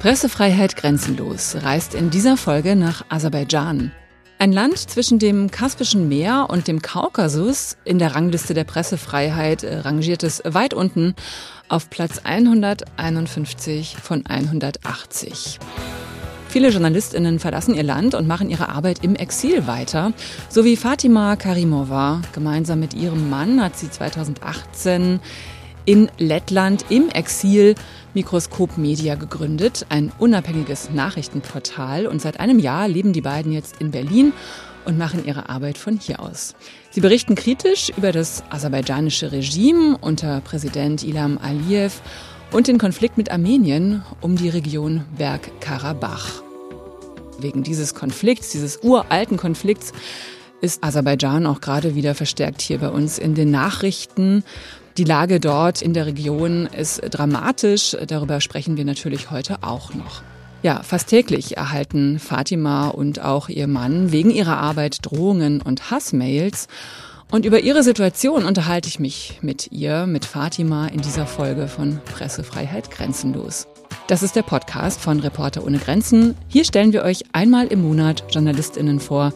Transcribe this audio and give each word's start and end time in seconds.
Pressefreiheit 0.00 0.76
grenzenlos 0.76 1.56
reist 1.62 1.92
in 1.94 2.08
dieser 2.08 2.38
Folge 2.38 2.74
nach 2.74 3.04
Aserbaidschan. 3.10 3.92
Ein 4.38 4.50
Land 4.50 4.78
zwischen 4.78 5.18
dem 5.18 5.50
Kaspischen 5.50 6.08
Meer 6.08 6.46
und 6.48 6.68
dem 6.68 6.80
Kaukasus. 6.80 7.76
In 7.84 7.98
der 7.98 8.14
Rangliste 8.14 8.54
der 8.54 8.64
Pressefreiheit 8.64 9.62
rangiert 9.62 10.22
es 10.22 10.40
weit 10.46 10.72
unten 10.72 11.14
auf 11.68 11.90
Platz 11.90 12.22
151 12.24 13.98
von 14.02 14.24
180. 14.24 15.58
Viele 16.48 16.70
Journalistinnen 16.70 17.38
verlassen 17.38 17.74
ihr 17.74 17.82
Land 17.82 18.14
und 18.14 18.26
machen 18.26 18.48
ihre 18.48 18.70
Arbeit 18.70 19.04
im 19.04 19.16
Exil 19.16 19.66
weiter. 19.66 20.14
So 20.48 20.64
wie 20.64 20.76
Fatima 20.76 21.36
Karimova. 21.36 22.22
Gemeinsam 22.32 22.80
mit 22.80 22.94
ihrem 22.94 23.28
Mann 23.28 23.62
hat 23.62 23.76
sie 23.76 23.90
2018 23.90 25.20
in 25.84 26.10
Lettland 26.18 26.86
im 26.88 27.08
Exil 27.08 27.74
Mikroskop 28.14 28.76
Media 28.78 29.14
gegründet, 29.14 29.86
ein 29.88 30.12
unabhängiges 30.18 30.90
Nachrichtenportal. 30.90 32.06
Und 32.06 32.20
seit 32.20 32.40
einem 32.40 32.58
Jahr 32.58 32.88
leben 32.88 33.12
die 33.12 33.20
beiden 33.20 33.52
jetzt 33.52 33.80
in 33.80 33.90
Berlin 33.90 34.32
und 34.84 34.98
machen 34.98 35.24
ihre 35.24 35.48
Arbeit 35.48 35.78
von 35.78 35.98
hier 35.98 36.20
aus. 36.20 36.54
Sie 36.90 37.00
berichten 37.00 37.34
kritisch 37.34 37.90
über 37.96 38.12
das 38.12 38.42
aserbaidschanische 38.50 39.32
Regime 39.32 39.98
unter 40.00 40.40
Präsident 40.40 41.04
Ilham 41.04 41.38
Aliyev 41.38 42.00
und 42.52 42.66
den 42.66 42.78
Konflikt 42.78 43.16
mit 43.16 43.30
Armenien 43.30 44.02
um 44.20 44.36
die 44.36 44.48
Region 44.48 45.04
Bergkarabach. 45.16 46.42
Wegen 47.38 47.62
dieses 47.62 47.94
Konflikts, 47.94 48.50
dieses 48.50 48.80
uralten 48.82 49.36
Konflikts, 49.36 49.92
ist 50.60 50.84
Aserbaidschan 50.84 51.46
auch 51.46 51.60
gerade 51.60 51.94
wieder 51.94 52.14
verstärkt 52.14 52.60
hier 52.60 52.78
bei 52.78 52.88
uns 52.88 53.18
in 53.18 53.34
den 53.34 53.50
Nachrichten. 53.50 54.44
Die 54.96 55.04
Lage 55.04 55.40
dort 55.40 55.82
in 55.82 55.94
der 55.94 56.06
Region 56.06 56.66
ist 56.66 57.00
dramatisch. 57.10 57.96
Darüber 58.06 58.40
sprechen 58.40 58.76
wir 58.76 58.84
natürlich 58.84 59.30
heute 59.30 59.62
auch 59.62 59.94
noch. 59.94 60.22
Ja, 60.62 60.82
fast 60.82 61.08
täglich 61.08 61.56
erhalten 61.56 62.18
Fatima 62.18 62.88
und 62.88 63.22
auch 63.22 63.48
ihr 63.48 63.66
Mann 63.66 64.12
wegen 64.12 64.30
ihrer 64.30 64.58
Arbeit 64.58 64.98
Drohungen 65.02 65.62
und 65.62 65.90
Hassmails. 65.90 66.68
Und 67.30 67.46
über 67.46 67.60
ihre 67.60 67.82
Situation 67.82 68.44
unterhalte 68.44 68.88
ich 68.88 68.98
mich 68.98 69.38
mit 69.40 69.70
ihr, 69.70 70.06
mit 70.06 70.24
Fatima, 70.24 70.88
in 70.88 71.00
dieser 71.00 71.26
Folge 71.26 71.68
von 71.68 72.00
Pressefreiheit 72.04 72.90
Grenzenlos. 72.90 73.68
Das 74.08 74.24
ist 74.24 74.34
der 74.34 74.42
Podcast 74.42 75.00
von 75.00 75.20
Reporter 75.20 75.64
ohne 75.64 75.78
Grenzen. 75.78 76.34
Hier 76.48 76.64
stellen 76.64 76.92
wir 76.92 77.04
euch 77.04 77.22
einmal 77.32 77.68
im 77.68 77.82
Monat 77.82 78.24
Journalistinnen 78.30 78.98
vor, 78.98 79.32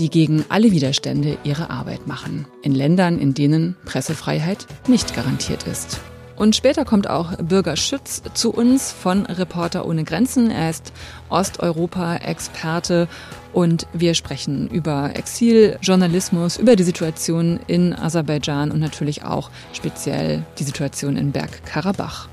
die 0.00 0.08
gegen 0.08 0.44
alle 0.48 0.72
Widerstände 0.72 1.36
ihre 1.44 1.68
Arbeit 1.68 2.06
machen. 2.06 2.46
In 2.62 2.74
Ländern, 2.74 3.18
in 3.18 3.34
denen 3.34 3.76
Pressefreiheit 3.84 4.66
nicht 4.88 5.14
garantiert 5.14 5.64
ist. 5.64 6.00
Und 6.36 6.56
später 6.56 6.86
kommt 6.86 7.08
auch 7.10 7.36
Bürger 7.36 7.76
Schütz 7.76 8.22
zu 8.32 8.50
uns 8.50 8.92
von 8.92 9.26
Reporter 9.26 9.86
ohne 9.86 10.04
Grenzen. 10.04 10.50
Er 10.50 10.70
ist 10.70 10.90
Osteuropa-Experte 11.28 13.08
und 13.52 13.86
wir 13.92 14.14
sprechen 14.14 14.68
über 14.68 15.10
Exiljournalismus, 15.14 16.56
über 16.56 16.76
die 16.76 16.82
Situation 16.82 17.60
in 17.66 17.92
Aserbaidschan 17.92 18.70
und 18.70 18.80
natürlich 18.80 19.22
auch 19.22 19.50
speziell 19.74 20.42
die 20.58 20.64
Situation 20.64 21.16
in 21.16 21.32
Bergkarabach. 21.32 22.30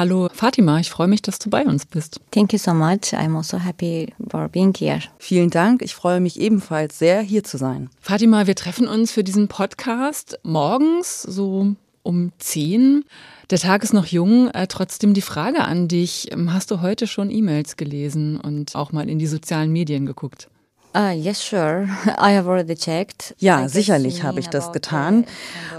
Hallo 0.00 0.30
Fatima, 0.32 0.80
ich 0.80 0.88
freue 0.88 1.08
mich, 1.08 1.20
dass 1.20 1.38
du 1.38 1.50
bei 1.50 1.66
uns 1.66 1.84
bist. 1.84 2.22
Thank 2.30 2.54
you 2.54 2.58
so 2.58 2.72
much. 2.72 3.12
I'm 3.12 3.36
also 3.36 3.58
happy 3.58 4.14
for 4.30 4.48
being 4.48 4.72
here. 4.74 5.00
Vielen 5.18 5.50
Dank. 5.50 5.82
Ich 5.82 5.94
freue 5.94 6.20
mich 6.20 6.40
ebenfalls 6.40 6.98
sehr, 6.98 7.20
hier 7.20 7.44
zu 7.44 7.58
sein. 7.58 7.90
Fatima, 8.00 8.46
wir 8.46 8.54
treffen 8.54 8.88
uns 8.88 9.12
für 9.12 9.22
diesen 9.22 9.48
Podcast 9.48 10.38
morgens 10.42 11.20
so 11.20 11.76
um 12.02 12.32
10. 12.38 13.04
Der 13.50 13.58
Tag 13.58 13.82
ist 13.82 13.92
noch 13.92 14.06
jung. 14.06 14.48
Äh, 14.48 14.68
trotzdem 14.68 15.12
die 15.12 15.20
Frage 15.20 15.66
an 15.66 15.86
dich. 15.86 16.30
Hast 16.46 16.70
du 16.70 16.80
heute 16.80 17.06
schon 17.06 17.30
E-Mails 17.30 17.76
gelesen 17.76 18.40
und 18.40 18.76
auch 18.76 18.92
mal 18.92 19.06
in 19.06 19.18
die 19.18 19.26
sozialen 19.26 19.70
Medien 19.70 20.06
geguckt? 20.06 20.48
Uh, 20.94 21.12
yes, 21.14 21.40
sure. 21.40 21.88
I 22.18 22.32
have 22.32 22.48
already 22.48 22.74
checked. 22.74 23.34
Ja, 23.38 23.68
sicherlich 23.68 24.24
habe 24.24 24.40
ich 24.40 24.48
das 24.48 24.72
getan. 24.72 25.24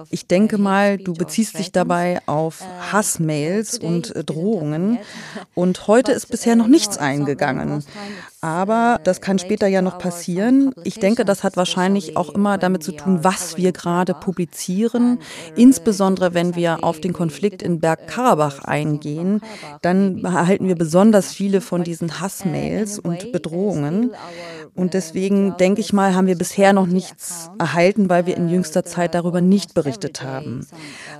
Ich 0.09 0.27
denke 0.27 0.57
mal, 0.57 0.97
du 0.97 1.13
beziehst 1.13 1.59
dich 1.59 1.71
dabei 1.73 2.21
auf 2.27 2.61
uh, 2.61 2.93
Hassmails 2.93 3.77
und 3.77 4.15
äh, 4.15 4.23
Drohungen. 4.23 4.99
Und 5.53 5.87
heute 5.87 6.11
ist 6.13 6.27
bisher 6.27 6.55
noch 6.55 6.67
nichts 6.67 6.97
eingegangen. 6.97 7.83
Aber 8.43 8.99
das 9.03 9.21
kann 9.21 9.37
später 9.37 9.67
ja 9.67 9.83
noch 9.83 9.99
passieren. 9.99 10.73
Ich 10.83 10.99
denke, 10.99 11.25
das 11.25 11.43
hat 11.43 11.57
wahrscheinlich 11.57 12.17
auch 12.17 12.29
immer 12.29 12.57
damit 12.57 12.83
zu 12.83 12.91
tun, 12.91 13.23
was 13.23 13.55
wir 13.55 13.71
gerade 13.71 14.15
publizieren. 14.15 15.19
Insbesondere 15.55 16.33
wenn 16.33 16.55
wir 16.55 16.83
auf 16.83 16.99
den 16.99 17.13
Konflikt 17.13 17.61
in 17.61 17.79
Bergkarabach 17.79 18.63
eingehen, 18.63 19.41
dann 19.83 20.23
erhalten 20.23 20.67
wir 20.67 20.75
besonders 20.75 21.31
viele 21.31 21.61
von 21.61 21.83
diesen 21.83 22.19
Hassmails 22.19 22.97
und 22.97 23.31
Bedrohungen. 23.31 24.11
Und 24.73 24.95
deswegen 24.95 25.55
denke 25.57 25.81
ich 25.81 25.93
mal, 25.93 26.15
haben 26.15 26.27
wir 26.27 26.37
bisher 26.37 26.73
noch 26.73 26.87
nichts 26.87 27.51
erhalten, 27.59 28.09
weil 28.09 28.25
wir 28.25 28.37
in 28.37 28.49
jüngster 28.49 28.83
Zeit 28.83 29.13
darüber 29.13 29.41
nicht 29.41 29.75
berichtet 29.75 30.23
haben. 30.23 30.65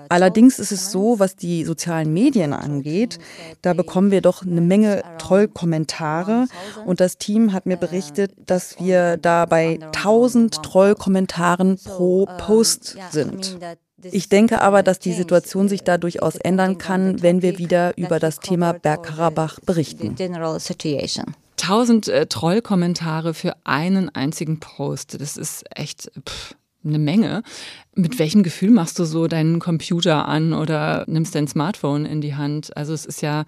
Allerdings 0.10 0.58
ist 0.58 0.72
es 0.72 0.92
so, 0.92 1.20
was 1.20 1.36
die 1.36 1.66
sozialen 1.66 2.14
Medien 2.14 2.54
angeht, 2.54 3.20
da 3.62 3.74
bekommen 3.74 4.10
wir 4.10 4.22
doch 4.22 4.42
eine 4.42 4.62
Menge 4.62 5.04
Trollkommentare. 5.20 6.48
Und 6.86 7.00
das 7.00 7.11
Team 7.18 7.54
hat 7.54 7.66
mir 7.66 7.78
berichtet, 7.78 8.34
dass 8.46 8.80
wir 8.80 9.18
da 9.18 9.46
bei 9.46 9.80
1000 9.82 10.64
Trollkommentaren 10.64 11.78
pro 11.78 12.28
Post 12.38 12.98
sind. 13.12 13.58
Ich 14.04 14.30
denke 14.30 14.62
aber, 14.62 14.84
dass 14.84 15.00
die 15.00 15.14
Situation 15.14 15.70
sich 15.70 15.84
da 15.84 15.98
durchaus 15.98 16.36
ändern 16.36 16.78
kann, 16.78 17.22
wenn 17.22 17.42
wir 17.42 17.58
wieder 17.58 17.98
über 17.98 18.20
das 18.20 18.40
Thema 18.40 18.74
Bergkarabach 18.74 19.60
berichten. 19.60 20.16
1000 21.62 22.08
äh, 22.08 22.26
Trollkommentare 22.26 23.34
für 23.34 23.54
einen 23.64 24.10
einzigen 24.10 24.60
Post. 24.60 25.22
Das 25.22 25.38
ist 25.38 25.64
echt 25.76 26.12
pff, 26.28 26.56
eine 26.84 27.00
Menge. 27.00 27.44
Mit 27.96 28.18
welchem 28.20 28.44
Gefühl 28.44 28.72
machst 28.72 28.98
du 28.98 29.06
so 29.06 29.28
deinen 29.28 29.60
Computer 29.60 30.28
an 30.28 30.54
oder 30.54 31.06
nimmst 31.08 31.36
dein 31.36 31.48
Smartphone 31.48 32.06
in 32.06 32.22
die 32.22 32.36
Hand? 32.36 32.76
Also 32.76 32.94
es 32.94 33.06
ist 33.06 33.22
ja 33.22 33.46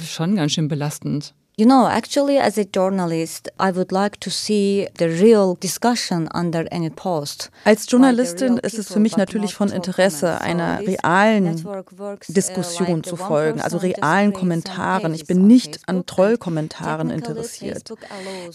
schon 0.00 0.36
ganz 0.36 0.52
schön 0.52 0.68
belastend. 0.68 1.34
You 1.60 1.66
know, 1.66 1.88
actually, 1.88 2.38
as 2.38 2.56
a 2.56 2.64
journalist, 2.64 3.48
I 3.58 3.72
would 3.72 3.90
like 3.90 4.20
to 4.20 4.30
see 4.30 4.86
the 4.96 5.08
real 5.08 5.56
discussion 5.56 6.28
under 6.32 6.68
any 6.70 6.88
post. 6.88 7.50
Als 7.64 7.90
Journalistin 7.90 8.58
ist 8.58 8.78
es 8.78 8.92
für 8.92 9.00
mich 9.00 9.16
natürlich 9.16 9.56
von 9.56 9.70
Interesse, 9.70 10.40
einer 10.40 10.78
realen 10.78 11.66
uh, 11.66 12.14
Diskussion 12.28 13.02
zu 13.02 13.16
folgen, 13.16 13.60
also 13.60 13.78
realen 13.78 14.32
Kommentaren. 14.32 15.14
Ich 15.14 15.26
bin 15.26 15.48
nicht 15.48 15.80
an 15.88 16.06
Trollkommentaren 16.06 17.10
interessiert. 17.10 17.92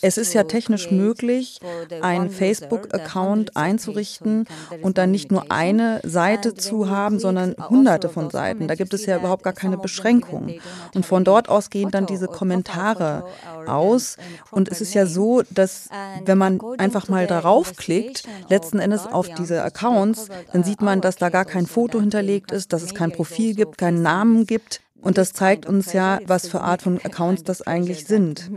Es 0.01 0.17
ist 0.17 0.33
ja 0.33 0.43
technisch 0.43 0.89
möglich, 0.89 1.59
einen 2.01 2.29
Facebook-Account 2.29 3.57
einzurichten 3.57 4.47
und 4.81 4.97
dann 4.97 5.11
nicht 5.11 5.29
nur 5.29 5.51
eine 5.51 5.99
Seite 6.03 6.53
zu 6.53 6.89
haben, 6.89 7.19
sondern 7.19 7.53
hunderte 7.69 8.07
von 8.07 8.29
Seiten. 8.29 8.69
Da 8.69 8.75
gibt 8.75 8.93
es 8.93 9.05
ja 9.05 9.17
überhaupt 9.17 9.43
gar 9.43 9.51
keine 9.51 9.77
Beschränkung. 9.77 10.53
Und 10.95 11.05
von 11.05 11.25
dort 11.25 11.49
aus 11.49 11.69
gehen 11.69 11.91
dann 11.91 12.05
diese 12.05 12.27
Kommentare 12.27 12.92
Jahre 12.99 13.25
aus. 13.67 14.17
Und 14.51 14.69
es 14.69 14.81
ist 14.81 14.93
ja 14.93 15.05
so, 15.05 15.43
dass 15.49 15.89
wenn 16.25 16.37
man 16.37 16.59
einfach 16.77 17.07
mal 17.09 17.27
darauf 17.27 17.75
klickt, 17.75 18.23
letzten 18.49 18.79
Endes 18.79 19.05
auf 19.05 19.29
diese 19.33 19.63
Accounts, 19.63 20.29
dann 20.51 20.63
sieht 20.63 20.81
man, 20.81 21.01
dass 21.01 21.15
da 21.17 21.29
gar 21.29 21.45
kein 21.45 21.65
Foto 21.65 21.99
hinterlegt 21.99 22.51
ist, 22.51 22.73
dass 22.73 22.83
es 22.83 22.93
kein 22.93 23.11
Profil 23.11 23.55
gibt, 23.55 23.77
keinen 23.77 24.01
Namen 24.01 24.45
gibt. 24.45 24.81
Und 25.03 25.17
das 25.17 25.33
zeigt 25.33 25.65
uns 25.65 25.91
ja, 25.91 26.19
was 26.25 26.47
für 26.47 26.61
Art 26.61 26.81
von 26.81 26.97
Accounts 27.03 27.43
das 27.43 27.61
eigentlich 27.61 28.05
sind. 28.05 28.49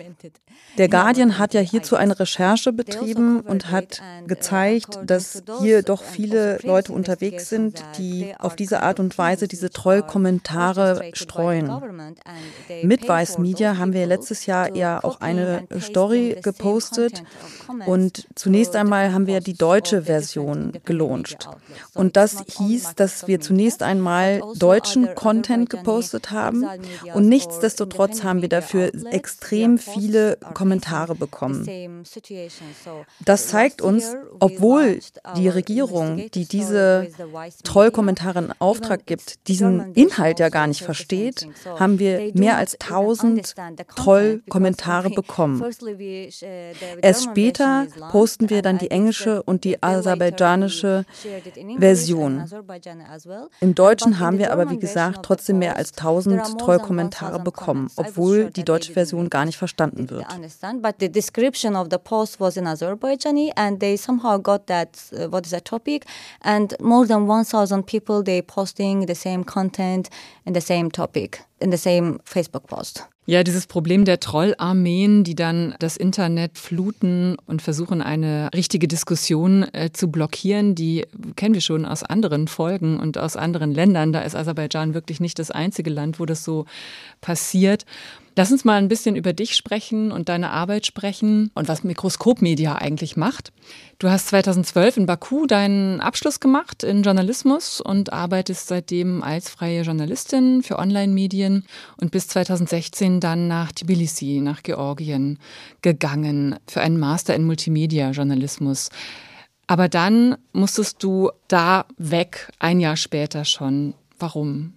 Der 0.79 0.89
Guardian 0.89 1.39
hat 1.39 1.55
ja 1.55 1.61
hierzu 1.61 1.97
eine 1.97 2.19
Recherche 2.21 2.73
betrieben 2.73 3.41
und 3.41 3.71
hat 3.71 4.03
gezeigt, 4.27 4.99
dass 5.05 5.43
hier 5.61 5.83
doch 5.83 6.03
viele 6.03 6.59
Leute 6.63 6.93
unterwegs 6.93 7.49
sind, 7.49 7.83
die 7.99 8.35
auf 8.39 8.57
diese 8.57 8.83
Art 8.83 9.01
und 9.01 9.17
Weise 9.17 9.49
diese 9.49 9.71
Trollkommentare 9.71 11.11
streuen. 11.15 12.15
Mit 12.83 13.09
Weiß 13.09 13.39
Media 13.39 13.79
haben 13.79 13.95
wir 13.95 14.07
letztes 14.07 14.47
Jahr 14.47 14.77
ja 14.77 15.03
auch 15.03 15.21
eine 15.21 15.67
Story 15.81 16.37
gepostet 16.43 17.23
und 17.87 18.27
zunächst 18.35 18.77
einmal 18.77 19.13
haben 19.13 19.27
wir 19.27 19.41
die 19.41 19.55
deutsche 19.55 20.03
Version 20.03 20.75
gelauncht. 20.85 21.49
Und 21.95 22.17
das 22.17 22.45
hieß, 22.59 22.95
dass 22.97 23.27
wir 23.27 23.41
zunächst 23.41 23.83
einmal 23.83 24.43
deutschen 24.57 25.15
Content 25.15 25.71
gepostet 25.71 26.31
haben 26.31 26.36
haben. 26.37 26.65
Und 27.15 27.29
nichtsdestotrotz 27.29 28.23
haben 28.23 28.43
wir 28.43 28.49
dafür 28.49 28.93
extrem 29.11 29.79
viele 29.79 30.39
Kommentare 30.55 31.15
bekommen. 31.15 32.05
Das 33.25 33.49
zeigt 33.49 33.83
uns, 33.83 34.15
obwohl 34.39 35.01
die 35.37 35.49
Regierung, 35.49 36.31
die 36.33 36.47
diese 36.47 37.09
Trollkommentare 37.65 38.39
in 38.39 38.53
Auftrag 38.59 39.07
gibt, 39.07 39.49
diesen 39.49 39.93
Inhalt 39.95 40.39
ja 40.39 40.49
gar 40.49 40.67
nicht 40.67 40.83
versteht, 40.83 41.49
haben 41.79 41.99
wir 41.99 42.31
mehr 42.35 42.57
als 42.59 42.79
1000 42.81 43.55
Trollkommentare 43.97 45.11
bekommen. 45.11 45.63
Erst 47.03 47.25
später 47.25 47.87
posten 48.11 48.51
wir 48.51 48.63
dann 48.63 48.79
die 48.79 48.91
englische 48.91 49.43
und 49.43 49.65
die 49.65 49.83
aserbaidschanische 49.83 51.05
Version. 51.79 52.45
Im 53.61 53.75
Deutschen 53.75 54.19
haben 54.19 54.39
wir 54.39 54.53
aber, 54.53 54.71
wie 54.71 54.79
gesagt, 54.79 55.25
trotzdem 55.25 55.59
mehr 55.59 55.77
als 55.77 55.93
1000 55.93 56.26
Trollkommentare 56.59 57.39
bekommen, 57.41 57.91
obwohl 57.97 58.51
die 58.51 58.65
deutsche 58.65 58.93
Version 58.93 59.31
gar 59.31 59.45
nicht 59.45 59.57
verstanden 59.59 60.11
wird. 60.11 60.27
1000 70.89 71.41
in 71.61 71.71
the 71.71 71.79
same 71.79 72.19
Facebook 72.25 72.67
post. 72.67 73.09
Ja, 73.29 73.43
dieses 73.43 73.67
Problem 73.67 74.05
der 74.05 74.21
Trollarmeen, 74.21 75.25
die 75.25 75.35
dann 75.35 75.75
das 75.81 75.97
Internet 75.97 76.57
fluten 76.57 77.37
und 77.47 77.61
versuchen, 77.61 78.01
eine 78.01 78.51
richtige 78.55 78.87
Diskussion 78.87 79.67
äh, 79.73 79.91
zu 79.93 80.13
blockieren, 80.13 80.77
die 80.77 81.05
kennen 81.35 81.55
wir 81.55 81.61
schon 81.61 81.87
aus 81.87 82.05
anderen 82.05 82.47
Folgen 82.47 83.01
und 83.01 83.19
aus 83.19 83.37
anderen 83.37 83.73
Ländern. 83.73 84.13
Da 84.13 84.21
ist 84.21 84.37
Aserbaidschan 84.37 84.95
wirklich 84.95 85.19
nicht 85.19 85.41
das 85.41 85.51
einzige 85.51 85.91
Land, 85.91 86.21
wo 86.21 86.25
das 86.25 86.45
so 86.45 86.67
passiert. 87.21 87.85
Lass 88.39 88.53
uns 88.53 88.67
mal 88.67 88.75
ein 88.75 88.89
bisschen 88.89 89.17
über 89.17 89.33
dich 89.33 89.57
sprechen 89.57 90.13
und 90.13 90.29
deine 90.29 90.51
Arbeit 90.51 90.85
sprechen 90.85 91.51
und 91.55 91.69
was 91.69 91.85
Mikroskopmedia 91.85 92.77
eigentlich 92.77 93.17
macht. 93.17 93.51
Du 93.99 94.11
hast 94.11 94.29
2012 94.29 94.99
in 94.99 95.07
Baku 95.07 95.47
deinen 95.47 96.01
Abschluss 96.01 96.39
gemacht 96.39 96.83
in 96.83 97.03
Journalismus 97.03 97.81
und 97.81 98.13
arbeitest 98.13 98.69
seitdem 98.69 99.23
als 99.23 99.49
freie 99.49 99.81
Journalistin 99.81 100.63
für 100.63 100.79
Online-Medien 100.79 101.65
und 101.99 102.11
bis 102.11 102.29
2016 102.29 103.21
dann 103.21 103.49
nach 103.49 103.73
Tbilisi, 103.73 104.41
nach 104.43 104.63
Georgien 104.63 105.39
gegangen 105.81 106.57
für 106.69 106.83
einen 106.83 106.99
Master 106.99 107.35
in 107.35 107.45
Multimedia-Journalismus. 107.45 108.91
Aber 109.67 109.89
dann 109.89 110.37
musstest 110.53 111.03
du 111.03 111.31
da 111.49 111.87
weg, 111.97 112.53
ein 112.59 112.81
Jahr 112.81 112.99
später 112.99 113.47
schon. 113.47 113.95
Warum? 114.19 114.76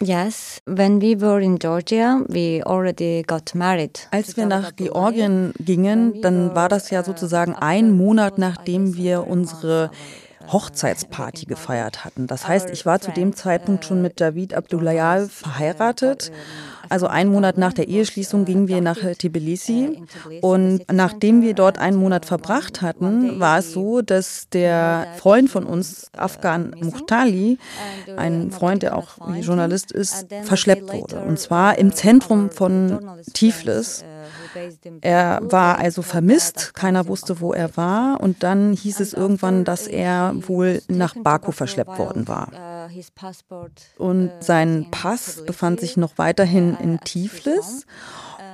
Yes, 0.00 0.60
when 0.66 1.00
we 1.00 1.18
were 1.18 1.40
in 1.40 1.58
Georgia, 1.58 2.22
we 2.28 2.62
already 2.62 3.22
got 3.22 3.54
married. 3.54 4.06
Als 4.10 4.36
wir 4.36 4.44
nach 4.44 4.76
Georgien 4.76 5.54
gingen, 5.58 6.20
dann 6.20 6.54
war 6.54 6.68
das 6.68 6.90
ja 6.90 7.02
sozusagen 7.02 7.54
ein 7.54 7.96
Monat, 7.96 8.36
nachdem 8.36 8.94
wir 8.94 9.26
unsere 9.26 9.90
Hochzeitsparty 10.52 11.46
gefeiert 11.46 12.04
hatten. 12.04 12.26
Das 12.26 12.46
heißt, 12.46 12.68
ich 12.70 12.84
war 12.84 13.00
zu 13.00 13.10
dem 13.10 13.34
Zeitpunkt 13.34 13.86
schon 13.86 14.02
mit 14.02 14.20
David 14.20 14.54
Abdullayev 14.54 15.32
verheiratet 15.32 16.30
also 16.88 17.06
einen 17.06 17.30
Monat 17.30 17.58
nach 17.58 17.72
der 17.72 17.88
Eheschließung 17.88 18.44
gingen 18.44 18.68
wir 18.68 18.80
nach 18.80 18.98
Tbilisi 18.98 20.02
und 20.40 20.80
nachdem 20.90 21.42
wir 21.42 21.54
dort 21.54 21.78
einen 21.78 21.96
Monat 21.96 22.26
verbracht 22.26 22.82
hatten, 22.82 23.40
war 23.40 23.58
es 23.58 23.72
so, 23.72 24.02
dass 24.02 24.48
der 24.50 25.06
Freund 25.16 25.50
von 25.50 25.64
uns, 25.64 26.10
Afghan 26.16 26.74
Muhtali, 26.80 27.58
ein 28.16 28.50
Freund, 28.50 28.82
der 28.82 28.96
auch 28.96 29.18
Journalist 29.40 29.92
ist, 29.92 30.26
verschleppt 30.44 30.92
wurde. 30.92 31.20
Und 31.20 31.38
zwar 31.38 31.78
im 31.78 31.92
Zentrum 31.92 32.50
von 32.50 33.00
Tiflis. 33.32 34.04
Er 35.02 35.40
war 35.42 35.78
also 35.78 36.02
vermisst, 36.02 36.74
keiner 36.74 37.08
wusste, 37.08 37.40
wo 37.40 37.52
er 37.52 37.76
war. 37.76 38.20
Und 38.20 38.42
dann 38.42 38.72
hieß 38.72 39.00
es 39.00 39.12
irgendwann, 39.12 39.64
dass 39.64 39.86
er 39.86 40.34
wohl 40.34 40.82
nach 40.88 41.14
Baku 41.14 41.52
verschleppt 41.52 41.98
worden 41.98 42.28
war. 42.28 42.48
Und 43.98 44.30
sein 44.40 44.90
Pass 44.90 45.44
befand 45.44 45.80
sich 45.80 45.96
noch 45.96 46.18
weiterhin 46.18 46.76
in 46.76 47.00
Tiflis. 47.00 47.86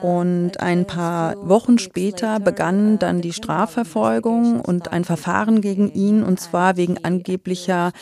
Und 0.03 0.59
ein 0.61 0.85
paar 0.85 1.37
Wochen 1.49 1.79
später 1.79 2.41
begann 2.41 2.99
dann 2.99 3.21
die 3.21 3.33
Strafverfolgung 3.33 4.61
und 4.61 4.93
ein 4.93 5.05
Verfahren 5.05 5.61
gegen 5.61 5.93
ihn, 5.93 6.25
und 6.25 6.41
zwar 6.41 6.77
wegen 6.77 7.05
angeblicher 7.05 7.93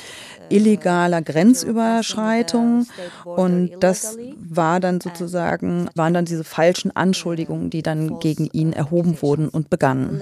illegaler 0.48 1.20
Grenzüberschreitung. 1.20 2.86
Und 3.24 3.72
das 3.80 4.16
war 4.38 4.80
dann 4.80 5.00
sozusagen, 5.00 5.90
waren 5.94 6.14
dann 6.14 6.24
diese 6.24 6.44
falschen 6.44 6.94
Anschuldigungen, 6.96 7.68
die 7.68 7.82
dann 7.82 8.18
gegen 8.18 8.46
ihn 8.46 8.72
erhoben 8.72 9.20
wurden 9.20 9.48
und 9.48 9.68
begannen. 9.68 10.20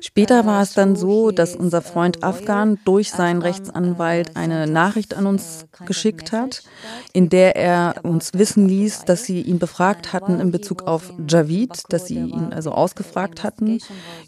Später 0.00 0.46
war 0.46 0.62
es 0.62 0.74
dann 0.74 0.96
so, 0.96 1.30
dass 1.30 1.54
unser 1.54 1.80
Freund 1.80 2.22
Afghan 2.24 2.78
durch 2.84 3.10
seinen 3.10 3.42
Rechtsanwalt 3.42 4.36
eine 4.36 4.66
Nachricht 4.66 5.14
an 5.14 5.26
uns 5.26 5.66
geschickt 5.86 6.32
hat, 6.32 6.62
in 7.12 7.28
der 7.28 7.56
er 7.56 7.94
uns 8.02 8.34
wissen 8.34 8.68
ließ, 8.68 9.04
dass 9.04 9.24
sie 9.24 9.40
ihn 9.40 9.58
befragt 9.58 10.12
hatten 10.12 10.40
in 10.40 10.50
Bezug 10.50 10.82
auf 10.82 11.12
Javid, 11.28 11.82
dass 11.88 12.06
sie 12.06 12.18
ihn 12.18 12.52
also 12.52 12.72
ausgefragt 12.72 13.42
hatten 13.42 13.78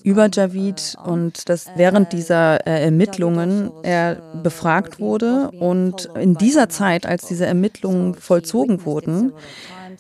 über 0.03 0.29
Javid 0.33 0.97
und 1.05 1.49
dass 1.49 1.67
während 1.77 2.13
dieser 2.13 2.67
äh, 2.67 2.85
Ermittlungen 2.85 3.71
er 3.83 4.17
befragt 4.43 5.01
wurde 5.01 5.51
und 5.53 6.09
in 6.15 6.35
dieser 6.35 6.69
Zeit, 6.69 7.07
als 7.07 7.27
diese 7.27 7.47
Ermittlungen 7.47 8.15
vollzogen 8.15 8.85
wurden, 8.85 9.33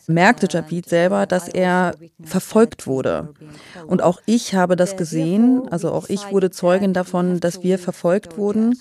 merkte 0.06 0.46
Javid 0.50 0.88
selber, 0.88 1.26
dass 1.26 1.48
er 1.48 1.94
verfolgt 2.22 2.86
wurde. 2.86 3.34
Und 3.86 4.02
auch 4.02 4.20
ich 4.26 4.54
habe 4.54 4.76
das 4.76 4.96
gesehen, 4.96 5.62
also 5.70 5.90
auch 5.92 6.08
ich 6.08 6.30
wurde 6.30 6.50
Zeugin 6.50 6.92
davon, 6.92 7.40
dass 7.40 7.62
wir 7.62 7.78
verfolgt 7.78 8.36
wurden. 8.36 8.78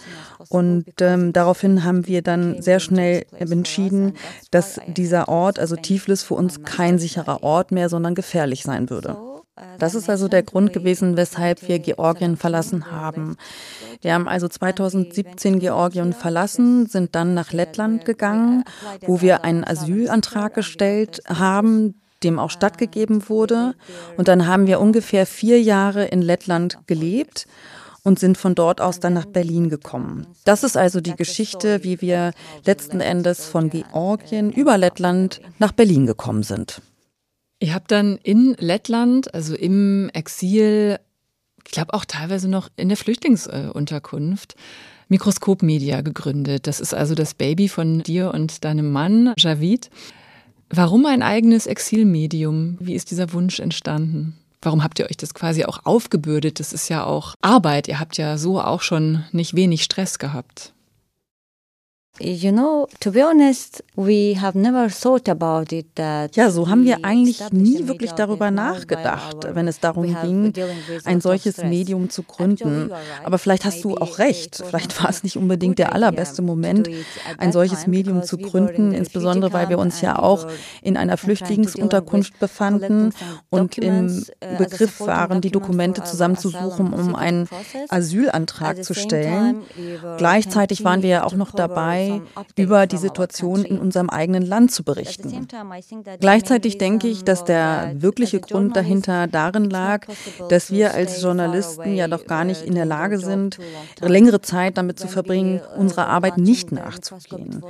Und 0.50 0.85
ähm, 1.00 1.33
daraufhin 1.33 1.83
haben 1.83 2.07
wir 2.07 2.21
dann 2.21 2.62
sehr 2.62 2.79
schnell 2.79 3.25
entschieden, 3.38 4.13
dass 4.51 4.79
dieser 4.88 5.27
Ort, 5.29 5.59
also 5.59 5.75
Tiflis, 5.75 6.23
für 6.23 6.33
uns 6.33 6.63
kein 6.63 7.00
sicherer 7.00 7.44
Ort 7.44 7.71
mehr, 7.71 7.89
sondern 7.89 8.15
gefährlich 8.15 8.63
sein 8.63 8.89
würde. 8.89 9.15
Das 9.80 9.95
ist 9.95 10.09
also 10.09 10.27
der 10.27 10.44
Grund 10.44 10.71
gewesen, 10.71 11.18
weshalb 11.18 11.68
wir 11.68 11.80
Georgien 11.80 12.38
verlassen 12.38 12.89
haben. 12.89 13.36
Wir 14.01 14.13
haben 14.13 14.27
also 14.27 14.48
2017 14.48 15.59
Georgien 15.59 16.13
verlassen, 16.13 16.88
sind 16.88 17.15
dann 17.15 17.33
nach 17.33 17.51
Lettland 17.51 18.06
gegangen, 18.06 18.63
wo 19.06 19.21
wir 19.21 19.44
einen 19.44 19.65
Asylantrag 19.65 20.53
gestellt 20.53 21.21
haben, 21.27 22.01
dem 22.24 22.39
auch 22.39 22.50
stattgegeben 22.50 23.27
wurde. 23.27 23.74
Und 24.15 24.30
dann 24.30 24.48
haben 24.48 24.68
wir 24.68 24.80
ungefähr 24.80 25.25
vier 25.25 25.62
Jahre 25.62 26.06
in 26.06 26.21
Lettland 26.21 26.80
gelebt 26.88 27.45
und 28.04 28.19
sind 28.19 28.38
von 28.38 28.56
dort 28.56 28.80
aus 28.81 29.00
dann 29.00 29.13
nach 29.13 29.25
Berlin 29.25 29.69
gekommen. 29.69 30.27
Das 30.45 30.63
ist 30.63 30.77
also 30.77 31.01
die 31.01 31.15
Geschichte, 31.15 31.83
wie 31.83 32.01
wir 32.01 32.31
letzten 32.65 33.01
Endes 33.01 33.45
von 33.45 33.69
Georgien 33.69 34.51
über 34.51 34.77
Lettland 34.77 35.42
nach 35.59 35.71
Berlin 35.71 36.06
gekommen 36.06 36.44
sind. 36.44 36.81
Ihr 37.61 37.75
habt 37.75 37.91
dann 37.91 38.17
in 38.23 38.55
Lettland, 38.57 39.35
also 39.35 39.53
im 39.53 40.09
Exil, 40.13 40.97
ich 41.63 41.71
glaube 41.71 41.93
auch 41.93 42.05
teilweise 42.05 42.49
noch 42.49 42.69
in 42.75 42.89
der 42.89 42.97
Flüchtlingsunterkunft, 42.97 44.55
Mikroskop 45.09 45.61
Media 45.61 46.01
gegründet. 46.01 46.65
Das 46.65 46.79
ist 46.79 46.95
also 46.95 47.13
das 47.13 47.35
Baby 47.35 47.69
von 47.69 48.01
dir 48.01 48.33
und 48.33 48.65
deinem 48.65 48.91
Mann, 48.91 49.33
Javid. 49.37 49.91
Warum 50.71 51.06
ein 51.06 51.21
eigenes 51.21 51.68
Exilmedium? 51.68 52.77
Wie 52.80 52.95
ist 52.95 53.11
dieser 53.11 53.31
Wunsch 53.31 53.59
entstanden? 53.59 54.37
Warum 54.63 54.83
habt 54.83 54.97
ihr 54.97 55.06
euch 55.06 55.18
das 55.18 55.35
quasi 55.35 55.63
auch 55.65 55.85
aufgebürdet? 55.85 56.59
Das 56.59 56.73
ist 56.73 56.89
ja 56.89 57.03
auch 57.03 57.35
Arbeit. 57.41 57.87
Ihr 57.87 57.99
habt 57.99 58.18
ja 58.18 58.39
so 58.39 58.59
auch 58.59 58.81
schon 58.81 59.23
nicht 59.33 59.56
wenig 59.56 59.83
Stress 59.83 60.18
gehabt. 60.18 60.73
You 62.19 62.51
know, 62.51 62.87
to 62.99 63.11
be 63.11 63.21
honest, 63.23 63.81
we 63.95 64.35
have 64.35 64.56
never 64.56 64.89
thought 64.89 65.30
about 65.30 65.73
it 65.73 65.95
that 65.95 66.35
ja, 66.35 66.51
so 66.51 66.69
haben 66.69 66.83
wir 66.83 67.06
eigentlich 67.06 67.41
nie 67.51 67.87
wirklich 67.87 68.11
darüber 68.11 68.51
nachgedacht, 68.51 69.47
wenn 69.53 69.68
es 69.68 69.80
darum 69.80 70.15
ging, 70.21 70.53
ein 71.06 71.21
solches 71.21 71.63
Medium 71.63 72.09
zu 72.09 72.23
gründen. 72.23 72.91
Aber 73.23 73.37
vielleicht 73.37 73.63
hast 73.65 73.83
du 73.83 73.95
auch 73.97 74.19
recht. 74.19 74.61
Vielleicht 74.68 75.01
war 75.01 75.09
es 75.09 75.23
nicht 75.23 75.37
unbedingt 75.37 75.80
der 75.80 75.94
allerbeste 75.94 76.41
Moment, 76.41 76.89
ein 77.37 77.53
solches 77.53 77.87
Medium 77.87 78.23
zu 78.23 78.37
gründen, 78.37 78.91
insbesondere 78.91 79.53
weil 79.53 79.69
wir 79.69 79.80
uns 79.80 80.01
ja 80.01 80.19
auch 80.19 80.47
in 80.81 80.97
einer 80.97 81.18
Flüchtlingsunterkunft 81.18 82.37
befanden 82.39 83.13
und 83.49 83.77
im 83.77 84.07
uh, 84.44 84.57
Begriff 84.57 84.99
waren, 84.99 85.41
die 85.41 85.51
Dokumente 85.51 86.03
zusammenzusuchen, 86.03 86.94
um 86.94 87.15
einen 87.15 87.47
Asylantrag 87.89 88.83
zu 88.83 88.94
stellen. 88.94 89.61
Gleichzeitig 90.18 90.83
waren 90.83 91.01
wir 91.01 91.09
ja 91.09 91.23
auch 91.23 91.33
noch 91.33 91.51
dabei, 91.51 92.00
dabei, 92.09 92.21
über 92.55 92.87
die 92.87 92.97
Situation 92.97 93.63
in 93.65 93.79
unserem 93.79 94.09
eigenen 94.09 94.45
Land 94.45 94.71
zu 94.71 94.83
berichten. 94.83 95.47
Gleichzeitig 96.19 96.77
denke 96.77 97.07
ich, 97.07 97.23
dass 97.23 97.43
der 97.43 97.93
wirkliche 97.95 98.39
Grund 98.39 98.75
dahinter 98.75 99.27
darin 99.27 99.69
lag, 99.69 100.05
dass 100.49 100.71
wir 100.71 100.93
als 100.93 101.21
Journalisten 101.21 101.95
ja 101.95 102.07
doch 102.07 102.25
gar 102.25 102.43
nicht 102.43 102.63
in 102.63 102.75
der 102.75 102.85
Lage 102.85 103.19
sind, 103.19 103.57
längere 103.99 104.41
Zeit 104.41 104.77
damit 104.77 104.99
zu 104.99 105.07
verbringen, 105.07 105.61
unserer 105.77 106.07
Arbeit 106.07 106.37
nicht 106.37 106.71
nachzugehen. 106.71 107.63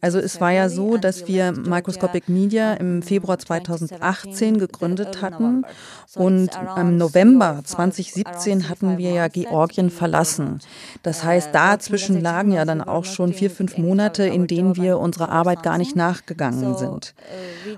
Also 0.00 0.18
es 0.18 0.40
war 0.40 0.52
ja 0.52 0.68
so, 0.68 0.96
dass 0.96 1.26
wir 1.28 1.52
Microscopic 1.52 2.28
Media 2.28 2.74
im 2.74 3.02
Februar 3.02 3.38
2018 3.38 4.58
gegründet 4.58 5.22
hatten 5.22 5.64
und 6.14 6.50
im 6.76 6.96
November 6.96 7.60
2017 7.64 8.68
hatten 8.68 8.98
wir 8.98 9.10
ja 9.10 9.28
Georgien 9.28 9.90
verlassen. 9.90 10.60
Das 11.02 11.24
heißt, 11.24 11.54
dazwischen 11.54 12.20
lagen 12.20 12.52
ja 12.52 12.64
dann 12.64 12.80
auch 12.80 13.04
schon 13.04 13.32
vier, 13.32 13.50
fünf 13.50 13.61
Monate, 13.76 14.24
in 14.24 14.46
denen 14.46 14.76
wir 14.76 14.98
unserer 14.98 15.30
Arbeit 15.30 15.62
gar 15.62 15.78
nicht 15.78 15.96
nachgegangen 15.96 16.76
sind. 16.76 17.14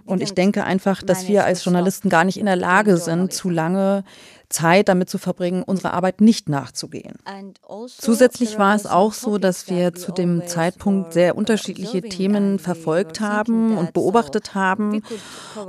Und 0.04 0.22
ich 0.22 0.34
denke 0.34 0.64
einfach, 0.64 1.02
dass 1.02 1.28
wir 1.28 1.44
als 1.44 1.64
Journalisten 1.64 2.08
gar 2.08 2.24
nicht 2.24 2.38
in 2.38 2.46
der 2.46 2.56
Lage 2.56 2.96
sind, 2.96 3.32
zu 3.32 3.50
lange 3.50 4.04
Zeit 4.54 4.88
damit 4.88 5.10
zu 5.10 5.18
verbringen, 5.18 5.62
unserer 5.64 5.94
Arbeit 5.94 6.20
nicht 6.20 6.48
nachzugehen. 6.48 7.16
Also 7.24 7.88
Zusätzlich 7.98 8.58
war 8.58 8.76
es 8.76 8.86
auch 8.86 9.12
so, 9.12 9.38
dass 9.38 9.68
wir 9.68 9.94
zu 9.94 10.12
dem 10.12 10.46
Zeitpunkt 10.46 11.12
sehr 11.12 11.36
unterschiedliche 11.36 12.02
Themen 12.02 12.60
verfolgt 12.60 13.20
haben 13.20 13.76
und 13.76 13.92
beobachtet 13.92 14.54
haben. 14.54 15.02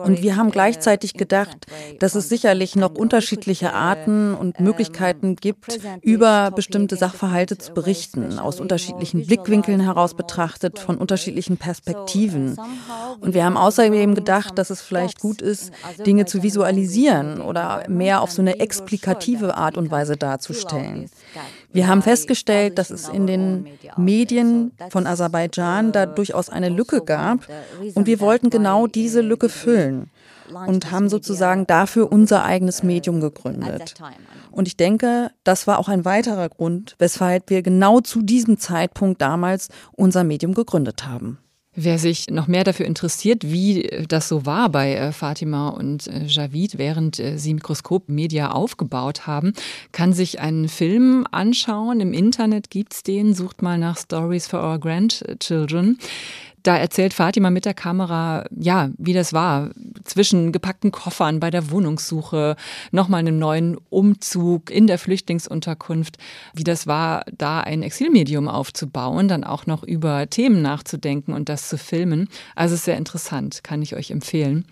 Und 0.03 0.21
wir 0.21 0.35
haben 0.35 0.51
gleichzeitig 0.51 1.15
gedacht, 1.15 1.65
dass 1.99 2.13
es 2.13 2.29
sicherlich 2.29 2.75
noch 2.75 2.93
unterschiedliche 2.93 3.73
Arten 3.73 4.35
und 4.35 4.59
Möglichkeiten 4.59 5.35
gibt, 5.35 5.79
über 6.01 6.51
bestimmte 6.51 6.95
Sachverhalte 6.95 7.57
zu 7.57 7.73
berichten, 7.73 8.37
aus 8.37 8.59
unterschiedlichen 8.59 9.25
Blickwinkeln 9.25 9.79
heraus 9.79 10.13
betrachtet, 10.13 10.77
von 10.77 10.97
unterschiedlichen 10.97 11.57
Perspektiven. 11.57 12.55
Und 13.19 13.33
wir 13.33 13.45
haben 13.45 13.57
außerdem 13.57 14.13
gedacht, 14.13 14.59
dass 14.59 14.69
es 14.69 14.81
vielleicht 14.81 15.19
gut 15.19 15.41
ist, 15.41 15.71
Dinge 16.05 16.25
zu 16.25 16.43
visualisieren 16.43 17.41
oder 17.41 17.83
mehr 17.89 18.21
auf 18.21 18.31
so 18.31 18.41
eine 18.43 18.59
explikative 18.79 19.55
Art 19.55 19.77
und 19.77 19.91
Weise 19.91 20.17
darzustellen. 20.17 21.09
Wir 21.71 21.87
haben 21.87 22.01
festgestellt, 22.01 22.77
dass 22.77 22.89
es 22.89 23.09
in 23.09 23.27
den 23.27 23.67
Medien 23.97 24.71
von 24.89 25.07
Aserbaidschan 25.07 25.91
da 25.91 26.05
durchaus 26.05 26.49
eine 26.49 26.69
Lücke 26.69 27.01
gab 27.01 27.39
und 27.95 28.07
wir 28.07 28.19
wollten 28.19 28.49
genau 28.49 28.87
diese 28.87 29.21
Lücke 29.21 29.49
füllen 29.49 30.09
und 30.67 30.91
haben 30.91 31.09
sozusagen 31.09 31.65
dafür 31.67 32.11
unser 32.11 32.43
eigenes 32.43 32.83
Medium 32.83 33.19
gegründet. 33.19 33.95
Und 34.51 34.67
ich 34.67 34.77
denke, 34.77 35.31
das 35.43 35.67
war 35.67 35.79
auch 35.79 35.89
ein 35.89 36.05
weiterer 36.05 36.49
Grund, 36.49 36.95
weshalb 36.99 37.49
wir 37.49 37.61
genau 37.61 37.99
zu 37.99 38.21
diesem 38.21 38.57
Zeitpunkt 38.57 39.21
damals 39.21 39.69
unser 39.91 40.23
Medium 40.23 40.53
gegründet 40.53 41.05
haben. 41.05 41.39
Wer 41.77 41.99
sich 41.99 42.27
noch 42.29 42.47
mehr 42.47 42.63
dafür 42.63 42.85
interessiert, 42.85 43.43
wie 43.43 44.05
das 44.07 44.29
so 44.29 44.45
war 44.45 44.69
bei 44.69 44.95
äh, 44.95 45.11
Fatima 45.11 45.69
und 45.69 46.07
äh, 46.07 46.23
Javid, 46.25 46.77
während 46.77 47.19
äh, 47.19 47.37
sie 47.37 47.53
Mikroskop 47.53 48.07
Media 48.07 48.51
aufgebaut 48.51 49.27
haben, 49.27 49.51
kann 49.91 50.13
sich 50.13 50.39
einen 50.39 50.69
Film 50.69 51.27
anschauen. 51.31 51.99
Im 51.99 52.13
Internet 52.13 52.69
gibt's 52.69 53.03
den. 53.03 53.33
Sucht 53.33 53.61
mal 53.61 53.77
nach 53.77 53.97
Stories 53.97 54.47
for 54.47 54.63
Our 54.63 54.79
Grandchildren. 54.79 55.99
Da 56.65 56.75
erzählt 56.75 57.13
Fatima 57.13 57.51
mit 57.51 57.65
der 57.65 57.75
Kamera, 57.75 58.43
ja, 58.49 58.89
wie 58.97 59.13
das 59.13 59.33
war. 59.33 59.69
Zwischen 60.03 60.51
gepackten 60.51 60.91
Koffern 60.91 61.39
bei 61.39 61.51
der 61.51 61.69
Wohnungssuche, 61.69 62.55
nochmal 62.91 63.19
einem 63.19 63.37
neuen 63.37 63.77
Umzug 63.91 64.71
in 64.71 64.87
der 64.87 64.97
Flüchtlingsunterkunft, 64.97 66.17
wie 66.55 66.63
das 66.63 66.87
war, 66.87 67.23
da 67.37 67.59
ein 67.59 67.83
Exilmedium 67.83 68.47
aufzubauen, 68.47 69.27
dann 69.27 69.43
auch 69.43 69.67
noch 69.67 69.83
über 69.83 70.27
Themen 70.27 70.63
nachzudenken 70.63 71.33
und 71.33 71.49
das 71.49 71.69
zu 71.69 71.77
filmen. 71.77 72.29
Also 72.55 72.73
ist 72.73 72.85
sehr 72.85 72.97
interessant, 72.97 73.63
kann 73.63 73.83
ich 73.83 73.95
euch 73.95 74.09
empfehlen. 74.09 74.65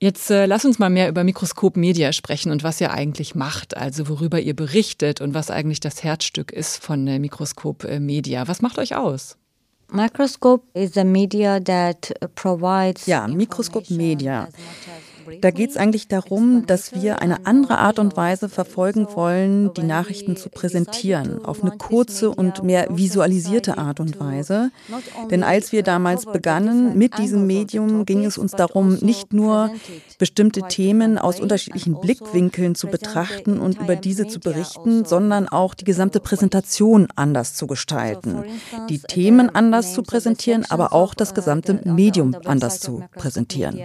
Jetzt 0.00 0.30
äh, 0.30 0.46
lass 0.46 0.64
uns 0.64 0.78
mal 0.78 0.88
mehr 0.88 1.10
über 1.10 1.24
Mikroskop 1.24 1.76
Media 1.76 2.14
sprechen 2.14 2.50
und 2.50 2.62
was 2.62 2.80
ihr 2.80 2.90
eigentlich 2.90 3.34
macht, 3.34 3.76
also 3.76 4.08
worüber 4.08 4.40
ihr 4.40 4.56
berichtet 4.56 5.20
und 5.20 5.34
was 5.34 5.50
eigentlich 5.50 5.80
das 5.80 6.02
Herzstück 6.02 6.52
ist 6.52 6.82
von 6.82 7.06
äh, 7.06 7.18
Mikroskop 7.18 7.84
äh, 7.84 8.00
Media. 8.00 8.48
Was 8.48 8.62
macht 8.62 8.78
euch 8.78 8.96
aus? 8.96 9.36
Microscope 9.94 10.64
is 10.74 10.96
a 10.96 11.04
media 11.04 11.60
that 11.60 12.10
provides 12.34 13.06
ja, 13.08 13.28
Mikroskop 13.28 13.90
Media 13.90 14.48
da 15.40 15.50
geht 15.50 15.70
es 15.70 15.76
eigentlich 15.76 16.08
darum, 16.08 16.66
dass 16.66 16.94
wir 16.94 17.20
eine 17.20 17.46
andere 17.46 17.78
Art 17.78 17.98
und 17.98 18.16
Weise 18.16 18.48
verfolgen 18.48 19.06
wollen, 19.14 19.72
die 19.74 19.82
Nachrichten 19.82 20.36
zu 20.36 20.48
präsentieren, 20.48 21.44
auf 21.44 21.62
eine 21.62 21.72
kurze 21.72 22.30
und 22.30 22.62
mehr 22.62 22.86
visualisierte 22.90 23.78
Art 23.78 24.00
und 24.00 24.20
Weise. 24.20 24.70
Denn 25.30 25.42
als 25.42 25.72
wir 25.72 25.82
damals 25.82 26.26
begannen 26.26 26.96
mit 26.96 27.18
diesem 27.18 27.46
Medium, 27.46 28.04
ging 28.06 28.24
es 28.24 28.38
uns 28.38 28.52
darum, 28.52 28.94
nicht 28.96 29.32
nur 29.32 29.70
bestimmte 30.18 30.62
Themen 30.68 31.18
aus 31.18 31.40
unterschiedlichen 31.40 32.00
Blickwinkeln 32.00 32.74
zu 32.74 32.86
betrachten 32.86 33.58
und 33.58 33.80
über 33.80 33.96
diese 33.96 34.26
zu 34.26 34.40
berichten, 34.40 35.04
sondern 35.04 35.48
auch 35.48 35.74
die 35.74 35.84
gesamte 35.84 36.20
Präsentation 36.20 37.08
anders 37.16 37.54
zu 37.54 37.66
gestalten. 37.66 38.44
Die 38.88 39.00
Themen 39.00 39.54
anders 39.54 39.94
zu 39.94 40.02
präsentieren, 40.02 40.64
aber 40.68 40.92
auch 40.92 41.14
das 41.14 41.34
gesamte 41.34 41.80
Medium 41.84 42.34
anders 42.44 42.80
zu 42.80 43.02
präsentieren. 43.16 43.78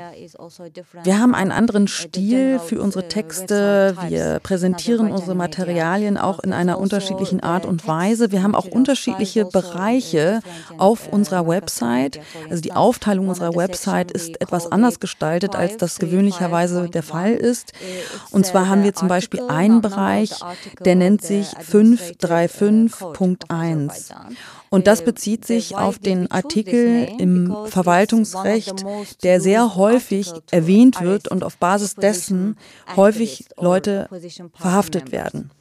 Wir 1.03 1.19
haben 1.19 1.28
haben 1.29 1.35
einen 1.35 1.51
anderen 1.51 1.87
Stil 1.87 2.59
für 2.59 2.81
unsere 2.81 3.07
Texte. 3.07 3.95
Wir 4.07 4.39
präsentieren 4.41 5.11
unsere 5.11 5.35
Materialien 5.35 6.17
auch 6.17 6.39
in 6.39 6.53
einer 6.53 6.79
unterschiedlichen 6.79 7.41
Art 7.41 7.67
und 7.67 7.87
Weise. 7.87 8.31
Wir 8.31 8.41
haben 8.41 8.55
auch 8.55 8.65
unterschiedliche 8.65 9.45
Bereiche 9.45 10.39
auf 10.79 11.07
unserer 11.07 11.47
Website. 11.47 12.19
Also 12.49 12.63
die 12.63 12.73
Aufteilung 12.73 13.27
unserer 13.27 13.55
Website 13.55 14.11
ist 14.11 14.41
etwas 14.41 14.71
anders 14.71 14.99
gestaltet, 14.99 15.55
als 15.55 15.77
das 15.77 15.99
gewöhnlicherweise 15.99 16.89
der 16.89 17.03
Fall 17.03 17.33
ist. 17.33 17.73
Und 18.31 18.47
zwar 18.47 18.67
haben 18.67 18.83
wir 18.83 18.95
zum 18.95 19.07
Beispiel 19.07 19.41
einen 19.47 19.81
Bereich, 19.81 20.31
der 20.83 20.95
nennt 20.95 21.21
sich 21.21 21.49
535.1. 21.49 24.13
Und 24.69 24.87
das 24.87 25.03
bezieht 25.03 25.45
sich 25.45 25.75
auf 25.75 25.99
den 25.99 26.29
Artikel 26.31 27.09
im 27.17 27.55
Verwaltungsrecht, 27.65 28.85
der 29.23 29.41
sehr 29.41 29.75
häufig 29.75 30.31
erwähnt 30.51 31.01
wird 31.01 31.27
und 31.27 31.43
auf 31.43 31.57
Basis 31.57 31.95
dessen 31.95 32.57
häufig 32.95 33.45
Leute 33.57 34.07
verhaftet 34.53 35.11
werden. 35.11 35.51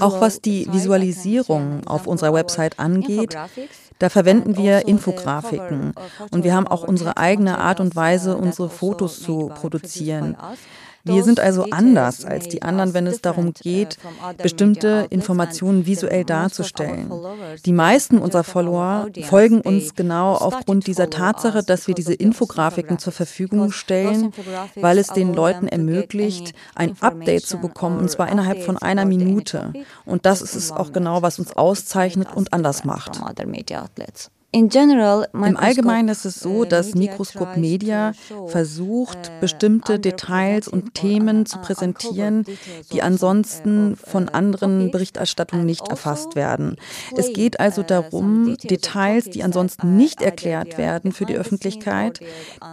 Auch 0.00 0.20
was 0.20 0.40
die 0.40 0.66
Visualisierung 0.72 1.86
auf 1.86 2.06
unserer 2.08 2.32
Website 2.32 2.78
angeht, 2.80 3.36
da 4.00 4.08
verwenden 4.08 4.56
wir 4.56 4.88
Infografiken 4.88 5.92
und 6.32 6.44
wir 6.44 6.54
haben 6.54 6.66
auch 6.66 6.82
unsere 6.82 7.16
eigene 7.16 7.58
Art 7.58 7.78
und 7.78 7.94
Weise, 7.94 8.36
unsere 8.36 8.68
Fotos 8.68 9.20
zu 9.20 9.52
produzieren. 9.54 10.36
Wir 11.08 11.24
sind 11.24 11.40
also 11.40 11.66
anders 11.70 12.24
als 12.24 12.48
die 12.48 12.62
anderen, 12.62 12.94
wenn 12.94 13.06
es 13.06 13.20
darum 13.20 13.52
geht, 13.52 13.98
bestimmte 14.36 15.06
Informationen 15.10 15.86
visuell 15.86 16.24
darzustellen. 16.24 17.10
Die 17.64 17.72
meisten 17.72 18.18
unserer 18.18 18.44
Follower 18.44 19.08
folgen 19.24 19.60
uns 19.60 19.94
genau 19.94 20.34
aufgrund 20.34 20.86
dieser 20.86 21.10
Tatsache, 21.10 21.62
dass 21.62 21.88
wir 21.88 21.94
diese 21.94 22.14
Infografiken 22.14 22.98
zur 22.98 23.12
Verfügung 23.12 23.72
stellen, 23.72 24.32
weil 24.76 24.98
es 24.98 25.08
den 25.08 25.34
Leuten 25.34 25.68
ermöglicht, 25.68 26.54
ein 26.74 26.94
Update 27.00 27.46
zu 27.46 27.58
bekommen, 27.58 27.98
und 27.98 28.10
zwar 28.10 28.30
innerhalb 28.30 28.62
von 28.62 28.76
einer 28.78 29.04
Minute. 29.04 29.72
Und 30.04 30.26
das 30.26 30.42
ist 30.42 30.54
es 30.54 30.70
auch 30.70 30.92
genau, 30.92 31.22
was 31.22 31.38
uns 31.38 31.56
auszeichnet 31.56 32.28
und 32.34 32.52
anders 32.52 32.84
macht. 32.84 33.20
Im 34.50 34.70
Allgemeinen 35.58 36.08
ist 36.08 36.24
es 36.24 36.40
so, 36.40 36.60
uh, 36.60 36.64
dass 36.64 36.94
Mikroskop 36.94 37.58
Media 37.58 38.12
versucht, 38.46 39.18
uh, 39.28 39.40
bestimmte 39.42 39.98
Details 39.98 40.68
und 40.68 40.94
Themen 40.94 41.44
zu 41.44 41.58
präsentieren, 41.58 42.46
die 42.90 43.02
ansonsten 43.02 43.92
uh, 43.92 43.96
von 43.96 44.30
anderen 44.30 44.90
Berichterstattungen 44.90 45.66
nicht 45.66 45.82
also 45.82 45.90
erfasst 45.90 46.34
werden. 46.34 46.76
Es 47.14 47.34
geht 47.34 47.60
also 47.60 47.82
darum, 47.82 48.56
Details, 48.56 49.26
die 49.26 49.42
ansonsten 49.42 49.98
nicht 49.98 50.22
erklärt 50.22 50.78
werden 50.78 51.12
für 51.12 51.26
die 51.26 51.36
Öffentlichkeit, 51.36 52.20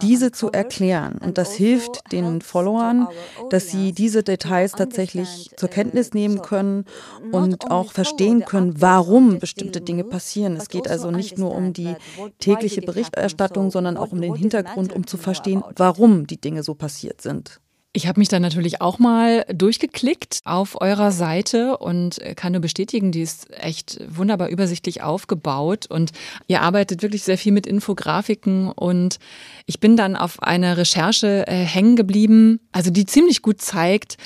diese 0.00 0.32
zu 0.32 0.50
erklären. 0.50 1.18
Und 1.22 1.36
das 1.36 1.52
hilft 1.52 2.10
den 2.10 2.40
Followern, 2.40 3.06
dass 3.50 3.70
sie 3.70 3.92
diese 3.92 4.22
Details 4.22 4.72
tatsächlich 4.72 5.50
zur 5.58 5.68
Kenntnis 5.68 6.14
nehmen 6.14 6.40
können 6.40 6.86
und 7.32 7.70
auch 7.70 7.92
verstehen 7.92 8.46
können, 8.46 8.80
warum 8.80 9.40
bestimmte 9.40 9.82
Dinge 9.82 10.04
passieren. 10.04 10.56
Es 10.56 10.70
geht 10.70 10.88
also 10.88 11.10
nicht 11.10 11.36
nur 11.36 11.54
um 11.54 11.65
um 11.68 11.72
die 11.72 11.94
tägliche 12.38 12.82
Berichterstattung, 12.82 13.70
sondern 13.70 13.96
auch 13.96 14.12
um 14.12 14.20
den 14.20 14.34
Hintergrund, 14.34 14.92
um 14.92 15.06
zu 15.06 15.16
verstehen, 15.16 15.62
warum 15.76 16.26
die 16.26 16.40
Dinge 16.40 16.62
so 16.62 16.74
passiert 16.74 17.20
sind. 17.20 17.60
Ich 17.96 18.06
habe 18.06 18.20
mich 18.20 18.28
dann 18.28 18.42
natürlich 18.42 18.82
auch 18.82 18.98
mal 18.98 19.46
durchgeklickt 19.48 20.40
auf 20.44 20.78
eurer 20.82 21.12
Seite 21.12 21.78
und 21.78 22.20
kann 22.36 22.52
nur 22.52 22.60
bestätigen, 22.60 23.10
die 23.10 23.22
ist 23.22 23.50
echt 23.58 23.98
wunderbar 24.14 24.50
übersichtlich 24.50 25.02
aufgebaut 25.02 25.86
und 25.88 26.12
ihr 26.46 26.60
arbeitet 26.60 27.00
wirklich 27.00 27.22
sehr 27.22 27.38
viel 27.38 27.52
mit 27.52 27.66
Infografiken 27.66 28.70
und 28.70 29.16
ich 29.64 29.80
bin 29.80 29.96
dann 29.96 30.14
auf 30.14 30.42
einer 30.42 30.76
Recherche 30.76 31.46
äh, 31.46 31.54
hängen 31.54 31.96
geblieben, 31.96 32.60
also 32.70 32.90
die 32.90 33.06
ziemlich 33.06 33.40
gut 33.40 33.62
zeigt, 33.62 34.18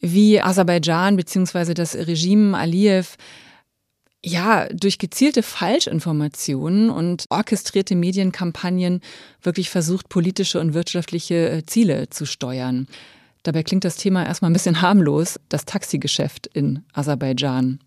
wie 0.00 0.40
Aserbaidschan 0.40 1.16
bzw. 1.16 1.74
das 1.74 1.94
Regime 1.94 2.56
Aliyev 2.56 3.16
ja, 4.24 4.66
durch 4.72 4.98
gezielte 4.98 5.42
Falschinformationen 5.42 6.88
und 6.90 7.26
orchestrierte 7.28 7.94
Medienkampagnen 7.94 9.00
wirklich 9.42 9.68
versucht, 9.70 10.08
politische 10.08 10.60
und 10.60 10.72
wirtschaftliche 10.72 11.50
äh, 11.50 11.66
Ziele 11.66 12.08
zu 12.08 12.24
steuern. 12.24 12.88
Dabei 13.42 13.62
klingt 13.62 13.84
das 13.84 13.96
Thema 13.96 14.24
erstmal 14.24 14.50
ein 14.50 14.54
bisschen 14.54 14.80
harmlos, 14.80 15.38
das 15.50 15.66
Taxigeschäft 15.66 16.46
in 16.46 16.82
Aserbaidschan. 16.94 17.78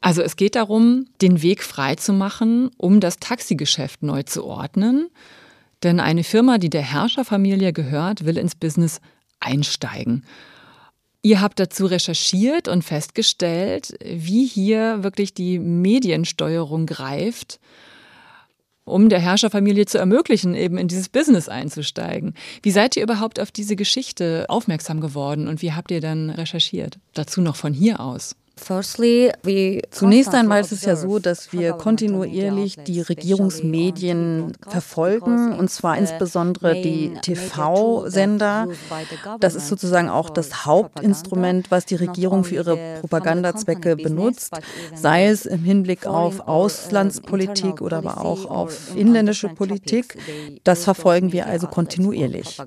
Also 0.00 0.22
es 0.22 0.36
geht 0.36 0.54
darum, 0.54 1.06
den 1.20 1.42
Weg 1.42 1.64
frei 1.64 1.96
zu 1.96 2.12
machen, 2.12 2.70
um 2.76 3.00
das 3.00 3.18
Taxigeschäft 3.18 4.04
neu 4.04 4.22
zu 4.22 4.44
ordnen. 4.44 5.08
Denn 5.82 5.98
eine 5.98 6.22
Firma, 6.22 6.58
die 6.58 6.70
der 6.70 6.82
Herrscherfamilie 6.82 7.72
gehört, 7.72 8.24
will 8.24 8.38
ins 8.38 8.54
Business 8.54 9.00
einsteigen. 9.40 10.24
Ihr 11.22 11.40
habt 11.40 11.60
dazu 11.60 11.86
recherchiert 11.86 12.66
und 12.66 12.82
festgestellt, 12.82 13.94
wie 14.02 14.46
hier 14.46 15.02
wirklich 15.02 15.34
die 15.34 15.58
Mediensteuerung 15.58 16.86
greift, 16.86 17.60
um 18.84 19.10
der 19.10 19.20
Herrscherfamilie 19.20 19.84
zu 19.84 19.98
ermöglichen, 19.98 20.54
eben 20.54 20.78
in 20.78 20.88
dieses 20.88 21.10
Business 21.10 21.48
einzusteigen. 21.48 22.34
Wie 22.62 22.70
seid 22.70 22.96
ihr 22.96 23.02
überhaupt 23.02 23.38
auf 23.38 23.50
diese 23.50 23.76
Geschichte 23.76 24.46
aufmerksam 24.48 25.00
geworden 25.00 25.46
und 25.46 25.60
wie 25.60 25.72
habt 25.72 25.90
ihr 25.90 26.00
dann 26.00 26.30
recherchiert? 26.30 26.98
Dazu 27.12 27.42
noch 27.42 27.56
von 27.56 27.74
hier 27.74 28.00
aus. 28.00 28.34
Zunächst 29.90 30.34
einmal 30.34 30.60
ist 30.60 30.72
es 30.72 30.84
ja 30.84 30.96
so, 30.96 31.18
dass 31.18 31.52
wir 31.52 31.72
kontinuierlich 31.72 32.76
die 32.76 33.00
Regierungsmedien 33.00 34.52
verfolgen, 34.68 35.52
und 35.58 35.70
zwar 35.70 35.98
insbesondere 35.98 36.74
die 36.74 37.14
TV-Sender. 37.22 38.68
Das 39.40 39.54
ist 39.54 39.68
sozusagen 39.68 40.08
auch 40.08 40.30
das 40.30 40.66
Hauptinstrument, 40.66 41.70
was 41.70 41.86
die 41.86 41.96
Regierung 41.96 42.44
für 42.44 42.56
ihre 42.56 42.76
Propagandazwecke 43.00 43.96
benutzt, 43.96 44.54
sei 44.94 45.26
es 45.26 45.46
im 45.46 45.64
Hinblick 45.64 46.06
auf 46.06 46.40
Auslandspolitik 46.46 47.80
oder 47.80 47.98
aber 47.98 48.18
auch 48.20 48.46
auf 48.46 48.94
inländische 48.94 49.48
Politik. 49.48 50.16
Das 50.64 50.84
verfolgen 50.84 51.32
wir 51.32 51.46
also 51.46 51.66
kontinuierlich. 51.66 52.58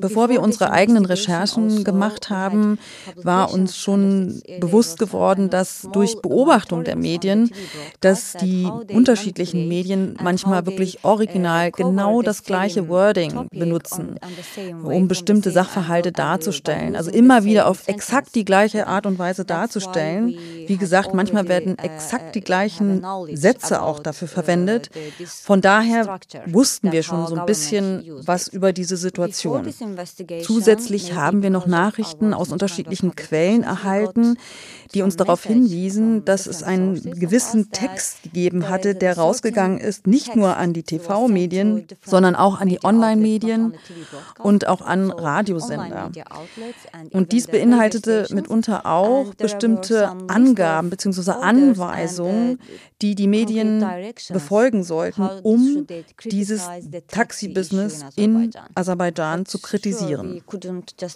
Bevor 0.00 0.30
wir 0.30 0.42
unsere 0.42 0.70
eigenen 0.70 1.04
Recherchen 1.04 1.84
gemacht 1.84 2.30
haben, 2.30 2.78
war 3.14 3.52
uns 3.52 3.76
schon 3.76 4.40
bewusst 4.58 4.98
geworden, 4.98 5.50
dass 5.50 5.86
durch 5.92 6.20
Beobachtung 6.22 6.82
der 6.82 6.96
Medien, 6.96 7.50
dass 8.00 8.32
die 8.40 8.68
unterschiedlichen 8.90 9.68
Medien 9.68 10.16
manchmal 10.22 10.64
wirklich 10.64 11.04
original 11.04 11.70
genau 11.72 12.22
das 12.22 12.42
gleiche 12.42 12.88
Wording 12.88 13.48
benutzen, 13.52 14.18
um 14.82 15.08
bestimmte 15.08 15.50
Sachverhalte 15.50 16.10
darzustellen. 16.10 16.96
Also 16.96 17.10
immer 17.10 17.44
wieder 17.44 17.68
auf 17.68 17.86
exakt 17.86 18.34
die 18.34 18.46
gleiche 18.46 18.86
Art 18.86 19.04
und 19.04 19.18
Weise 19.18 19.44
darzustellen. 19.44 20.34
Wie 20.66 20.78
gesagt, 20.78 21.12
manchmal 21.12 21.48
werden 21.48 21.78
exakt 21.78 22.34
die 22.34 22.40
gleichen 22.40 23.04
Sätze 23.34 23.82
auch 23.82 23.98
dafür 24.00 24.28
verwendet. 24.28 24.88
Von 25.26 25.60
daher 25.60 26.18
wussten 26.46 26.92
wir 26.92 27.02
schon 27.02 27.26
so 27.26 27.36
ein 27.36 27.46
bisschen 27.46 28.04
was 28.24 28.48
über 28.48 28.72
diese 28.72 28.96
Situation. 28.96 29.65
Zusätzlich 30.42 31.14
haben 31.14 31.42
wir 31.42 31.50
noch 31.50 31.66
Nachrichten 31.66 32.34
aus 32.34 32.52
unterschiedlichen 32.52 33.14
Quellen 33.16 33.62
erhalten, 33.62 34.36
die 34.94 35.02
uns 35.02 35.16
darauf 35.16 35.44
hinwiesen, 35.44 36.24
dass 36.24 36.46
es 36.46 36.62
einen 36.62 37.18
gewissen 37.18 37.70
Text 37.70 38.22
gegeben 38.22 38.68
hatte, 38.68 38.94
der 38.94 39.16
rausgegangen 39.16 39.78
ist, 39.78 40.06
nicht 40.06 40.36
nur 40.36 40.56
an 40.56 40.72
die 40.72 40.82
TV-Medien, 40.82 41.86
sondern 42.04 42.36
auch 42.36 42.60
an 42.60 42.68
die 42.68 42.82
Online-Medien 42.82 43.74
und 44.38 44.66
auch 44.66 44.82
an 44.82 45.10
Radiosender. 45.10 46.10
Und 47.12 47.32
dies 47.32 47.46
beinhaltete 47.46 48.26
mitunter 48.30 48.86
auch 48.86 49.34
bestimmte 49.34 50.12
Angaben 50.28 50.90
bzw. 50.90 51.32
Anweisungen, 51.32 52.60
die 53.02 53.14
die 53.14 53.26
Medien 53.26 53.84
befolgen 54.30 54.82
sollten, 54.82 55.28
um 55.42 55.86
dieses 56.24 56.68
Taxi-Business 57.08 58.04
in 58.16 58.50
Aserbaidschan 58.74 59.46
zu 59.46 59.55
kritisieren. 59.58 60.42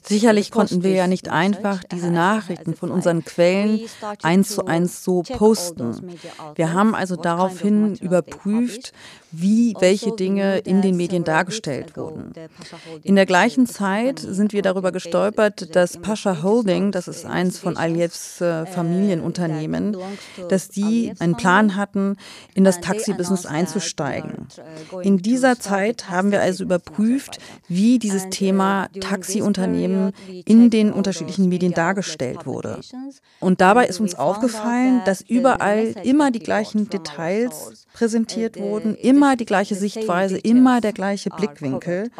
Sicherlich 0.04 0.50
konnten 0.50 0.82
wir 0.82 0.92
ja 0.92 1.06
nicht 1.06 1.28
einfach 1.28 1.82
diese 1.84 2.10
Nachrichten 2.10 2.74
von 2.74 2.90
unseren 2.90 3.24
Quellen 3.24 3.80
eins 4.22 4.50
zu 4.50 4.66
eins 4.66 5.04
so 5.04 5.22
posten. 5.22 6.16
Wir 6.54 6.72
haben 6.72 6.94
also 6.94 7.16
daraufhin 7.16 7.96
überprüft, 7.96 8.92
wie 9.32 9.74
welche 9.78 10.12
Dinge 10.12 10.58
in 10.58 10.82
den 10.82 10.96
Medien 10.96 11.24
dargestellt 11.24 11.96
wurden. 11.96 12.32
In 13.02 13.14
der 13.16 13.26
gleichen 13.26 13.66
Zeit 13.66 14.18
sind 14.18 14.52
wir 14.52 14.62
darüber 14.62 14.92
gestolpert, 14.92 15.74
dass 15.76 15.98
Pascha 15.98 16.42
Holding, 16.42 16.90
das 16.90 17.06
ist 17.06 17.26
eins 17.26 17.58
von 17.58 17.76
Aliyevs 17.76 18.40
äh, 18.40 18.66
Familienunternehmen, 18.66 19.96
dass 20.48 20.68
die 20.68 21.12
einen 21.18 21.36
Plan 21.36 21.76
hatten, 21.76 22.16
in 22.54 22.64
das 22.64 22.80
Taxi-Business 22.80 23.46
einzusteigen. 23.46 24.48
In 25.02 25.18
dieser 25.18 25.58
Zeit 25.58 26.10
haben 26.10 26.32
wir 26.32 26.40
also 26.40 26.64
überprüft, 26.64 27.38
wie 27.68 27.98
dieses 27.98 28.29
Thema 28.30 28.88
Taxiunternehmen 29.00 30.12
in 30.44 30.70
den 30.70 30.92
unterschiedlichen 30.92 31.48
Medien 31.48 31.72
dargestellt 31.72 32.46
wurde. 32.46 32.80
Und 33.40 33.60
dabei 33.60 33.86
ist 33.86 34.00
uns 34.00 34.14
aufgefallen, 34.14 35.02
dass 35.04 35.20
überall 35.20 35.94
immer 36.04 36.30
die 36.30 36.38
gleichen 36.38 36.88
Details 36.88 37.86
präsentiert 37.92 38.58
wurden, 38.58 38.94
immer 38.94 39.36
die 39.36 39.44
gleiche 39.44 39.74
Sichtweise, 39.74 40.38
immer 40.38 40.80
der 40.80 40.92
gleiche 40.92 41.30
Blickwinkel 41.30 42.10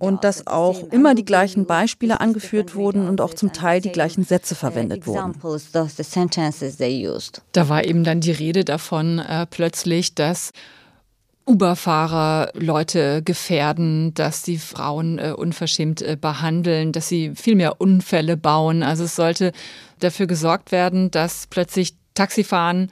und 0.00 0.24
dass 0.24 0.46
auch 0.46 0.82
immer 0.92 1.14
die 1.14 1.24
gleichen 1.24 1.66
Beispiele 1.66 2.20
angeführt 2.20 2.74
wurden 2.74 3.08
und 3.08 3.20
auch 3.20 3.34
zum 3.34 3.52
Teil 3.52 3.80
die 3.80 3.92
gleichen 3.92 4.24
Sätze 4.24 4.54
verwendet 4.54 5.06
wurden. 5.06 5.34
Da 7.52 7.68
war 7.68 7.84
eben 7.84 8.04
dann 8.04 8.20
die 8.20 8.32
Rede 8.32 8.64
davon 8.64 9.18
äh, 9.18 9.46
plötzlich, 9.46 10.14
dass 10.14 10.52
Uber-Fahrer 11.46 12.50
Leute 12.54 13.22
gefährden, 13.22 14.12
dass 14.14 14.42
sie 14.42 14.58
Frauen 14.58 15.18
äh, 15.18 15.32
unverschämt 15.36 16.02
äh, 16.02 16.16
behandeln, 16.20 16.92
dass 16.92 17.08
sie 17.08 17.32
viel 17.34 17.54
mehr 17.54 17.80
Unfälle 17.80 18.36
bauen. 18.36 18.82
Also 18.82 19.04
es 19.04 19.16
sollte 19.16 19.52
dafür 20.00 20.26
gesorgt 20.26 20.72
werden, 20.72 21.10
dass 21.10 21.46
plötzlich 21.46 21.94
Taxifahren 22.14 22.90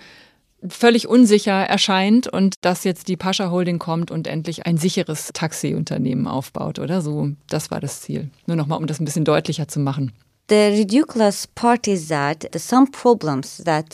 völlig 0.68 1.08
unsicher 1.08 1.52
erscheint 1.52 2.26
und 2.26 2.54
dass 2.62 2.84
jetzt 2.84 3.08
die 3.08 3.16
Pascha 3.16 3.50
Holding 3.50 3.78
kommt 3.78 4.10
und 4.10 4.26
endlich 4.26 4.66
ein 4.66 4.78
sicheres 4.78 5.30
Taxiunternehmen 5.34 6.26
aufbaut, 6.26 6.78
oder 6.78 7.02
so. 7.02 7.30
Das 7.48 7.70
war 7.70 7.80
das 7.80 8.00
Ziel. 8.00 8.30
Nur 8.46 8.56
nochmal, 8.56 8.78
um 8.78 8.86
das 8.86 9.00
ein 9.00 9.04
bisschen 9.04 9.24
deutlicher 9.24 9.68
zu 9.68 9.80
machen. 9.80 10.12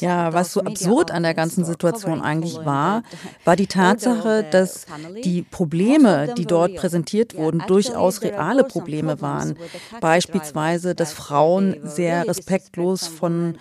Ja, 0.01 0.33
was 0.33 0.53
so 0.53 0.61
absurd 0.63 1.13
an 1.13 1.23
der 1.23 1.35
ganzen 1.35 1.65
Situation 1.65 2.21
eigentlich 2.21 2.57
war, 2.57 3.05
war 3.45 3.55
die 3.55 3.69
Tatsache, 3.69 4.45
dass 4.51 4.85
die 5.23 5.43
Probleme, 5.43 6.35
die 6.37 6.47
dort 6.47 6.75
präsentiert 6.75 7.37
wurden, 7.37 7.63
durchaus 7.69 8.23
reale 8.23 8.65
Probleme 8.65 9.21
waren. 9.21 9.57
Beispielsweise, 10.01 10.97
dass 10.97 11.13
Frauen 11.13 11.77
sehr 11.85 12.27
respektlos 12.27 13.07
von 13.07 13.57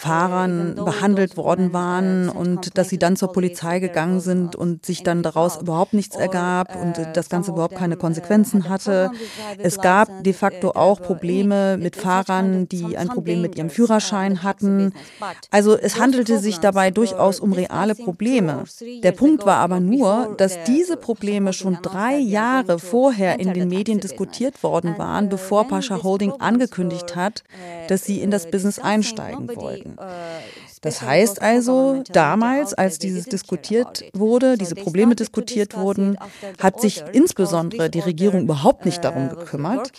Fahrern 0.00 0.76
behandelt 0.76 1.36
worden 1.36 1.74
waren 1.74 2.30
und 2.30 2.78
dass 2.78 2.88
sie 2.88 2.96
dann 2.96 3.16
zur 3.16 3.32
Polizei 3.32 3.80
gegangen 3.80 4.20
sind 4.20 4.56
und 4.56 4.86
sich 4.86 5.02
dann 5.02 5.22
daraus 5.22 5.60
überhaupt 5.60 5.92
nichts 5.92 6.16
ergab 6.16 6.74
und 6.74 6.94
das 7.12 7.28
Ganze 7.28 7.50
überhaupt 7.50 7.74
keine 7.74 7.98
Konsequenzen 7.98 8.70
hatte. 8.70 9.10
Es 9.58 9.78
gab 9.78 10.24
de 10.24 10.32
facto 10.32 10.70
auch 10.70 11.02
Probleme 11.02 11.76
mit 11.76 11.96
Fahrern, 11.96 12.66
die 12.66 12.96
ein 12.96 13.08
Problem 13.08 13.42
mit 13.42 13.56
ihrem 13.58 13.68
Führerschein 13.68 14.42
hatten. 14.42 14.94
Also 15.50 15.76
es 15.76 16.00
handelte 16.00 16.38
sich 16.38 16.56
dabei 16.60 16.90
durchaus 16.90 17.38
um 17.38 17.52
reale 17.52 17.94
Probleme. 17.94 18.64
Der 19.02 19.12
Punkt 19.12 19.44
war 19.44 19.58
aber 19.58 19.80
nur, 19.80 20.34
dass 20.38 20.64
diese 20.64 20.96
Probleme 20.96 21.52
schon 21.52 21.76
drei 21.82 22.16
Jahre 22.16 22.78
vorher 22.78 23.38
in 23.38 23.52
den 23.52 23.68
Medien 23.68 24.00
diskutiert 24.00 24.62
worden 24.62 24.96
waren, 24.96 25.28
bevor 25.28 25.68
Pascha 25.68 26.02
Holding 26.02 26.32
angekündigt 26.38 27.16
hat, 27.16 27.44
dass 27.88 28.04
sie 28.04 28.22
in 28.22 28.30
das 28.30 28.50
Business 28.50 28.78
einsteigen 28.78 29.54
wollten. 29.54 29.89
呃 29.96 30.42
Das 30.82 31.02
heißt 31.02 31.42
also, 31.42 32.02
damals, 32.10 32.72
als 32.72 32.98
dieses 32.98 33.26
diskutiert 33.26 34.04
wurde, 34.14 34.56
diese 34.56 34.74
Probleme 34.74 35.14
diskutiert 35.14 35.76
wurden, 35.76 36.16
hat 36.58 36.80
sich 36.80 37.04
insbesondere 37.12 37.90
die 37.90 38.00
Regierung 38.00 38.42
überhaupt 38.42 38.86
nicht 38.86 39.04
darum 39.04 39.28
gekümmert. 39.28 39.92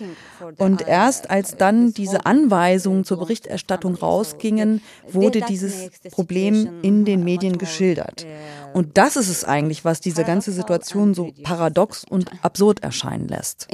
Und 0.57 0.87
erst 0.87 1.29
als 1.29 1.55
dann 1.55 1.93
diese 1.93 2.25
Anweisungen 2.25 3.03
zur 3.03 3.19
Berichterstattung 3.19 3.93
rausgingen, 3.95 4.81
wurde 5.07 5.41
dieses 5.41 5.91
Problem 6.11 6.69
in 6.81 7.05
den 7.05 7.23
Medien 7.23 7.59
geschildert. 7.59 8.25
Und 8.73 8.97
das 8.97 9.17
ist 9.17 9.29
es 9.29 9.43
eigentlich, 9.43 9.85
was 9.85 9.99
diese 9.99 10.23
ganze 10.23 10.51
Situation 10.51 11.13
so 11.13 11.31
paradox 11.43 12.05
und 12.09 12.31
absurd 12.41 12.81
erscheinen 12.81 13.27
lässt. 13.27 13.67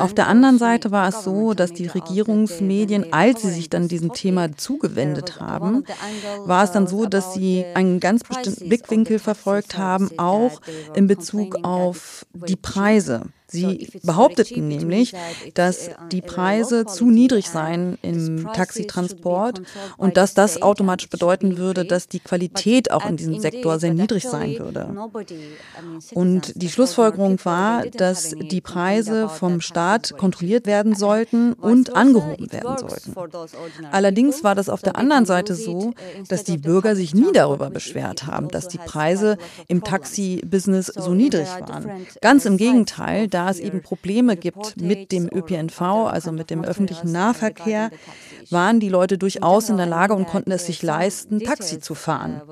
Auf 0.00 0.14
der 0.14 0.28
anderen 0.28 0.58
Seite 0.58 0.90
war 0.90 1.08
es 1.08 1.24
so, 1.24 1.52
dass 1.52 1.72
die 1.72 1.86
Regierungsmedien, 1.86 3.12
als 3.12 3.42
sie 3.42 3.50
sich 3.50 3.68
dann 3.68 3.88
diesem 3.88 4.12
Thema 4.12 4.56
zugewendet 4.56 5.40
haben, 5.40 5.84
war 6.44 6.64
es 6.64 6.72
dann 6.72 6.86
so, 6.86 7.06
dass 7.06 7.34
sie 7.34 7.64
einen 7.74 8.00
ganz 8.00 8.22
bestimmten 8.24 8.68
Blickwinkel 8.68 9.18
verfolgt 9.18 9.76
haben, 9.76 10.10
auch 10.18 10.60
in 10.94 11.06
Bezug 11.06 11.58
auf 11.62 12.26
die 12.32 12.56
Preise. 12.56 13.22
Sie 13.50 13.88
behaupteten 14.02 14.68
nämlich, 14.68 15.12
dass 15.54 15.90
die 16.12 16.22
Preise 16.22 16.86
zu 16.86 17.10
niedrig 17.10 17.48
seien 17.48 17.98
im 18.02 18.48
Taxitransport 18.52 19.62
und 19.96 20.16
dass 20.16 20.34
das 20.34 20.62
automatisch 20.62 21.08
bedeuten 21.08 21.58
würde, 21.58 21.84
dass 21.84 22.08
die 22.08 22.20
Qualität 22.20 22.90
auch 22.90 23.08
in 23.08 23.16
diesem 23.16 23.40
Sektor 23.40 23.78
sehr 23.78 23.94
niedrig 23.94 24.24
sein 24.24 24.58
würde. 24.58 24.94
Und 26.14 26.52
die 26.54 26.68
Schlussfolgerung 26.68 27.38
war, 27.44 27.86
dass 27.86 28.30
die 28.30 28.60
Preise 28.60 29.28
vom 29.28 29.60
Staat 29.60 30.16
kontrolliert 30.16 30.66
werden 30.66 30.94
sollten 31.00 31.54
und 31.54 31.96
angehoben 31.96 32.52
werden 32.52 32.76
sollten. 32.78 33.14
Allerdings 33.90 34.44
war 34.44 34.54
das 34.54 34.68
auf 34.68 34.82
der 34.82 34.96
anderen 34.96 35.24
Seite 35.24 35.54
so, 35.54 35.92
dass 36.28 36.44
die 36.44 36.58
Bürger 36.58 36.94
sich 36.94 37.14
nie 37.14 37.32
darüber 37.32 37.70
beschwert 37.70 38.26
haben, 38.26 38.48
dass 38.48 38.68
die 38.68 38.78
Preise 38.78 39.38
im 39.68 39.82
Taxi-Business 39.82 40.86
so 40.86 41.14
niedrig 41.14 41.48
waren. 41.66 42.06
Ganz 42.20 42.44
im 42.44 42.56
Gegenteil, 42.56 43.28
da 43.28 43.39
es 43.48 43.58
eben 43.58 43.80
Probleme 43.80 44.36
gibt 44.36 44.76
mit 44.80 45.12
dem 45.12 45.28
ÖPNV, 45.32 45.80
also 45.80 46.32
mit 46.32 46.50
dem 46.50 46.64
öffentlichen 46.64 47.12
Nahverkehr, 47.12 47.90
waren 48.50 48.80
die 48.80 48.88
Leute 48.88 49.16
durchaus 49.16 49.68
in 49.68 49.76
der 49.76 49.86
Lage 49.86 50.14
und 50.14 50.26
konnten 50.26 50.50
es 50.50 50.66
sich 50.66 50.82
leisten, 50.82 51.40
Taxi 51.40 51.78
zu 51.78 51.94
fahren. 51.94 52.42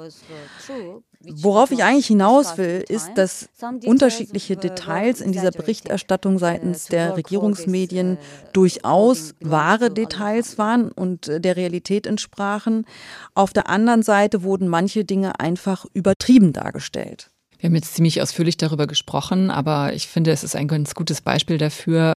Worauf 1.20 1.72
ich 1.72 1.83
eigentlich 1.83 2.07
hinaus 2.07 2.59
will, 2.59 2.85
ist, 2.88 3.11
dass 3.16 3.48
unterschiedliche 3.85 4.57
Details 4.57 5.20
in 5.20 5.33
dieser 5.33 5.51
Berichterstattung 5.51 6.38
seitens 6.38 6.87
der 6.87 7.16
Regierungsmedien 7.16 8.18
durchaus 8.53 9.35
wahre 9.40 9.90
Details 9.90 10.59
waren 10.59 10.92
und 10.92 11.27
der 11.27 11.57
Realität 11.57 12.07
entsprachen. 12.07 12.87
Auf 13.35 13.53
der 13.53 13.68
anderen 13.68 14.03
Seite 14.03 14.44
wurden 14.44 14.68
manche 14.68 15.05
Dinge 15.05 15.40
einfach 15.40 15.87
übertrieben 15.92 16.53
dargestellt. 16.53 17.31
Wir 17.59 17.68
haben 17.68 17.75
jetzt 17.75 17.94
ziemlich 17.94 18.23
ausführlich 18.23 18.57
darüber 18.57 18.87
gesprochen, 18.87 19.51
aber 19.51 19.92
ich 19.92 20.07
finde, 20.07 20.31
es 20.31 20.44
ist 20.44 20.55
ein 20.55 20.68
ganz 20.68 20.94
gutes 20.94 21.21
Beispiel 21.21 21.59
dafür, 21.59 22.12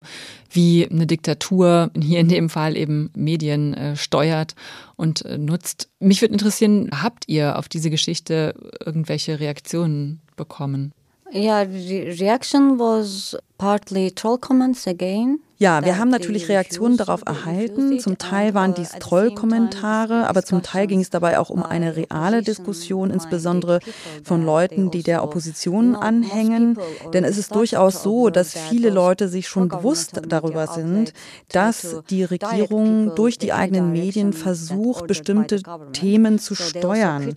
wie 0.51 0.87
eine 0.87 1.07
Diktatur, 1.07 1.89
hier 1.99 2.19
in 2.19 2.29
dem 2.29 2.49
Fall 2.49 2.77
eben 2.77 3.09
Medien, 3.15 3.73
äh, 3.73 3.95
steuert 3.95 4.55
und 4.95 5.25
äh, 5.25 5.37
nutzt. 5.37 5.89
Mich 5.99 6.21
würde 6.21 6.33
interessieren, 6.33 6.89
habt 7.01 7.27
ihr 7.27 7.57
auf 7.57 7.67
diese 7.67 7.89
Geschichte 7.89 8.53
irgendwelche 8.85 9.39
Reaktionen 9.39 10.21
bekommen? 10.35 10.93
Ja, 11.31 11.65
the 11.65 12.09
reaction 12.19 12.77
was 12.77 13.37
partly 13.57 14.11
troll 14.11 14.37
comments 14.37 14.85
again. 14.87 15.39
Ja, 15.61 15.85
wir 15.85 15.99
haben 15.99 16.09
natürlich 16.09 16.49
Reaktionen 16.49 16.97
darauf 16.97 17.21
erhalten. 17.23 17.99
Zum 17.99 18.17
Teil 18.17 18.55
waren 18.55 18.73
dies 18.73 18.93
Trollkommentare, 18.99 20.27
aber 20.27 20.43
zum 20.43 20.63
Teil 20.63 20.87
ging 20.87 21.01
es 21.01 21.11
dabei 21.11 21.37
auch 21.37 21.51
um 21.51 21.61
eine 21.61 21.95
reale 21.95 22.41
Diskussion, 22.41 23.11
insbesondere 23.11 23.79
von 24.23 24.43
Leuten, 24.43 24.89
die 24.89 25.03
der 25.03 25.23
Opposition 25.23 25.95
anhängen. 25.95 26.79
Denn 27.13 27.23
es 27.23 27.37
ist 27.37 27.53
durchaus 27.53 28.01
so, 28.01 28.31
dass 28.31 28.53
viele 28.53 28.89
Leute 28.89 29.27
sich 29.27 29.47
schon 29.47 29.67
bewusst 29.67 30.19
darüber 30.27 30.65
sind, 30.65 31.13
dass 31.49 31.97
die 32.09 32.23
Regierung 32.23 33.13
durch 33.13 33.37
die 33.37 33.53
eigenen 33.53 33.91
Medien 33.91 34.33
versucht, 34.33 35.05
bestimmte 35.05 35.61
Themen 35.93 36.39
zu 36.39 36.55
steuern. 36.55 37.35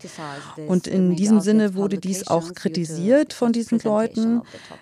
Und 0.67 0.87
in 0.87 1.15
diesem 1.15 1.41
Sinne 1.41 1.75
wurde 1.75 1.99
dies 1.99 2.27
auch 2.27 2.55
kritisiert 2.55 3.35
von 3.35 3.53
diesen 3.53 3.81
Leuten. 3.81 4.41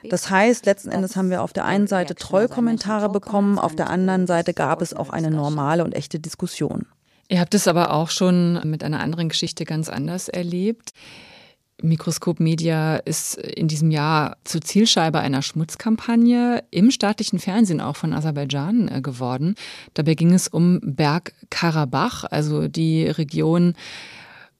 Das 0.08 0.30
heißt, 0.30 0.64
letzten 0.64 0.92
Endes 0.92 1.16
haben 1.16 1.30
wir 1.30 1.42
auf 1.42 1.52
der 1.52 1.64
einen 1.64 1.88
Seite 1.88 2.14
Trollkommentare 2.14 3.08
bekommen, 3.08 3.31
bekommen. 3.32 3.58
Auf 3.58 3.74
der 3.74 3.88
anderen 3.88 4.26
Seite 4.26 4.52
gab 4.52 4.82
es 4.82 4.92
auch 4.92 5.08
eine 5.08 5.30
normale 5.30 5.84
und 5.84 5.94
echte 5.94 6.20
Diskussion. 6.20 6.86
Ihr 7.28 7.40
habt 7.40 7.54
es 7.54 7.66
aber 7.66 7.94
auch 7.94 8.10
schon 8.10 8.60
mit 8.68 8.84
einer 8.84 9.00
anderen 9.00 9.30
Geschichte 9.30 9.64
ganz 9.64 9.88
anders 9.88 10.28
erlebt. 10.28 10.92
Mikroskop 11.80 12.40
Media 12.40 12.96
ist 12.96 13.36
in 13.36 13.68
diesem 13.68 13.90
Jahr 13.90 14.36
zur 14.44 14.60
Zielscheibe 14.60 15.18
einer 15.18 15.40
Schmutzkampagne 15.40 16.62
im 16.70 16.90
staatlichen 16.90 17.38
Fernsehen 17.38 17.80
auch 17.80 17.96
von 17.96 18.12
Aserbaidschan 18.12 18.88
äh, 18.88 19.00
geworden. 19.00 19.54
Dabei 19.94 20.14
ging 20.14 20.34
es 20.34 20.46
um 20.46 20.78
Bergkarabach, 20.82 22.24
also 22.24 22.68
die 22.68 23.06
Region, 23.06 23.74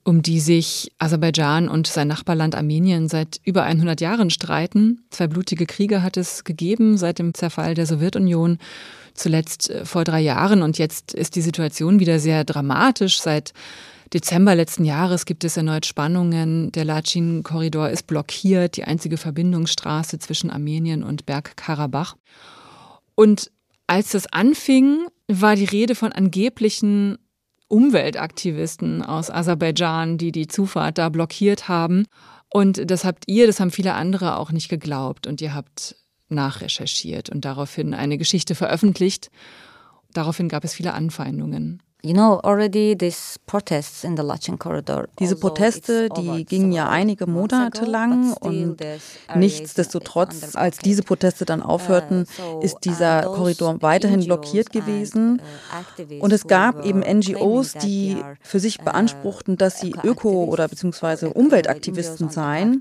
um 0.05 0.23
die 0.23 0.41
sich 0.41 0.93
Aserbaidschan 0.99 1.69
und 1.69 1.87
sein 1.87 2.09
Nachbarland 2.09 2.55
Armenien 2.55 3.09
seit 3.09 3.41
über 3.45 3.63
100 3.63 4.01
Jahren 4.01 4.31
streiten. 4.31 5.05
Zwei 5.11 5.29
blutige 5.29 5.67
Kriege 5.67 6.03
hat 6.03 6.17
es 6.17 6.45
gegeben 6.45 6.97
seit 6.97 7.19
dem 7.19 7.35
Zerfall 7.35 7.75
der 7.75 7.87
Sowjetunion, 7.87 8.59
zuletzt 9.15 9.71
äh, 9.71 9.85
vor 9.85 10.05
drei 10.05 10.21
Jahren. 10.21 10.63
Und 10.63 10.79
jetzt 10.79 11.15
ist 11.15 11.37
die 11.37 11.43
Situation 11.43 12.01
wieder 12.01 12.19
sehr 12.19 12.45
dramatisch. 12.45 13.21
Seit 13.21 13.53
Dezember 14.13 14.55
letzten 14.55 14.85
Jahres 14.85 15.25
gibt 15.25 15.45
es 15.45 15.57
erneut 15.57 15.87
Spannungen. 15.87 16.73
Der 16.73 16.85
Lachin-Korridor 16.85 17.91
ist 17.91 18.07
blockiert, 18.07 18.77
die 18.77 18.85
einzige 18.85 19.17
Verbindungsstraße 19.17 20.19
zwischen 20.19 20.51
Armenien 20.51 21.03
und 21.03 21.27
Bergkarabach. 21.27 22.17
Und 23.15 23.51
als 23.87 24.11
das 24.11 24.27
anfing, 24.33 25.07
war 25.29 25.57
die 25.57 25.65
Rede 25.65 25.95
von 25.95 26.13
angeblichen 26.13 27.19
Umweltaktivisten 27.73 29.03
aus 29.03 29.31
Aserbaidschan, 29.31 30.19
die 30.19 30.31
die 30.31 30.47
Zufahrt 30.47 30.99
da 30.99 31.09
blockiert 31.09 31.69
haben. 31.69 32.05
Und 32.51 32.91
das 32.91 33.07
habt 33.07 33.25
ihr, 33.29 33.47
das 33.47 33.61
haben 33.61 33.71
viele 33.71 33.95
andere 33.95 34.37
auch 34.37 34.53
nicht 34.53 34.69
geglaubt. 34.69 35.27
Und 35.27 35.41
ihr 35.41 35.55
habt 35.55 35.97
nachrecherchiert 36.29 37.31
und 37.31 37.47
daraufhin 37.47 37.95
eine 37.95 38.19
Geschichte 38.19 38.55
veröffentlicht. 38.55 39.31
Daraufhin 40.13 40.51
gab 40.51 40.65
es 40.65 40.75
viele 40.75 40.93
Anfeindungen. 40.93 41.83
You 42.05 42.15
know, 42.15 42.41
already 42.43 42.97
these 42.97 43.39
protests 43.47 44.03
in 44.03 44.17
the 44.17 44.25
Lachin 44.25 44.59
corridor. 44.59 45.07
Diese 45.21 45.37
Proteste, 45.37 46.09
die 46.09 46.45
gingen 46.45 46.73
ja 46.73 46.89
einige 46.89 47.29
Monate 47.29 47.85
lang 47.85 48.33
und 48.33 48.79
nichtsdestotrotz, 49.37 50.57
als 50.57 50.79
diese 50.79 51.05
Proteste 51.05 51.45
dann 51.45 51.63
aufhörten, 51.63 52.27
uh, 52.41 52.61
ist 52.61 52.79
dieser 52.83 53.23
Korridor 53.23 53.83
weiterhin 53.83 54.25
blockiert 54.25 54.73
gewesen. 54.73 55.41
Uh, 55.97 56.25
und 56.25 56.33
es 56.33 56.49
gab 56.49 56.85
eben 56.85 57.03
NGOs, 57.03 57.75
die 57.75 58.17
für 58.41 58.59
sich 58.59 58.81
uh, 58.81 58.85
beanspruchten, 58.85 59.57
dass 59.57 59.79
sie 59.79 59.95
Öko- 60.03 60.47
oder 60.47 60.67
beziehungsweise 60.67 61.33
Umweltaktivisten 61.33 62.31
seien. 62.31 62.81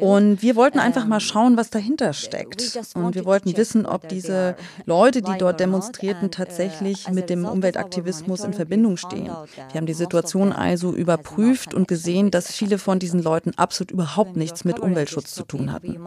Und 0.00 0.40
wir 0.40 0.54
wollten 0.54 0.78
einfach 0.78 1.06
mal 1.06 1.18
schauen, 1.18 1.56
was 1.56 1.70
dahinter 1.70 2.12
steckt. 2.12 2.78
Und 2.94 3.16
wir 3.16 3.24
wollten 3.24 3.56
wissen, 3.56 3.86
ob 3.86 4.08
diese 4.08 4.54
Leute, 4.86 5.20
die 5.20 5.36
dort 5.36 5.58
demonstrierten, 5.58 6.30
tatsächlich 6.30 7.08
mit 7.08 7.28
dem 7.28 7.44
Umweltaktivismus 7.44 8.44
in 8.44 8.51
in 8.52 8.56
Verbindung 8.56 8.96
stehen. 8.96 9.26
Wir 9.26 9.74
haben 9.74 9.86
die 9.86 9.94
Situation 9.94 10.52
also 10.52 10.92
überprüft 10.94 11.74
und 11.74 11.88
gesehen, 11.88 12.30
dass 12.30 12.52
viele 12.52 12.78
von 12.78 12.98
diesen 12.98 13.22
Leuten 13.22 13.52
absolut 13.56 13.90
überhaupt 13.90 14.36
nichts 14.36 14.64
mit 14.64 14.78
Umweltschutz 14.78 15.34
zu 15.34 15.44
tun 15.44 15.72
hatten. 15.72 15.98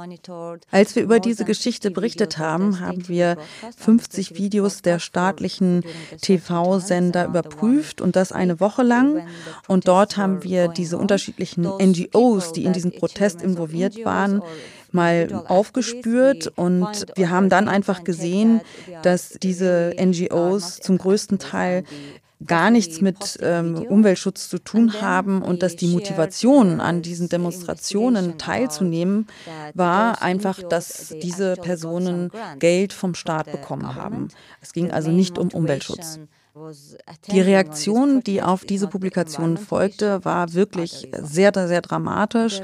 Als 0.71 0.95
wir 0.95 1.03
über 1.03 1.19
diese 1.19 1.45
Geschichte 1.45 1.91
berichtet 1.91 2.37
haben, 2.37 2.79
haben 2.79 3.07
wir 3.07 3.37
50 3.77 4.37
Videos 4.37 4.81
der 4.81 4.99
staatlichen 4.99 5.83
TV-Sender 6.21 7.25
überprüft 7.25 8.01
und 8.01 8.15
das 8.15 8.31
eine 8.31 8.59
Woche 8.59 8.83
lang. 8.83 9.27
Und 9.67 9.87
dort 9.87 10.17
haben 10.17 10.43
wir 10.43 10.67
diese 10.67 10.97
unterschiedlichen 10.97 11.63
NGOs, 11.63 12.51
die 12.53 12.65
in 12.65 12.73
diesen 12.73 12.91
Protest 12.91 13.41
involviert 13.41 14.05
waren, 14.05 14.41
mal 14.95 15.43
aufgespürt 15.47 16.51
und 16.55 17.05
wir 17.15 17.29
haben 17.29 17.49
dann 17.49 17.67
einfach 17.67 18.03
gesehen, 18.03 18.61
dass 19.03 19.37
diese 19.43 19.93
NGOs 19.99 20.79
zum 20.79 20.97
größten 20.97 21.37
Teil 21.37 21.83
gar 22.45 22.69
nichts 22.69 23.01
mit 23.01 23.37
ähm, 23.41 23.85
Umweltschutz 23.87 24.49
zu 24.49 24.59
tun 24.59 25.01
haben 25.01 25.41
und 25.41 25.63
dass 25.63 25.75
die 25.75 25.87
Motivation 25.87 26.81
an 26.81 27.01
diesen 27.01 27.29
Demonstrationen 27.29 28.37
teilzunehmen 28.37 29.27
war 29.73 30.21
einfach, 30.21 30.61
dass 30.61 31.15
diese 31.21 31.55
Personen 31.55 32.31
Geld 32.59 32.93
vom 32.93 33.15
Staat 33.15 33.51
bekommen 33.51 33.95
haben. 33.95 34.27
Es 34.61 34.73
ging 34.73 34.91
also 34.91 35.11
nicht 35.11 35.37
um 35.37 35.49
Umweltschutz. 35.49 36.19
Die 37.31 37.41
Reaktion, 37.41 38.21
die 38.23 38.41
auf 38.41 38.63
diese 38.63 38.87
Publikation 38.87 39.57
folgte, 39.57 40.23
war 40.23 40.53
wirklich 40.53 41.09
sehr, 41.21 41.51
sehr 41.53 41.81
dramatisch. 41.81 42.61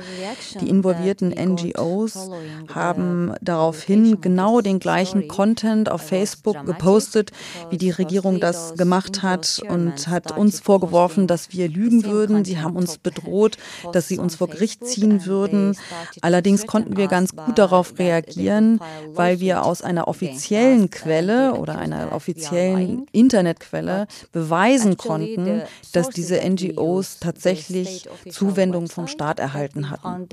Die 0.61 0.69
involvierten 0.69 1.31
NGOs 1.31 2.29
haben 2.73 3.33
daraufhin 3.41 4.21
genau 4.21 4.61
den 4.61 4.79
gleichen 4.79 5.27
Content 5.27 5.91
auf 5.91 6.03
Facebook 6.03 6.65
gepostet, 6.65 7.31
wie 7.69 7.77
die 7.77 7.89
Regierung 7.89 8.39
das 8.39 8.75
gemacht 8.75 9.23
hat 9.23 9.61
und 9.67 10.07
hat 10.07 10.37
uns 10.37 10.61
vorgeworfen, 10.61 11.27
dass 11.27 11.51
wir 11.51 11.67
lügen 11.67 12.05
würden. 12.05 12.45
Sie 12.45 12.59
haben 12.59 12.77
uns 12.77 12.97
bedroht, 12.97 13.57
dass 13.91 14.07
sie 14.07 14.19
uns 14.19 14.35
vor 14.35 14.47
Gericht 14.47 14.85
ziehen 14.85 15.25
würden. 15.25 15.75
Allerdings 16.21 16.65
konnten 16.65 16.95
wir 16.95 17.07
ganz 17.07 17.35
gut 17.35 17.59
darauf 17.59 17.99
reagieren, 17.99 18.79
weil 19.09 19.41
wir 19.41 19.65
aus 19.65 19.81
einer 19.81 20.07
offiziellen 20.07 20.89
Quelle 20.91 21.55
oder 21.55 21.77
einer 21.77 22.13
offiziellen 22.13 23.05
Internetquelle 23.11 23.80
mittlerweile 23.81 24.07
beweisen 24.31 24.97
konnten, 24.97 25.63
dass 25.93 26.09
diese 26.09 26.39
NGOs 26.41 27.19
tatsächlich 27.19 28.07
Zuwendung 28.29 28.87
vom 28.87 29.07
Staat 29.07 29.39
erhalten 29.39 29.89
hatten. 29.89 30.27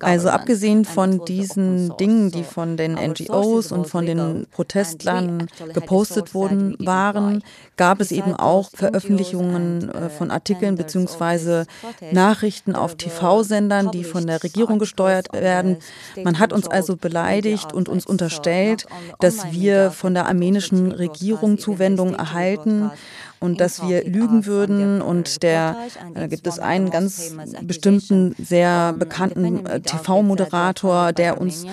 Also 0.00 0.28
abgesehen 0.28 0.84
von 0.84 1.24
diesen 1.24 1.96
Dingen, 1.96 2.30
die 2.30 2.44
von 2.44 2.76
den 2.76 2.94
NGOs 2.94 3.72
und 3.72 3.86
von 3.86 4.06
den 4.06 4.46
Protestlern 4.50 5.48
gepostet 5.72 6.34
wurden, 6.34 6.76
waren, 6.78 7.42
gab 7.76 8.00
es 8.00 8.12
eben 8.12 8.34
auch 8.34 8.70
Veröffentlichungen 8.72 9.90
äh, 9.90 10.08
von 10.10 10.30
Artikeln 10.30 10.76
bzw. 10.76 11.64
Nachrichten 12.12 12.74
auf 12.74 12.94
TV-Sendern, 12.94 13.90
die 13.90 14.04
von 14.04 14.26
der 14.26 14.42
Regierung 14.42 14.78
gesteuert 14.78 15.32
werden. 15.32 15.78
Man 16.22 16.38
hat 16.38 16.52
uns 16.52 16.68
also 16.68 16.96
beleidigt 16.96 17.72
und 17.72 17.88
uns 17.88 18.06
unterstellt, 18.06 18.86
dass 19.18 19.52
wir 19.52 19.90
von 19.90 20.14
der 20.14 20.26
armenischen 20.26 20.92
Regierung 20.92 21.58
Zuwendung 21.70 22.14
erhalten 22.14 22.90
und 23.40 23.60
dass 23.60 23.86
wir 23.86 24.04
lügen 24.04 24.46
würden. 24.46 25.02
Und 25.02 25.42
der, 25.42 25.76
da 26.14 26.26
gibt 26.26 26.46
es 26.46 26.58
einen 26.58 26.90
ganz 26.90 27.34
bestimmten, 27.62 28.34
sehr 28.38 28.92
bekannten 28.92 29.66
äh, 29.66 29.80
TV-Moderator, 29.80 31.12
der 31.12 31.40
uns 31.40 31.66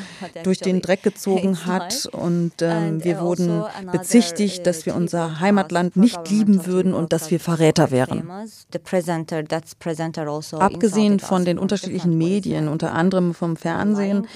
durch 0.44 0.60
den 0.60 0.82
Dreck 0.82 1.04
gezogen 1.04 1.66
hat. 1.66 2.08
Und 2.12 2.54
ähm, 2.62 3.04
wir 3.04 3.20
wurden 3.20 3.64
bezichtigt, 3.92 4.66
dass 4.66 4.86
wir 4.86 4.96
unser 4.96 5.42
Heimatland 5.42 5.98
nicht 5.98 6.30
lieben 6.30 6.66
würden 6.66 6.94
und 6.94 7.12
dass 7.12 7.32
wir 7.32 7.40
Verräter 7.40 7.92
wären. 7.92 8.30
Also 8.30 8.54
Abgesehen 10.60 11.20
von 11.20 11.46
den 11.46 11.60
unterschiedlichen 11.60 12.18
Medien, 12.18 12.70
unter 12.70 12.94
anderem 12.94 13.34
vom 13.34 13.58
Fernsehen, 13.58 14.28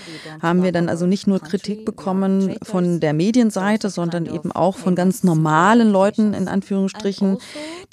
haben 0.41 0.63
wir 0.63 0.73
dann 0.73 0.89
also 0.89 1.05
nicht 1.05 1.27
nur 1.27 1.39
Kritik 1.39 1.85
bekommen 1.85 2.57
von 2.61 2.99
der 2.99 3.13
Medienseite, 3.13 3.89
sondern 3.89 4.25
eben 4.25 4.51
auch 4.51 4.77
von 4.77 4.95
ganz 4.95 5.23
normalen 5.23 5.89
Leuten 5.89 6.33
in 6.33 6.49
Anführungsstrichen 6.49 7.20
Jugendlichen, 7.21 7.37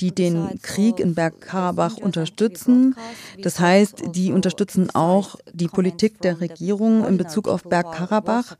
die 0.01 0.14
den 0.14 0.61
Krieg 0.62 1.01
in 1.01 1.14
Bergkarabach 1.14 1.97
unterstützen. 1.97 2.97
Das 3.43 3.61
heißt, 3.61 4.14
die 4.14 4.33
unterstützen 4.33 4.91
auch 4.95 5.37
die 5.53 5.69
Politik 5.69 6.21
der 6.21 6.41
Regierung 6.41 7.07
in 7.07 7.17
Bezug 7.17 7.49
auf 7.49 7.64
Bergkarabach. 7.64 8.57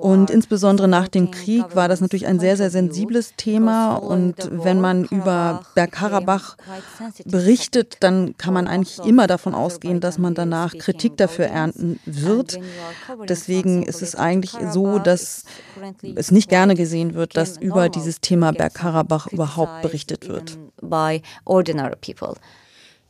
Und 0.00 0.30
insbesondere 0.30 0.88
nach 0.88 1.08
dem 1.08 1.30
Krieg 1.30 1.64
war 1.74 1.88
das 1.88 2.00
natürlich 2.00 2.26
ein 2.26 2.40
sehr, 2.40 2.56
sehr 2.56 2.70
sensibles 2.70 3.34
Thema. 3.36 3.96
Und 3.96 4.36
wenn 4.50 4.80
man 4.80 5.04
über 5.04 5.62
Bergkarabach 5.74 6.56
berichtet, 7.24 7.96
dann 8.00 8.36
kann 8.36 8.54
man 8.54 8.68
eigentlich 8.68 8.98
immer 9.00 9.26
davon 9.26 9.54
ausgehen, 9.54 10.00
dass 10.00 10.18
man 10.18 10.34
danach 10.34 10.74
Kritik 10.76 11.16
dafür 11.16 11.46
ernten 11.46 11.98
wird. 12.04 12.58
Deswegen 13.28 13.82
ist 13.82 14.02
es 14.02 14.14
eigentlich 14.14 14.56
so, 14.70 14.98
dass 14.98 15.44
es 16.14 16.30
nicht 16.30 16.48
gerne 16.48 16.74
gesehen 16.74 17.14
wird, 17.14 17.36
dass 17.36 17.56
über 17.56 17.88
dieses 17.88 18.20
Thema 18.20 18.52
Bergkarabach 18.52 19.26
überhaupt 19.28 19.82
berichtet 19.82 20.28
wird. 20.28 20.58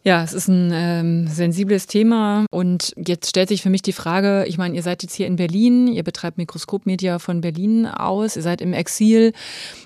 Ja, 0.05 0.23
es 0.23 0.33
ist 0.33 0.49
ein 0.49 0.71
ähm, 0.73 1.27
sensibles 1.27 1.87
Thema 1.89 2.47
und 2.51 2.93
jetzt 2.97 3.29
stellt 3.29 3.49
sich 3.49 3.63
für 3.63 3.69
mich 3.69 3.83
die 3.83 3.93
Frage, 3.93 4.45
ich 4.47 4.57
meine, 4.57 4.77
ihr 4.77 4.83
seid 4.83 5.03
jetzt 5.03 5.15
hier 5.15 5.27
in 5.27 5.37
Berlin, 5.37 5.89
ihr 5.89 6.05
betreibt 6.05 6.39
Mikroskopmedia 6.39 7.19
von 7.19 7.41
Berlin 7.41 7.85
aus, 7.85 8.37
ihr 8.37 8.43
seid 8.43 8.61
im 8.61 8.73
Exil. 8.73 9.33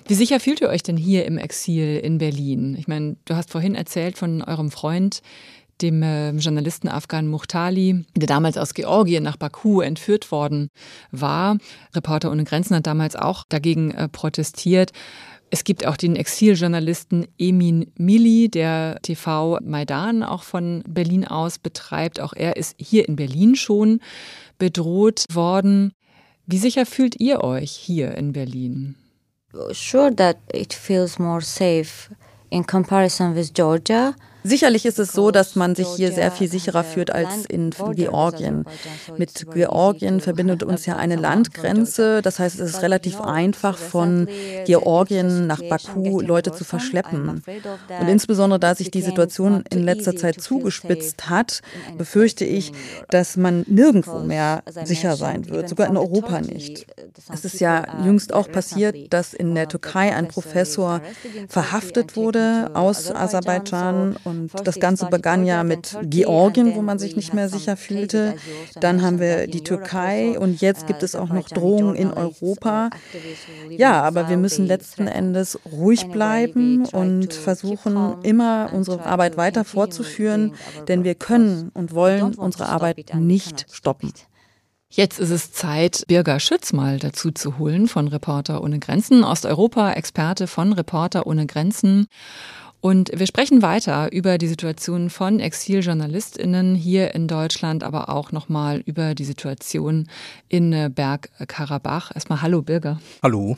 Wie 0.07 0.13
sicher 0.13 0.39
fühlt 0.39 0.61
ihr 0.61 0.69
euch 0.69 0.83
denn 0.83 0.97
hier 0.97 1.25
im 1.25 1.39
Exil 1.39 1.97
in 1.97 2.19
Berlin? 2.19 2.75
Ich 2.77 2.87
meine, 2.87 3.15
du 3.25 3.35
hast 3.35 3.49
vorhin 3.49 3.73
erzählt 3.73 4.17
von 4.17 4.43
eurem 4.43 4.69
Freund, 4.69 5.23
dem 5.81 6.03
äh, 6.03 6.31
Journalisten 6.31 6.87
Afghan 6.87 7.27
Muhtali, 7.27 8.05
der 8.15 8.27
damals 8.27 8.57
aus 8.57 8.73
Georgien 8.73 9.23
nach 9.23 9.37
Baku 9.37 9.81
entführt 9.81 10.31
worden 10.31 10.69
war. 11.11 11.57
Reporter 11.95 12.31
ohne 12.31 12.43
Grenzen 12.43 12.75
hat 12.75 12.87
damals 12.87 13.15
auch 13.15 13.43
dagegen 13.49 13.91
äh, 13.91 14.07
protestiert. 14.07 14.91
Es 15.53 15.63
gibt 15.63 15.85
auch 15.85 15.97
den 15.97 16.15
Exiljournalisten 16.15 17.27
Emin 17.37 17.91
Mili, 17.95 18.49
der 18.49 18.97
TV 19.03 19.59
Maidan 19.61 20.23
auch 20.23 20.41
von 20.41 20.83
Berlin 20.87 21.27
aus 21.27 21.59
betreibt. 21.59 22.19
Auch 22.19 22.33
er 22.33 22.57
ist 22.57 22.73
hier 22.79 23.07
in 23.07 23.15
Berlin 23.15 23.55
schon 23.55 23.99
bedroht 24.57 25.25
worden. 25.29 25.93
Wie 26.47 26.57
sicher 26.57 26.87
fühlt 26.87 27.19
ihr 27.19 27.43
euch 27.43 27.69
hier 27.69 28.15
in 28.15 28.33
Berlin? 28.33 28.95
Sure 29.73 30.11
that 30.15 30.37
it 30.51 30.73
feels 30.73 31.19
more 31.19 31.41
safe 31.41 32.09
in 32.49 32.65
comparison 32.65 33.35
with 33.35 33.53
Georgia. 33.53 34.15
Sicherlich 34.43 34.85
ist 34.85 34.99
es 34.99 35.13
so, 35.13 35.31
dass 35.31 35.55
man 35.55 35.75
sich 35.75 35.87
hier 35.95 36.11
sehr 36.11 36.31
viel 36.31 36.49
sicherer 36.49 36.83
fühlt 36.83 37.11
als 37.11 37.45
in 37.45 37.71
Georgien. 37.71 38.65
Mit 39.17 39.45
Georgien 39.53 40.19
verbindet 40.19 40.63
uns 40.63 40.85
ja 40.85 40.97
eine 40.97 41.15
Landgrenze. 41.15 42.21
Das 42.21 42.39
heißt, 42.39 42.59
es 42.59 42.75
ist 42.75 42.81
relativ 42.81 43.21
einfach, 43.21 43.77
von 43.77 44.27
Georgien 44.65 45.47
nach 45.47 45.61
Baku 45.61 46.19
Leute 46.19 46.51
zu 46.51 46.63
verschleppen. 46.63 47.41
Und 47.99 48.07
insbesondere, 48.07 48.59
da 48.59 48.75
sich 48.75 48.91
die 48.91 49.01
Situation 49.01 49.63
in 49.71 49.83
letzter 49.83 50.15
Zeit 50.15 50.41
zugespitzt 50.41 51.29
hat, 51.29 51.61
befürchte 51.97 52.45
ich, 52.45 52.73
dass 53.09 53.37
man 53.37 53.63
nirgendwo 53.67 54.19
mehr 54.19 54.63
sicher 54.83 55.15
sein 55.15 55.49
wird, 55.49 55.69
sogar 55.69 55.87
in 55.87 55.97
Europa 55.97 56.41
nicht. 56.41 56.85
Es 57.31 57.45
ist 57.45 57.59
ja 57.59 58.03
jüngst 58.03 58.33
auch 58.33 58.51
passiert, 58.51 58.95
dass 59.11 59.33
in 59.33 59.55
der 59.55 59.67
Türkei 59.67 60.13
ein 60.13 60.27
Professor 60.27 61.01
verhaftet 61.47 62.15
wurde 62.15 62.71
aus 62.73 63.11
Aserbaidschan 63.11 64.17
und 64.23 64.32
das 64.63 64.79
Ganze 64.79 65.07
begann 65.07 65.45
ja 65.45 65.63
mit 65.63 65.97
Georgien, 66.03 66.75
wo 66.75 66.81
man 66.81 66.99
sich 66.99 67.15
nicht 67.15 67.33
mehr 67.33 67.49
sicher 67.49 67.77
fühlte. 67.77 68.35
Dann 68.79 69.01
haben 69.01 69.19
wir 69.19 69.47
die 69.47 69.63
Türkei 69.63 70.37
und 70.39 70.61
jetzt 70.61 70.87
gibt 70.87 71.03
es 71.03 71.15
auch 71.15 71.29
noch 71.29 71.49
Drohungen 71.49 71.95
in 71.95 72.11
Europa. 72.11 72.89
Ja, 73.69 74.01
aber 74.01 74.29
wir 74.29 74.37
müssen 74.37 74.65
letzten 74.65 75.07
Endes 75.07 75.59
ruhig 75.71 76.07
bleiben 76.07 76.85
und 76.85 77.33
versuchen, 77.33 78.15
immer 78.23 78.69
unsere 78.73 79.05
Arbeit 79.05 79.37
weiter 79.37 79.63
fortzuführen, 79.63 80.53
denn 80.87 81.03
wir 81.03 81.15
können 81.15 81.69
und 81.73 81.93
wollen 81.93 82.35
unsere 82.35 82.67
Arbeit 82.67 83.13
nicht 83.15 83.65
stoppen. 83.71 84.13
Jetzt 84.95 85.19
ist 85.19 85.31
es 85.31 85.51
Zeit, 85.51 86.03
Birger 86.05 86.39
Schütz 86.39 86.71
mal 86.71 86.99
dazu 86.99 87.31
zu 87.31 87.57
holen 87.57 87.87
von 87.87 88.07
Reporter 88.07 88.63
ohne 88.63 88.77
Grenzen, 88.77 89.23
Osteuropa-Experte 89.23 90.45
von 90.45 90.71
Reporter 90.71 91.25
ohne 91.25 91.47
Grenzen. 91.47 92.05
Und 92.83 93.11
wir 93.17 93.27
sprechen 93.27 93.61
weiter 93.61 94.11
über 94.11 94.37
die 94.37 94.49
Situation 94.49 95.09
von 95.09 95.39
Exiljournalistinnen 95.39 96.75
hier 96.75 97.15
in 97.15 97.29
Deutschland, 97.29 97.81
aber 97.81 98.09
auch 98.09 98.33
nochmal 98.33 98.83
über 98.85 99.15
die 99.15 99.23
Situation 99.23 100.09
in 100.49 100.73
äh, 100.73 100.91
Bergkarabach. 100.93 102.11
Erstmal 102.13 102.41
Hallo, 102.41 102.61
Birger. 102.61 102.99
Hallo. 103.23 103.55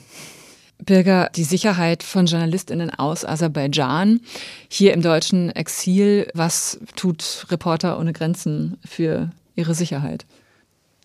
Birger, 0.77 1.31
die 1.35 1.43
Sicherheit 1.43 2.03
von 2.03 2.27
Journalistinnen 2.27 2.91
aus 2.91 3.25
Aserbaidschan 3.25 4.21
hier 4.69 4.93
im 4.93 5.01
deutschen 5.01 5.49
Exil. 5.49 6.29
Was 6.35 6.79
tut 6.95 7.47
Reporter 7.49 7.97
ohne 7.97 8.13
Grenzen 8.13 8.77
für 8.85 9.31
ihre 9.55 9.73
Sicherheit? 9.73 10.27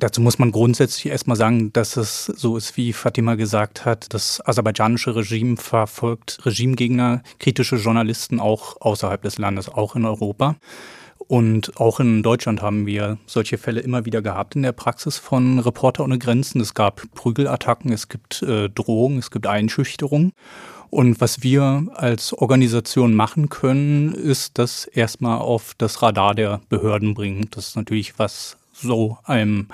Dazu 0.00 0.22
muss 0.22 0.38
man 0.38 0.50
grundsätzlich 0.50 1.12
erstmal 1.12 1.36
sagen, 1.36 1.74
dass 1.74 1.98
es 1.98 2.24
so 2.24 2.56
ist, 2.56 2.78
wie 2.78 2.94
Fatima 2.94 3.34
gesagt 3.34 3.84
hat, 3.84 4.14
das 4.14 4.40
aserbaidschanische 4.46 5.14
Regime 5.14 5.58
verfolgt 5.58 6.38
Regimegegner, 6.46 7.22
kritische 7.38 7.76
Journalisten 7.76 8.40
auch 8.40 8.80
außerhalb 8.80 9.20
des 9.20 9.36
Landes, 9.36 9.68
auch 9.68 9.96
in 9.96 10.06
Europa. 10.06 10.56
Und 11.18 11.78
auch 11.78 12.00
in 12.00 12.22
Deutschland 12.22 12.62
haben 12.62 12.86
wir 12.86 13.18
solche 13.26 13.58
Fälle 13.58 13.80
immer 13.80 14.06
wieder 14.06 14.22
gehabt 14.22 14.56
in 14.56 14.62
der 14.62 14.72
Praxis 14.72 15.18
von 15.18 15.58
Reporter 15.58 16.02
ohne 16.02 16.18
Grenzen. 16.18 16.62
Es 16.62 16.72
gab 16.72 17.02
Prügelattacken, 17.14 17.92
es 17.92 18.08
gibt 18.08 18.42
äh, 18.42 18.70
Drohungen, 18.70 19.18
es 19.18 19.30
gibt 19.30 19.46
Einschüchterung. 19.46 20.32
Und 20.88 21.20
was 21.20 21.42
wir 21.42 21.86
als 21.94 22.32
Organisation 22.32 23.14
machen 23.14 23.50
können, 23.50 24.12
ist 24.12 24.58
das 24.58 24.86
erstmal 24.86 25.38
auf 25.38 25.74
das 25.76 26.02
Radar 26.02 26.34
der 26.34 26.62
Behörden 26.70 27.14
bringen. 27.14 27.48
Das 27.50 27.68
ist 27.68 27.76
natürlich 27.76 28.18
was 28.18 28.56
so 28.80 29.18
einem 29.24 29.68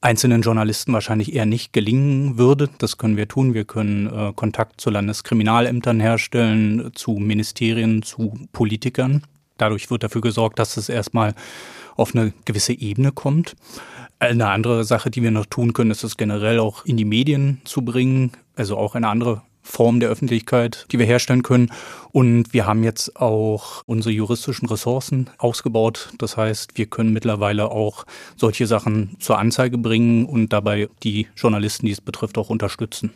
einzelnen 0.00 0.42
Journalisten 0.42 0.92
wahrscheinlich 0.92 1.34
eher 1.34 1.46
nicht 1.46 1.72
gelingen 1.72 2.38
würde. 2.38 2.68
Das 2.78 2.98
können 2.98 3.16
wir 3.16 3.28
tun. 3.28 3.54
Wir 3.54 3.64
können 3.64 4.06
äh, 4.06 4.32
Kontakt 4.34 4.80
zu 4.80 4.90
Landeskriminalämtern 4.90 6.00
herstellen, 6.00 6.90
zu 6.94 7.12
Ministerien, 7.12 8.02
zu 8.02 8.38
Politikern. 8.52 9.22
Dadurch 9.56 9.90
wird 9.90 10.04
dafür 10.04 10.20
gesorgt, 10.20 10.58
dass 10.58 10.76
es 10.76 10.88
erstmal 10.88 11.34
auf 11.96 12.14
eine 12.14 12.32
gewisse 12.44 12.72
Ebene 12.72 13.10
kommt. 13.10 13.56
Eine 14.20 14.48
andere 14.48 14.84
Sache, 14.84 15.10
die 15.10 15.22
wir 15.22 15.32
noch 15.32 15.46
tun 15.46 15.72
können, 15.72 15.90
ist 15.90 16.04
es 16.04 16.16
generell 16.16 16.60
auch 16.60 16.84
in 16.84 16.96
die 16.96 17.04
Medien 17.04 17.60
zu 17.64 17.82
bringen, 17.82 18.32
also 18.56 18.76
auch 18.76 18.94
eine 18.94 19.08
andere 19.08 19.42
Form 19.68 20.00
der 20.00 20.08
Öffentlichkeit, 20.08 20.86
die 20.90 20.98
wir 20.98 21.06
herstellen 21.06 21.42
können. 21.42 21.70
Und 22.10 22.52
wir 22.54 22.66
haben 22.66 22.82
jetzt 22.82 23.16
auch 23.16 23.82
unsere 23.86 24.12
juristischen 24.12 24.68
Ressourcen 24.68 25.28
ausgebaut. 25.36 26.10
Das 26.18 26.36
heißt, 26.36 26.78
wir 26.78 26.86
können 26.86 27.12
mittlerweile 27.12 27.70
auch 27.70 28.06
solche 28.36 28.66
Sachen 28.66 29.16
zur 29.20 29.38
Anzeige 29.38 29.78
bringen 29.78 30.24
und 30.24 30.52
dabei 30.52 30.88
die 31.02 31.28
Journalisten, 31.36 31.86
die 31.86 31.92
es 31.92 32.00
betrifft, 32.00 32.38
auch 32.38 32.50
unterstützen. 32.50 33.12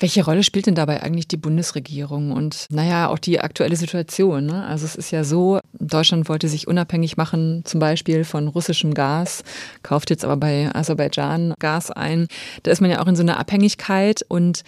Welche 0.00 0.24
Rolle 0.24 0.44
spielt 0.44 0.66
denn 0.66 0.76
dabei 0.76 1.02
eigentlich 1.02 1.26
die 1.26 1.36
Bundesregierung 1.36 2.30
und 2.30 2.66
naja, 2.70 3.08
auch 3.08 3.18
die 3.18 3.40
aktuelle 3.40 3.74
Situation? 3.74 4.46
Ne? 4.46 4.64
Also 4.64 4.84
es 4.84 4.94
ist 4.94 5.10
ja 5.10 5.24
so, 5.24 5.58
Deutschland 5.72 6.28
wollte 6.28 6.48
sich 6.48 6.68
unabhängig 6.68 7.16
machen, 7.16 7.62
zum 7.64 7.80
Beispiel 7.80 8.22
von 8.22 8.46
russischem 8.46 8.94
Gas, 8.94 9.42
kauft 9.82 10.10
jetzt 10.10 10.24
aber 10.24 10.36
bei 10.36 10.70
Aserbaidschan 10.72 11.54
Gas 11.58 11.90
ein. 11.90 12.28
Da 12.62 12.70
ist 12.70 12.80
man 12.80 12.90
ja 12.90 13.02
auch 13.02 13.08
in 13.08 13.16
so 13.16 13.22
einer 13.22 13.40
Abhängigkeit 13.40 14.24
und 14.28 14.62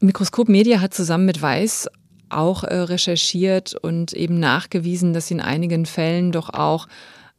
Mikroskop 0.00 0.48
Media 0.48 0.80
hat 0.80 0.94
zusammen 0.94 1.26
mit 1.26 1.42
Weiß 1.42 1.88
auch 2.30 2.64
äh, 2.64 2.74
recherchiert 2.74 3.74
und 3.74 4.12
eben 4.12 4.38
nachgewiesen, 4.38 5.12
dass 5.12 5.30
in 5.30 5.40
einigen 5.40 5.86
Fällen 5.86 6.32
doch 6.32 6.50
auch 6.50 6.86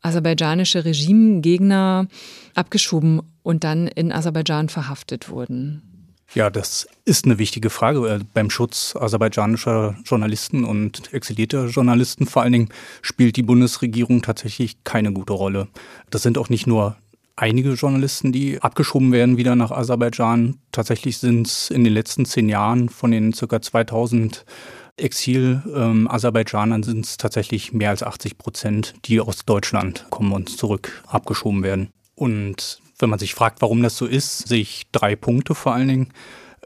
aserbaidschanische 0.01 0.85
Regimegegner 0.85 2.07
abgeschoben 2.55 3.21
und 3.43 3.63
dann 3.63 3.87
in 3.87 4.11
Aserbaidschan 4.11 4.69
verhaftet 4.69 5.29
wurden. 5.29 5.83
Ja, 6.35 6.51
das 6.51 6.87
ist 7.05 7.25
eine 7.25 7.39
wichtige 7.39 7.69
Frage. 7.69 8.07
Äh, 8.07 8.19
beim 8.33 8.49
Schutz 8.49 8.95
aserbaidschanischer 8.95 9.97
Journalisten 10.05 10.63
und 10.63 11.11
exilierter 11.13 11.67
Journalisten 11.67 12.27
vor 12.27 12.43
allen 12.43 12.53
Dingen 12.53 12.69
spielt 13.01 13.35
die 13.35 13.43
Bundesregierung 13.43 14.21
tatsächlich 14.21 14.83
keine 14.83 15.11
gute 15.11 15.33
Rolle. 15.33 15.67
Das 16.11 16.21
sind 16.21 16.37
auch 16.37 16.49
nicht 16.49 16.67
nur 16.67 16.97
einige 17.39 17.73
Journalisten, 17.73 18.31
die 18.31 18.61
abgeschoben 18.61 19.11
werden 19.11 19.37
wieder 19.37 19.55
nach 19.55 19.71
Aserbaidschan. 19.71 20.57
Tatsächlich 20.71 21.17
sind 21.17 21.47
es 21.47 21.69
in 21.69 21.83
den 21.83 21.93
letzten 21.93 22.25
zehn 22.25 22.49
Jahren 22.49 22.89
von 22.89 23.11
den 23.11 23.31
ca. 23.31 23.61
2000 23.61 24.45
Exil-Aserbaidschanern 24.97 26.81
ähm, 26.81 26.83
sind 26.83 27.05
es 27.05 27.17
tatsächlich 27.17 27.71
mehr 27.71 27.91
als 27.91 28.03
80 28.03 28.37
Prozent, 28.37 28.93
die 29.05 29.21
aus 29.21 29.45
Deutschland 29.45 30.05
kommen 30.09 30.33
und 30.33 30.49
zurück 30.49 31.03
abgeschoben 31.07 31.63
werden. 31.63 31.89
Und 32.15 32.81
wenn 32.99 33.09
man 33.09 33.19
sich 33.19 33.33
fragt, 33.33 33.61
warum 33.61 33.81
das 33.81 33.95
so 33.95 34.05
ist, 34.05 34.47
sehe 34.49 34.59
ich 34.59 34.87
drei 34.91 35.15
Punkte 35.15 35.55
vor 35.55 35.73
allen 35.73 35.87
Dingen. 35.87 36.13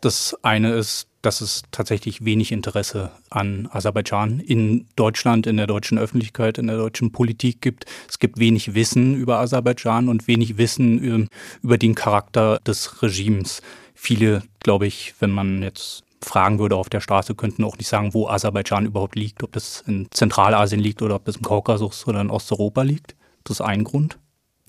Das 0.04 0.38
eine 0.42 0.74
ist, 0.74 1.08
dass 1.22 1.40
es 1.40 1.64
tatsächlich 1.72 2.26
wenig 2.26 2.52
Interesse 2.52 3.12
an 3.30 3.70
Aserbaidschan 3.72 4.42
in 4.42 4.86
Deutschland, 4.98 5.48
in 5.48 5.56
der 5.56 5.66
deutschen 5.66 5.98
Öffentlichkeit, 5.98 6.58
in 6.58 6.68
der 6.68 6.76
deutschen 6.76 7.14
Politik 7.14 7.62
gibt. 7.62 7.86
Es 8.10 8.20
gibt 8.20 8.38
wenig 8.38 8.74
Wissen 8.74 9.16
über 9.16 9.40
Aserbaidschan 9.40 10.10
und 10.10 10.28
wenig 10.28 10.58
Wissen 10.58 11.30
über 11.62 11.78
den 11.78 11.96
Charakter 11.96 12.60
des 12.68 13.02
Regimes. 13.02 13.62
Viele, 13.96 14.44
glaube 14.60 14.88
ich, 14.88 15.14
wenn 15.22 15.32
man 15.32 15.64
jetzt 15.64 16.04
fragen 16.22 16.60
würde 16.60 16.76
auf 16.76 16.90
der 16.90 17.00
Straße, 17.00 17.34
könnten 17.34 17.64
auch 17.64 17.78
nicht 17.78 17.88
sagen, 17.88 18.14
wo 18.14 18.28
Aserbaidschan 18.28 18.86
überhaupt 18.86 19.16
liegt, 19.16 19.42
ob 19.42 19.54
das 19.54 19.86
in 19.88 20.10
Zentralasien 20.12 20.82
liegt 20.82 21.02
oder 21.02 21.16
ob 21.16 21.24
das 21.24 21.38
im 21.38 21.44
Kaukasus 21.44 22.06
oder 22.08 22.20
in 22.20 22.30
Osteuropa 22.30 22.82
liegt. 22.82 23.16
Das 23.46 23.62
ist 23.62 23.62
ein 23.62 23.86
Grund. 23.86 24.18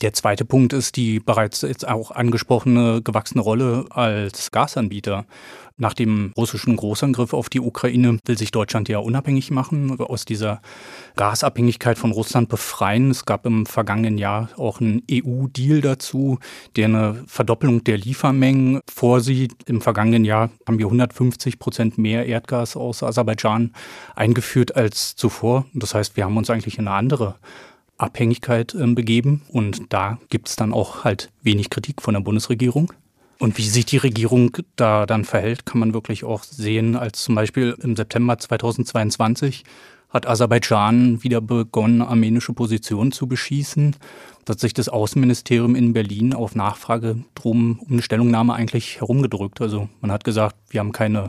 Der 0.02 0.12
zweite 0.12 0.44
Punkt 0.44 0.72
ist 0.72 0.96
die 0.96 1.20
bereits 1.20 1.62
jetzt 1.62 1.86
auch 1.86 2.10
angesprochene 2.10 3.00
gewachsene 3.02 3.40
Rolle 3.40 3.86
als 3.90 4.50
Gasanbieter. 4.50 5.24
Nach 5.76 5.94
dem 5.94 6.32
russischen 6.36 6.76
Großangriff 6.76 7.32
auf 7.32 7.48
die 7.48 7.60
Ukraine 7.60 8.18
will 8.26 8.36
sich 8.36 8.50
Deutschland 8.50 8.88
ja 8.88 8.98
unabhängig 8.98 9.52
machen, 9.52 10.00
aus 10.00 10.24
dieser 10.24 10.62
Gasabhängigkeit 11.14 11.96
von 11.96 12.10
Russland 12.10 12.48
befreien. 12.48 13.10
Es 13.10 13.24
gab 13.24 13.46
im 13.46 13.66
vergangenen 13.66 14.18
Jahr 14.18 14.50
auch 14.56 14.80
einen 14.80 15.02
EU-Deal 15.08 15.80
dazu, 15.80 16.38
der 16.74 16.86
eine 16.86 17.24
Verdoppelung 17.26 17.84
der 17.84 17.98
Liefermengen 17.98 18.80
vorsieht. 18.92 19.52
Im 19.66 19.80
vergangenen 19.80 20.24
Jahr 20.24 20.50
haben 20.66 20.78
wir 20.78 20.86
150 20.86 21.60
Prozent 21.60 21.98
mehr 21.98 22.26
Erdgas 22.26 22.76
aus 22.76 23.04
Aserbaidschan 23.04 23.72
eingeführt 24.16 24.74
als 24.74 25.14
zuvor. 25.14 25.66
Das 25.72 25.94
heißt, 25.94 26.16
wir 26.16 26.24
haben 26.24 26.36
uns 26.36 26.50
eigentlich 26.50 26.78
in 26.78 26.88
eine 26.88 26.96
andere 26.96 27.36
Abhängigkeit 27.98 28.74
äh, 28.74 28.86
begeben 28.86 29.42
und 29.48 29.92
da 29.92 30.18
gibt 30.28 30.48
es 30.48 30.56
dann 30.56 30.72
auch 30.72 31.04
halt 31.04 31.30
wenig 31.42 31.70
Kritik 31.70 32.02
von 32.02 32.14
der 32.14 32.20
Bundesregierung. 32.20 32.92
Und 33.38 33.58
wie 33.58 33.62
sich 33.62 33.84
die 33.84 33.96
Regierung 33.96 34.56
da 34.76 35.06
dann 35.06 35.24
verhält, 35.24 35.66
kann 35.66 35.80
man 35.80 35.92
wirklich 35.92 36.24
auch 36.24 36.44
sehen, 36.44 36.96
als 36.96 37.24
zum 37.24 37.34
Beispiel 37.34 37.76
im 37.82 37.96
September 37.96 38.38
2022 38.38 39.64
hat 40.08 40.28
Aserbaidschan 40.28 41.24
wieder 41.24 41.40
begonnen, 41.40 42.00
armenische 42.00 42.52
Positionen 42.52 43.10
zu 43.10 43.26
beschießen. 43.26 43.96
Da 44.44 44.52
hat 44.52 44.60
sich 44.60 44.72
das 44.72 44.88
Außenministerium 44.88 45.74
in 45.74 45.92
Berlin 45.92 46.32
auf 46.32 46.54
Nachfrage 46.54 47.24
drum 47.34 47.80
um 47.80 47.94
eine 47.94 48.02
Stellungnahme 48.02 48.54
eigentlich 48.54 49.00
herumgedrückt. 49.00 49.60
Also 49.60 49.88
man 50.00 50.12
hat 50.12 50.22
gesagt, 50.22 50.54
wir 50.70 50.80
haben 50.80 50.92
keine 50.92 51.28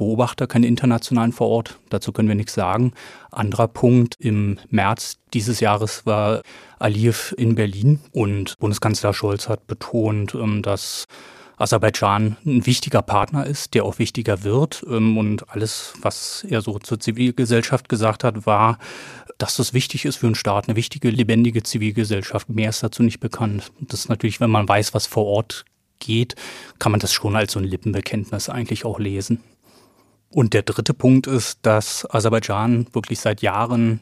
Beobachter, 0.00 0.46
keine 0.46 0.66
internationalen 0.66 1.32
vor 1.32 1.48
Ort. 1.48 1.78
Dazu 1.90 2.10
können 2.10 2.28
wir 2.28 2.34
nichts 2.34 2.54
sagen. 2.54 2.92
Anderer 3.30 3.68
Punkt, 3.68 4.16
im 4.18 4.58
März 4.70 5.18
dieses 5.34 5.60
Jahres 5.60 6.06
war 6.06 6.40
Aliyev 6.78 7.34
in 7.36 7.54
Berlin 7.54 8.00
und 8.12 8.58
Bundeskanzler 8.58 9.12
Scholz 9.12 9.46
hat 9.50 9.66
betont, 9.66 10.34
ähm, 10.34 10.62
dass 10.62 11.06
Aserbaidschan 11.58 12.38
ein 12.46 12.64
wichtiger 12.64 13.02
Partner 13.02 13.46
ist, 13.46 13.74
der 13.74 13.84
auch 13.84 13.98
wichtiger 13.98 14.42
wird. 14.42 14.82
Ähm, 14.88 15.18
und 15.18 15.50
alles, 15.50 15.92
was 16.00 16.46
er 16.48 16.62
so 16.62 16.78
zur 16.78 16.98
Zivilgesellschaft 16.98 17.90
gesagt 17.90 18.24
hat, 18.24 18.46
war, 18.46 18.78
dass 19.36 19.56
das 19.56 19.74
wichtig 19.74 20.06
ist 20.06 20.16
für 20.16 20.26
einen 20.28 20.34
Staat, 20.34 20.66
eine 20.66 20.76
wichtige, 20.76 21.10
lebendige 21.10 21.62
Zivilgesellschaft. 21.62 22.48
Mehr 22.48 22.70
ist 22.70 22.82
dazu 22.82 23.02
nicht 23.02 23.20
bekannt. 23.20 23.70
Das 23.80 24.00
ist 24.00 24.08
natürlich, 24.08 24.40
wenn 24.40 24.50
man 24.50 24.66
weiß, 24.66 24.94
was 24.94 25.06
vor 25.06 25.26
Ort 25.26 25.66
geht, 25.98 26.36
kann 26.78 26.90
man 26.90 27.00
das 27.00 27.12
schon 27.12 27.36
als 27.36 27.52
so 27.52 27.58
ein 27.58 27.66
Lippenbekenntnis 27.66 28.48
eigentlich 28.48 28.86
auch 28.86 28.98
lesen. 28.98 29.42
Und 30.32 30.54
der 30.54 30.62
dritte 30.62 30.94
Punkt 30.94 31.26
ist, 31.26 31.58
dass 31.62 32.08
Aserbaidschan 32.08 32.86
wirklich 32.92 33.18
seit 33.18 33.42
Jahren 33.42 34.00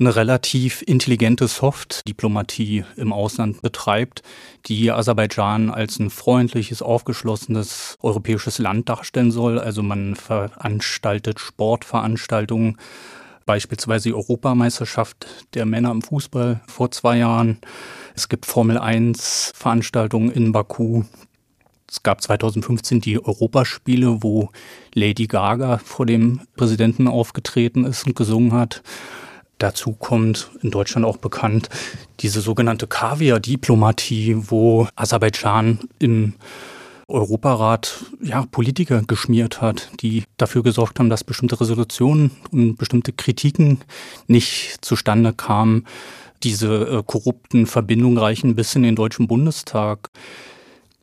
eine 0.00 0.16
relativ 0.16 0.82
intelligente 0.82 1.46
Soft-Diplomatie 1.46 2.84
im 2.96 3.12
Ausland 3.12 3.62
betreibt, 3.62 4.22
die 4.66 4.90
Aserbaidschan 4.90 5.70
als 5.70 6.00
ein 6.00 6.10
freundliches, 6.10 6.82
aufgeschlossenes 6.82 7.96
europäisches 8.02 8.58
Land 8.58 8.88
darstellen 8.88 9.30
soll. 9.30 9.58
Also 9.60 9.82
man 9.82 10.16
veranstaltet 10.16 11.38
Sportveranstaltungen, 11.38 12.78
beispielsweise 13.46 14.08
die 14.08 14.14
Europameisterschaft 14.14 15.26
der 15.54 15.66
Männer 15.66 15.92
im 15.92 16.02
Fußball 16.02 16.62
vor 16.66 16.90
zwei 16.90 17.18
Jahren. 17.18 17.58
Es 18.16 18.28
gibt 18.28 18.46
Formel 18.46 18.78
1 18.78 19.52
Veranstaltungen 19.54 20.32
in 20.32 20.50
Baku. 20.50 21.04
Es 21.94 22.02
gab 22.02 22.20
2015 22.20 23.00
die 23.00 23.24
Europaspiele, 23.24 24.20
wo 24.24 24.50
Lady 24.94 25.28
Gaga 25.28 25.78
vor 25.78 26.06
dem 26.06 26.40
Präsidenten 26.56 27.06
aufgetreten 27.06 27.84
ist 27.84 28.04
und 28.04 28.16
gesungen 28.16 28.52
hat. 28.52 28.82
Dazu 29.58 29.92
kommt 29.92 30.50
in 30.60 30.72
Deutschland 30.72 31.06
auch 31.06 31.18
bekannt 31.18 31.68
diese 32.18 32.40
sogenannte 32.40 32.88
Kaviar-Diplomatie, 32.88 34.36
wo 34.50 34.88
Aserbaidschan 34.96 35.78
im 36.00 36.34
Europarat 37.06 38.04
ja, 38.20 38.44
Politiker 38.50 39.02
geschmiert 39.02 39.60
hat, 39.60 39.88
die 40.00 40.24
dafür 40.36 40.64
gesorgt 40.64 40.98
haben, 40.98 41.10
dass 41.10 41.22
bestimmte 41.22 41.60
Resolutionen 41.60 42.32
und 42.50 42.74
bestimmte 42.74 43.12
Kritiken 43.12 43.78
nicht 44.26 44.78
zustande 44.80 45.32
kamen. 45.32 45.86
Diese 46.42 46.74
äh, 46.88 47.02
korrupten 47.06 47.66
Verbindungen 47.66 48.18
reichen 48.18 48.56
bis 48.56 48.74
in 48.74 48.82
den 48.82 48.96
Deutschen 48.96 49.28
Bundestag. 49.28 50.10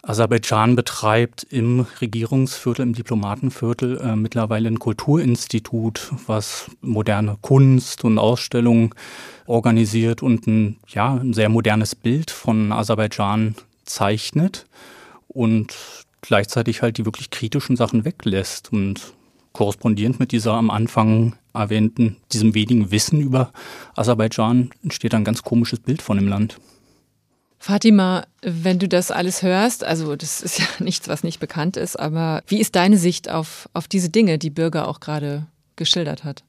Aserbaidschan 0.03 0.75
betreibt 0.75 1.43
im 1.51 1.85
Regierungsviertel, 2.01 2.83
im 2.83 2.93
Diplomatenviertel 2.93 4.01
äh, 4.01 4.15
mittlerweile 4.15 4.67
ein 4.67 4.79
Kulturinstitut, 4.79 6.11
was 6.25 6.71
moderne 6.81 7.37
Kunst 7.41 8.03
und 8.03 8.17
Ausstellungen 8.17 8.95
organisiert 9.45 10.23
und 10.23 10.47
ein, 10.47 10.77
ja, 10.87 11.15
ein 11.15 11.33
sehr 11.33 11.49
modernes 11.49 11.93
Bild 11.93 12.31
von 12.31 12.71
Aserbaidschan 12.71 13.55
zeichnet 13.85 14.65
und 15.27 15.75
gleichzeitig 16.21 16.81
halt 16.81 16.97
die 16.97 17.05
wirklich 17.05 17.29
kritischen 17.29 17.75
Sachen 17.75 18.03
weglässt 18.03 18.73
und 18.73 19.13
korrespondierend 19.53 20.19
mit 20.19 20.31
dieser 20.31 20.53
am 20.53 20.71
Anfang 20.71 21.35
erwähnten, 21.53 22.17
diesem 22.31 22.55
wenigen 22.55 22.89
Wissen 22.89 23.19
über 23.19 23.51
Aserbaidschan 23.95 24.71
entsteht 24.83 25.13
ein 25.13 25.25
ganz 25.25 25.43
komisches 25.43 25.79
Bild 25.79 26.01
von 26.01 26.17
dem 26.17 26.27
Land. 26.27 26.57
Fatima, 27.63 28.25
wenn 28.41 28.79
du 28.79 28.87
das 28.87 29.11
alles 29.11 29.43
hörst, 29.43 29.83
also 29.83 30.15
das 30.15 30.41
ist 30.41 30.57
ja 30.57 30.65
nichts, 30.79 31.07
was 31.07 31.23
nicht 31.23 31.39
bekannt 31.39 31.77
ist, 31.77 31.95
aber 31.95 32.41
wie 32.47 32.59
ist 32.59 32.75
deine 32.75 32.97
Sicht 32.97 33.29
auf, 33.29 33.69
auf 33.73 33.87
diese 33.87 34.09
Dinge, 34.09 34.39
die 34.39 34.49
Bürger 34.49 34.87
auch 34.87 34.99
gerade 34.99 35.45
geschildert 35.75 36.23
hat? 36.23 36.43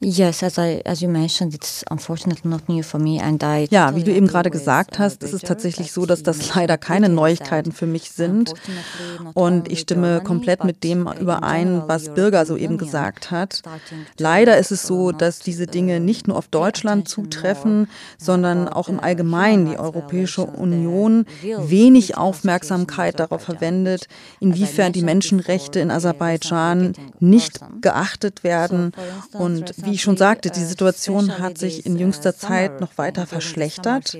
Yes, 0.00 0.42
as 0.42 0.58
I, 0.58 0.82
as 0.84 1.00
you 1.00 1.08
mentioned, 1.08 1.54
it's 1.54 1.84
unfortunately 1.88 2.50
not 2.50 2.68
new 2.68 2.82
for 2.82 2.98
me 3.00 3.20
and 3.22 3.42
I 3.42 3.68
Ja, 3.70 3.94
wie 3.94 4.02
du 4.02 4.12
eben 4.12 4.26
gerade 4.26 4.50
gesagt 4.50 4.98
hast, 4.98 5.22
ist 5.22 5.32
es 5.32 5.42
tatsächlich 5.42 5.92
so, 5.92 6.04
dass 6.04 6.22
das 6.22 6.54
leider 6.54 6.76
keine 6.76 7.08
Neuigkeiten 7.08 7.72
für 7.72 7.86
mich 7.86 8.10
sind. 8.10 8.52
Und 9.34 9.70
ich 9.70 9.80
stimme 9.80 10.20
komplett 10.20 10.64
mit 10.64 10.82
dem 10.84 11.08
überein, 11.20 11.84
was 11.86 12.12
Birger 12.12 12.44
soeben 12.44 12.76
gesagt 12.76 13.30
hat. 13.30 13.62
Leider 14.18 14.58
ist 14.58 14.72
es 14.72 14.82
so, 14.82 15.12
dass 15.12 15.38
diese 15.38 15.66
Dinge 15.66 16.00
nicht 16.00 16.28
nur 16.28 16.36
auf 16.36 16.48
Deutschland 16.48 17.08
zutreffen, 17.08 17.88
sondern 18.18 18.68
auch 18.68 18.88
im 18.88 19.00
Allgemeinen 19.00 19.70
die 19.70 19.78
Europäische 19.78 20.44
Union 20.44 21.24
wenig 21.42 22.16
Aufmerksamkeit 22.16 23.20
darauf 23.20 23.42
verwendet, 23.42 24.08
inwiefern 24.40 24.92
die 24.92 25.02
Menschenrechte 25.02 25.78
in 25.80 25.90
Aserbaidschan 25.90 26.92
nicht 27.20 27.60
geachtet 27.80 28.44
werden 28.44 28.92
und 29.32 29.83
wie 29.84 29.92
ich 29.92 30.02
schon 30.02 30.16
sagte, 30.16 30.50
die 30.50 30.64
Situation 30.64 31.38
hat 31.38 31.58
sich 31.58 31.86
in 31.86 31.98
jüngster 31.98 32.36
Zeit 32.36 32.80
noch 32.80 32.96
weiter 32.98 33.26
verschlechtert 33.26 34.16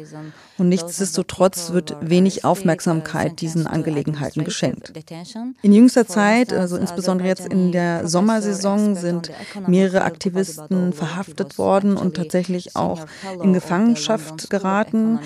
und 0.56 0.68
nichtsdestotrotz 0.68 1.72
wird 1.72 1.96
wenig 2.00 2.44
Aufmerksamkeit 2.44 3.40
diesen 3.40 3.66
Angelegenheiten 3.66 4.44
geschenkt. 4.44 4.92
In 5.62 5.72
jüngster 5.72 6.06
Zeit, 6.06 6.52
also 6.52 6.76
insbesondere 6.76 7.28
jetzt 7.28 7.46
in 7.46 7.72
der 7.72 8.06
Sommersaison, 8.06 8.94
sind 8.94 9.30
mehrere 9.66 10.02
Aktivisten 10.02 10.92
verhaftet 10.92 11.58
worden 11.58 11.96
und 11.96 12.14
tatsächlich 12.16 12.76
auch 12.76 13.06
in 13.42 13.52
Gefangenschaft 13.52 14.48
geraten. 14.50 15.18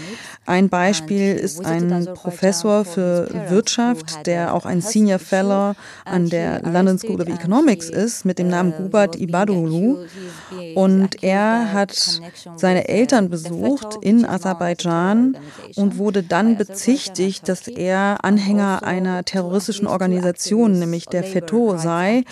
Ein 0.46 0.70
Beispiel 0.70 1.34
ist 1.34 1.64
ein 1.64 2.08
Professor 2.14 2.84
für 2.84 3.28
Wirtschaft, 3.48 4.26
der 4.26 4.54
auch 4.54 4.64
ein 4.64 4.80
Senior 4.80 5.18
Fellow 5.18 5.74
an 6.06 6.30
der 6.30 6.62
London 6.62 6.98
School 6.98 7.20
of 7.20 7.28
Economics 7.28 7.90
ist, 7.90 8.24
mit 8.24 8.38
dem 8.38 8.48
Namen 8.48 8.72
Gubat 8.72 9.16
Ibadolu. 9.16 10.06
Und 10.74 11.22
er 11.22 11.72
hat 11.72 12.20
seine 12.56 12.88
Eltern 12.88 13.28
besucht 13.28 13.98
in 14.00 14.24
Aserbaidschan 14.24 15.36
und 15.76 15.98
wurde 15.98 16.22
dann 16.22 16.56
bezichtigt, 16.56 17.48
dass 17.48 17.68
er 17.68 18.24
Anhänger 18.24 18.82
einer 18.82 19.24
terroristischen 19.24 19.86
Organisation, 19.86 20.78
nämlich 20.78 21.06
der 21.06 21.24
FETO, 21.24 21.76
sei. 21.76 22.24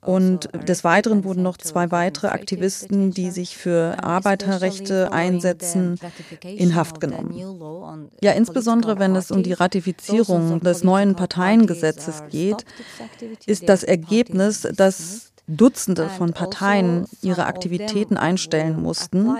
Und 0.00 0.48
des 0.68 0.84
Weiteren 0.84 1.24
wurden 1.24 1.42
noch 1.42 1.56
zwei 1.56 1.90
weitere 1.90 2.28
Aktivisten, 2.28 3.10
die 3.10 3.30
sich 3.30 3.56
für 3.56 4.02
Arbeiterrechte 4.02 5.12
einsetzen, 5.12 5.98
in 6.42 6.74
Haft 6.74 7.00
genommen. 7.00 8.10
Ja, 8.22 8.32
insbesondere 8.32 8.98
wenn 8.98 9.16
es 9.16 9.30
um 9.30 9.42
die 9.42 9.52
Ratifizierung 9.52 10.60
des 10.60 10.84
neuen 10.84 11.14
Parteiengesetzes 11.14 12.24
geht, 12.30 12.64
ist 13.46 13.68
das 13.68 13.82
Ergebnis, 13.82 14.66
dass 14.76 15.32
Dutzende 15.48 16.08
von 16.08 16.32
Parteien 16.32 17.06
ihre 17.22 17.46
Aktivitäten 17.46 18.16
einstellen 18.16 18.82
mussten. 18.82 19.30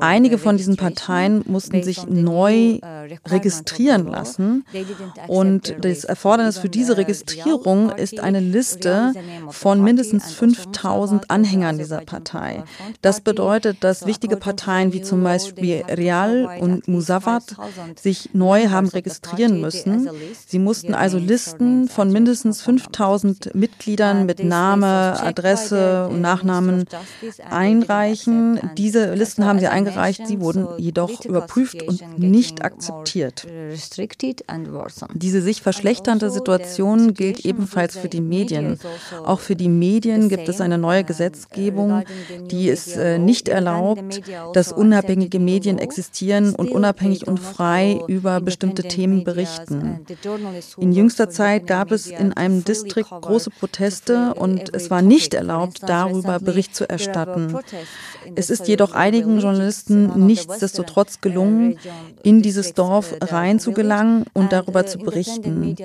Einige 0.00 0.38
von 0.38 0.56
diesen 0.56 0.76
Parteien 0.76 1.42
mussten 1.46 1.82
sich 1.82 2.06
neu 2.06 2.78
registrieren 3.28 4.06
lassen. 4.06 4.64
Und 5.28 5.76
das 5.82 6.04
Erfordernis 6.04 6.58
für 6.58 6.70
diese 6.70 6.96
Registrierung 6.96 7.90
ist 7.90 8.18
eine 8.20 8.40
Liste 8.40 9.12
von 9.50 9.82
mindestens 9.82 10.32
5000 10.32 11.30
Anhängern 11.30 11.76
dieser 11.76 12.00
Partei. 12.00 12.64
Das 13.02 13.20
bedeutet, 13.20 13.84
dass 13.84 14.06
wichtige 14.06 14.38
Parteien 14.38 14.94
wie 14.94 15.02
zum 15.02 15.22
Beispiel 15.22 15.84
Real 15.86 16.58
und 16.60 16.88
Musawat 16.88 17.56
sich 18.00 18.30
neu 18.32 18.68
haben 18.68 18.88
registrieren 18.88 19.60
müssen. 19.60 20.08
Sie 20.46 20.58
mussten 20.58 20.94
also 20.94 21.18
Listen 21.18 21.88
von 21.88 22.10
mindestens 22.10 22.62
5000 22.62 23.54
Mitgliedern 23.54 24.24
mit 24.24 24.42
Name, 24.42 25.20
Adresse, 25.20 25.41
Adresse 25.42 26.08
und 26.08 26.20
Nachnamen 26.20 26.84
einreichen. 27.50 28.60
Diese 28.78 29.14
Listen 29.14 29.44
haben 29.44 29.58
sie 29.58 29.66
eingereicht, 29.66 30.26
sie 30.26 30.40
wurden 30.40 30.68
jedoch 30.78 31.24
überprüft 31.24 31.82
und 31.82 32.18
nicht 32.18 32.64
akzeptiert. 32.64 33.46
Diese 35.14 35.42
sich 35.42 35.62
verschlechternde 35.62 36.30
Situation 36.30 37.14
gilt 37.14 37.44
ebenfalls 37.44 37.96
für 37.96 38.08
die 38.08 38.20
Medien. 38.20 38.78
Auch 39.24 39.40
für 39.40 39.56
die 39.56 39.68
Medien 39.68 40.28
gibt 40.28 40.48
es 40.48 40.60
eine 40.60 40.78
neue 40.78 41.02
Gesetzgebung, 41.04 42.04
die 42.50 42.68
es 42.68 42.96
äh, 42.96 43.18
nicht 43.18 43.48
erlaubt, 43.48 44.22
dass 44.54 44.72
unabhängige 44.72 45.40
Medien 45.40 45.78
existieren 45.78 46.54
und 46.54 46.70
unabhängig 46.70 47.26
und 47.26 47.38
frei 47.40 48.00
über 48.06 48.40
bestimmte 48.40 48.82
Themen 48.84 49.24
berichten. 49.24 50.06
In 50.76 50.92
jüngster 50.92 51.28
Zeit 51.30 51.66
gab 51.66 51.90
es 51.90 52.06
in 52.06 52.32
einem 52.32 52.64
Distrikt 52.64 53.10
große 53.10 53.50
Proteste 53.50 54.34
und 54.34 54.74
es 54.74 54.90
war 54.90 55.02
nicht 55.02 55.31
erlaubt, 55.34 55.80
darüber 55.86 56.38
Bericht 56.38 56.74
zu 56.74 56.88
erstatten. 56.88 57.56
Es 58.34 58.50
ist 58.50 58.68
jedoch 58.68 58.92
einigen 58.92 59.40
Journalisten 59.40 60.26
nichtsdestotrotz 60.26 61.20
gelungen, 61.20 61.78
in 62.22 62.42
dieses 62.42 62.74
Dorf 62.74 63.14
reinzugelangen 63.20 64.24
und 64.32 64.52
darüber 64.52 64.86
zu 64.86 64.98
berichten. 64.98 65.76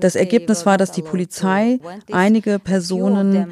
Das 0.00 0.16
Ergebnis 0.16 0.66
war, 0.66 0.78
dass 0.78 0.92
die 0.92 1.02
Polizei 1.02 1.78
einige 2.10 2.58
Personen 2.58 3.48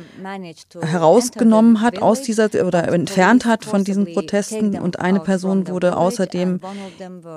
herausgenommen 0.81 1.81
hat 1.81 2.01
aus 2.01 2.23
dieser 2.23 2.47
oder 2.65 2.89
entfernt 2.89 3.45
hat 3.45 3.65
von 3.65 3.85
diesen 3.85 4.13
Protesten 4.13 4.79
und 4.79 5.01
eine 5.01 5.21
Person 5.21 5.69
wurde 5.69 5.97
außerdem 5.97 6.61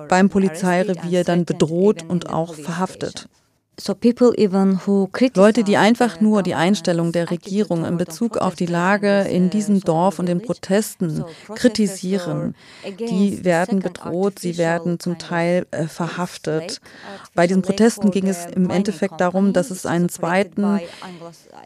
beim 0.09 0.29
Polizeirevier 0.29 1.23
dann 1.23 1.45
bedroht 1.45 2.03
und 2.07 2.29
auch 2.29 2.55
verhaftet. 2.55 3.27
Leute, 5.35 5.63
die 5.63 5.77
einfach 5.77 6.19
nur 6.19 6.41
die 6.41 6.55
Einstellung 6.55 7.11
der 7.11 7.29
Regierung 7.29 7.85
in 7.85 7.97
Bezug 7.97 8.37
auf 8.37 8.55
die 8.55 8.65
Lage 8.65 9.21
in 9.21 9.51
diesem 9.51 9.81
Dorf 9.81 10.17
und 10.17 10.25
den 10.25 10.41
Protesten 10.41 11.23
kritisieren, 11.53 12.55
die 12.99 13.45
werden 13.45 13.79
bedroht, 13.79 14.39
sie 14.39 14.57
werden 14.57 14.99
zum 14.99 15.19
Teil 15.19 15.67
äh, 15.69 15.85
verhaftet. 15.85 16.81
Bei 17.35 17.45
diesen 17.45 17.61
Protesten 17.61 18.09
ging 18.09 18.27
es 18.27 18.47
im 18.47 18.71
Endeffekt 18.71 19.21
darum, 19.21 19.53
dass 19.53 19.69
es 19.69 19.85
einen 19.85 20.09
zweiten 20.09 20.79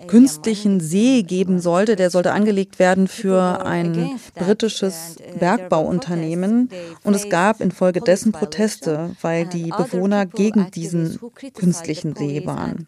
künstlichen 0.07 0.82
See 0.82 1.24
geben 1.24 1.62
sollte. 1.62 1.95
Der 1.95 2.09
sollte 2.09 2.34
angelegt 2.34 2.78
werden 2.78 3.07
für 3.07 3.66
ein 3.66 4.20
britisches 4.36 5.16
Bergbauunternehmen. 5.39 6.70
Und 7.03 7.14
es 7.14 7.30
gab 7.30 7.62
infolgedessen 7.62 8.34
Proteste, 8.34 9.16
weil 9.22 9.45
die 9.45 9.70
Bewohner 9.70 10.26
gegen 10.26 10.70
diesen 10.72 11.18
künstlichen 11.53 12.00
öffentlichen 12.01 12.15
Seebahn. 12.15 12.85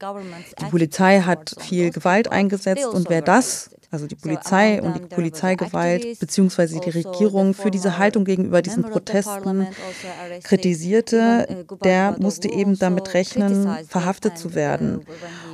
Die 0.59 0.65
Polizei 0.65 1.21
hat 1.21 1.55
viel 1.59 1.91
Gewalt 1.91 2.31
eingesetzt 2.31 2.85
und 2.85 3.09
wer 3.09 3.21
das, 3.21 3.69
also 3.91 4.07
die 4.07 4.15
Polizei 4.15 4.81
und 4.81 4.97
die 4.97 5.15
Polizeigewalt 5.15 6.19
beziehungsweise 6.19 6.79
die 6.79 6.89
Regierung 6.89 7.53
für 7.53 7.69
diese 7.69 7.97
Haltung 7.97 8.25
gegenüber 8.25 8.61
diesen 8.61 8.83
Protesten 8.83 9.67
kritisierte, 10.43 11.65
der 11.83 12.15
musste 12.19 12.49
eben 12.49 12.77
damit 12.79 13.13
rechnen, 13.13 13.67
verhaftet 13.87 14.37
zu 14.37 14.55
werden. 14.55 15.05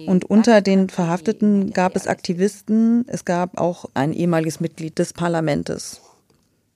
Und 0.07 0.25
unter 0.29 0.61
den 0.61 0.89
Verhafteten 0.89 1.71
gab 1.71 1.95
es 1.95 2.07
Aktivisten, 2.07 3.05
es 3.07 3.25
gab 3.25 3.59
auch 3.59 3.85
ein 3.93 4.13
ehemaliges 4.13 4.59
Mitglied 4.59 4.97
des 4.99 5.13
Parlaments. 5.13 6.01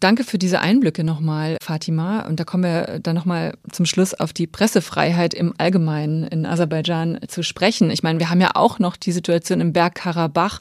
Danke 0.03 0.25
für 0.25 0.37
diese 0.37 0.59
Einblicke 0.59 1.05
nochmal, 1.05 1.55
Fatima. 1.63 2.27
Und 2.27 2.37
da 2.37 2.43
kommen 2.43 2.65
wir 2.65 2.99
dann 3.01 3.15
nochmal 3.15 3.53
zum 3.71 3.85
Schluss 3.85 4.13
auf 4.13 4.33
die 4.33 4.47
Pressefreiheit 4.47 5.33
im 5.33 5.53
Allgemeinen 5.57 6.23
in 6.23 6.45
Aserbaidschan 6.45 7.19
zu 7.29 7.41
sprechen. 7.41 7.89
Ich 7.89 8.03
meine, 8.03 8.19
wir 8.19 8.29
haben 8.29 8.41
ja 8.41 8.51
auch 8.55 8.79
noch 8.79 8.97
die 8.97 9.13
Situation 9.13 9.61
im 9.61 9.71
Bergkarabach. 9.71 10.59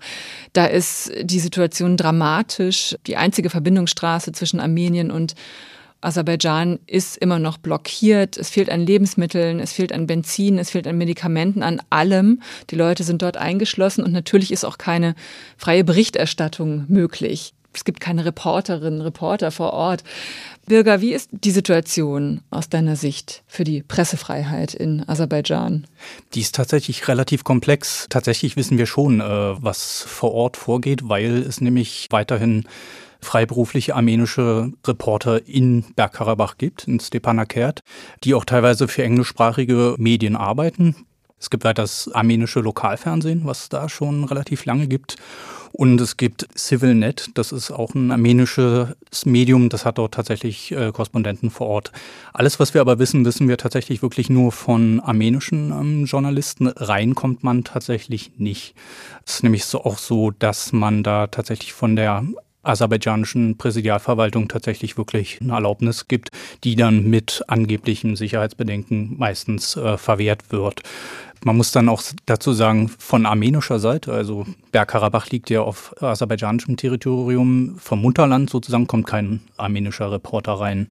Da 0.52 0.66
ist 0.66 1.10
die 1.20 1.40
Situation 1.40 1.96
dramatisch. 1.96 2.94
Die 3.08 3.16
einzige 3.16 3.50
Verbindungsstraße 3.50 4.30
zwischen 4.30 4.60
Armenien 4.60 5.10
und 5.10 5.34
Aserbaidschan 6.02 6.78
ist 6.86 7.16
immer 7.16 7.40
noch 7.40 7.58
blockiert. 7.58 8.36
Es 8.36 8.48
fehlt 8.48 8.70
an 8.70 8.86
Lebensmitteln, 8.86 9.58
es 9.58 9.72
fehlt 9.72 9.92
an 9.92 10.06
Benzin, 10.06 10.56
es 10.60 10.70
fehlt 10.70 10.86
an 10.86 10.98
Medikamenten, 10.98 11.64
an 11.64 11.82
allem. 11.90 12.42
Die 12.70 12.76
Leute 12.76 13.02
sind 13.02 13.22
dort 13.22 13.38
eingeschlossen 13.38 14.04
und 14.04 14.12
natürlich 14.12 14.52
ist 14.52 14.64
auch 14.64 14.78
keine 14.78 15.16
freie 15.56 15.82
Berichterstattung 15.82 16.84
möglich 16.86 17.54
es 17.74 17.84
gibt 17.84 18.00
keine 18.00 18.24
Reporterinnen, 18.24 19.00
Reporter 19.00 19.50
vor 19.50 19.72
Ort. 19.72 20.04
Birger, 20.66 21.00
wie 21.00 21.12
ist 21.12 21.30
die 21.32 21.50
Situation 21.50 22.42
aus 22.50 22.68
deiner 22.68 22.96
Sicht 22.96 23.42
für 23.46 23.64
die 23.64 23.82
Pressefreiheit 23.82 24.74
in 24.74 25.06
Aserbaidschan? 25.08 25.86
Die 26.34 26.40
ist 26.40 26.54
tatsächlich 26.54 27.08
relativ 27.08 27.44
komplex. 27.44 28.06
Tatsächlich 28.08 28.56
wissen 28.56 28.78
wir 28.78 28.86
schon, 28.86 29.20
äh, 29.20 29.24
was 29.24 30.02
vor 30.06 30.32
Ort 30.32 30.56
vorgeht, 30.56 31.08
weil 31.08 31.38
es 31.38 31.60
nämlich 31.60 32.08
weiterhin 32.10 32.64
freiberufliche 33.20 33.94
armenische 33.94 34.72
Reporter 34.86 35.46
in 35.46 35.84
Bergkarabach 35.94 36.58
gibt, 36.58 36.88
in 36.88 37.00
Stepanakert, 37.00 37.80
die 38.24 38.34
auch 38.34 38.44
teilweise 38.44 38.88
für 38.88 39.04
englischsprachige 39.04 39.94
Medien 39.98 40.36
arbeiten. 40.36 40.96
Es 41.38 41.50
gibt 41.50 41.64
weiter 41.64 41.82
das 41.82 42.08
armenische 42.12 42.60
Lokalfernsehen, 42.60 43.44
was 43.44 43.62
es 43.62 43.68
da 43.68 43.88
schon 43.88 44.24
relativ 44.24 44.64
lange 44.64 44.86
gibt. 44.86 45.16
Und 45.72 46.00
es 46.00 46.18
gibt 46.18 46.46
CivilNet, 46.56 47.30
das 47.34 47.50
ist 47.50 47.70
auch 47.70 47.94
ein 47.94 48.10
armenisches 48.10 48.94
Medium, 49.24 49.70
das 49.70 49.86
hat 49.86 49.96
dort 49.96 50.14
tatsächlich 50.14 50.70
äh, 50.72 50.92
Korrespondenten 50.92 51.50
vor 51.50 51.66
Ort. 51.66 51.92
Alles, 52.34 52.60
was 52.60 52.74
wir 52.74 52.82
aber 52.82 52.98
wissen, 52.98 53.24
wissen 53.24 53.48
wir 53.48 53.56
tatsächlich 53.56 54.02
wirklich 54.02 54.28
nur 54.28 54.52
von 54.52 55.00
armenischen 55.00 55.70
ähm, 55.70 56.04
Journalisten. 56.04 56.66
Rein 56.66 57.14
kommt 57.14 57.42
man 57.42 57.64
tatsächlich 57.64 58.32
nicht. 58.36 58.74
Es 59.24 59.36
ist 59.36 59.42
nämlich 59.44 59.64
so 59.64 59.82
auch 59.84 59.96
so, 59.96 60.30
dass 60.30 60.72
man 60.72 61.02
da 61.02 61.26
tatsächlich 61.26 61.72
von 61.72 61.96
der 61.96 62.22
aserbaidschanischen 62.62 63.56
Präsidialverwaltung 63.56 64.48
tatsächlich 64.48 64.96
wirklich 64.96 65.40
eine 65.40 65.52
Erlaubnis 65.52 66.08
gibt, 66.08 66.30
die 66.64 66.76
dann 66.76 67.08
mit 67.08 67.42
angeblichen 67.48 68.16
Sicherheitsbedenken 68.16 69.16
meistens 69.18 69.76
äh, 69.76 69.98
verwehrt 69.98 70.52
wird. 70.52 70.82
Man 71.44 71.56
muss 71.56 71.72
dann 71.72 71.88
auch 71.88 72.02
dazu 72.26 72.52
sagen, 72.52 72.88
von 72.88 73.26
armenischer 73.26 73.80
Seite, 73.80 74.12
also 74.12 74.46
Bergkarabach 74.70 75.28
liegt 75.30 75.50
ja 75.50 75.62
auf 75.62 75.92
aserbaidschanischem 76.00 76.76
Territorium, 76.76 77.74
vom 77.78 78.00
Mutterland 78.00 78.48
sozusagen 78.48 78.86
kommt 78.86 79.08
kein 79.08 79.40
armenischer 79.56 80.12
Reporter 80.12 80.52
rein. 80.52 80.88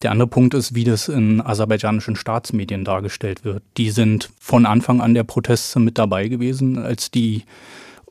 Der 0.00 0.10
andere 0.10 0.28
Punkt 0.28 0.54
ist, 0.54 0.74
wie 0.74 0.84
das 0.84 1.08
in 1.08 1.40
aserbaidschanischen 1.40 2.16
Staatsmedien 2.16 2.84
dargestellt 2.84 3.44
wird. 3.44 3.62
Die 3.76 3.90
sind 3.90 4.30
von 4.40 4.64
Anfang 4.66 5.00
an 5.00 5.14
der 5.14 5.24
Proteste 5.24 5.78
mit 5.78 5.98
dabei 5.98 6.28
gewesen, 6.28 6.78
als 6.78 7.10
die 7.10 7.44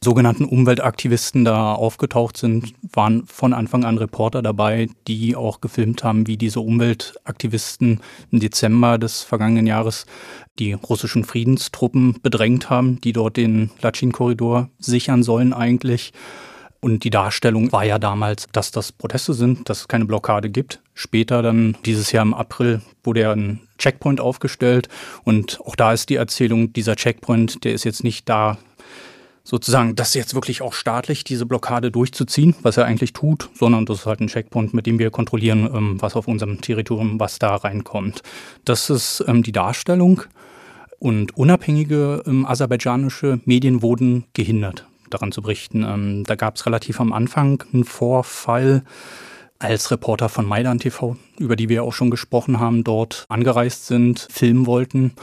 sogenannten 0.03 0.45
Umweltaktivisten 0.45 1.45
da 1.45 1.73
aufgetaucht 1.73 2.35
sind, 2.35 2.73
waren 2.91 3.27
von 3.27 3.53
Anfang 3.53 3.83
an 3.83 3.99
Reporter 3.99 4.41
dabei, 4.41 4.89
die 5.07 5.35
auch 5.35 5.61
gefilmt 5.61 6.03
haben, 6.03 6.25
wie 6.25 6.37
diese 6.37 6.59
Umweltaktivisten 6.59 8.01
im 8.31 8.39
Dezember 8.39 8.97
des 8.97 9.21
vergangenen 9.21 9.67
Jahres 9.67 10.07
die 10.57 10.73
russischen 10.73 11.23
Friedenstruppen 11.23 12.19
bedrängt 12.23 12.71
haben, 12.71 12.99
die 13.01 13.13
dort 13.13 13.37
den 13.37 13.69
Latschin-Korridor 13.81 14.69
sichern 14.79 15.21
sollen 15.21 15.53
eigentlich. 15.53 16.13
Und 16.83 17.03
die 17.03 17.11
Darstellung 17.11 17.71
war 17.71 17.85
ja 17.85 17.99
damals, 17.99 18.47
dass 18.51 18.71
das 18.71 18.91
Proteste 18.91 19.35
sind, 19.35 19.69
dass 19.69 19.81
es 19.81 19.87
keine 19.87 20.05
Blockade 20.05 20.49
gibt. 20.49 20.81
Später 20.95 21.43
dann 21.43 21.77
dieses 21.85 22.11
Jahr 22.11 22.23
im 22.23 22.33
April 22.33 22.81
wurde 23.03 23.21
ja 23.21 23.33
ein 23.33 23.61
Checkpoint 23.77 24.19
aufgestellt 24.19 24.89
und 25.23 25.59
auch 25.61 25.75
da 25.75 25.93
ist 25.93 26.09
die 26.09 26.15
Erzählung, 26.15 26.73
dieser 26.73 26.95
Checkpoint, 26.95 27.63
der 27.63 27.73
ist 27.73 27.83
jetzt 27.83 28.03
nicht 28.03 28.27
da 28.27 28.57
sozusagen 29.43 29.95
das 29.95 30.13
jetzt 30.13 30.35
wirklich 30.35 30.61
auch 30.61 30.73
staatlich 30.73 31.23
diese 31.23 31.45
Blockade 31.45 31.91
durchzuziehen, 31.91 32.55
was 32.61 32.77
er 32.77 32.85
eigentlich 32.85 33.13
tut, 33.13 33.49
sondern 33.53 33.85
das 33.85 33.99
ist 33.99 34.05
halt 34.05 34.21
ein 34.21 34.27
Checkpoint, 34.27 34.73
mit 34.73 34.85
dem 34.85 34.99
wir 34.99 35.09
kontrollieren, 35.11 35.69
ähm, 35.73 36.01
was 36.01 36.15
auf 36.15 36.27
unserem 36.27 36.61
Territorium, 36.61 37.19
was 37.19 37.39
da 37.39 37.55
reinkommt. 37.55 38.21
Das 38.65 38.89
ist 38.89 39.23
ähm, 39.27 39.43
die 39.43 39.51
Darstellung 39.51 40.23
und 40.99 41.35
unabhängige 41.35 42.23
ähm, 42.27 42.45
aserbaidschanische 42.45 43.39
Medien 43.45 43.81
wurden 43.81 44.25
gehindert, 44.33 44.85
daran 45.09 45.31
zu 45.31 45.41
berichten. 45.41 46.23
da 46.25 46.35
gab 46.35 46.55
es 46.55 46.65
relativ 46.65 47.01
am 47.01 47.11
Anfang 47.11 47.63
einen 47.73 47.83
Vorfall, 47.83 48.83
als 49.61 49.91
Reporter 49.91 50.27
von 50.27 50.45
Maidan 50.45 50.79
TV, 50.79 51.17
über 51.37 51.55
die 51.55 51.69
wir 51.69 51.83
auch 51.83 51.93
schon 51.93 52.09
gesprochen 52.09 52.59
haben, 52.59 52.83
dort 52.83 53.25
angereist 53.29 53.85
sind, 53.85 54.27
filmen 54.31 54.65
wollten. 54.65 55.13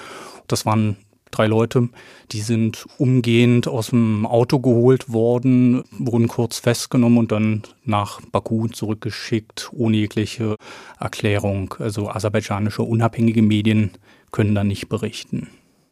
Das 0.46 0.64
waren 0.64 0.96
drei 1.30 1.46
Leute, 1.46 1.88
die 2.32 2.40
sind 2.40 2.86
umgehend 2.98 3.68
aus 3.68 3.90
dem 3.90 4.26
Auto 4.26 4.58
geholt 4.58 5.12
worden, 5.12 5.84
wurden 5.90 6.28
kurz 6.28 6.58
festgenommen 6.58 7.18
und 7.18 7.32
dann 7.32 7.62
nach 7.84 8.20
Baku 8.32 8.68
zurückgeschickt, 8.68 9.70
ohne 9.72 9.96
jegliche 9.96 10.56
Erklärung. 10.98 11.74
Also 11.78 12.08
aserbaidschanische 12.08 12.82
unabhängige 12.82 13.42
Medien 13.42 13.90
können 14.30 14.54
da 14.54 14.64
nicht 14.64 14.88
berichten. 14.88 15.48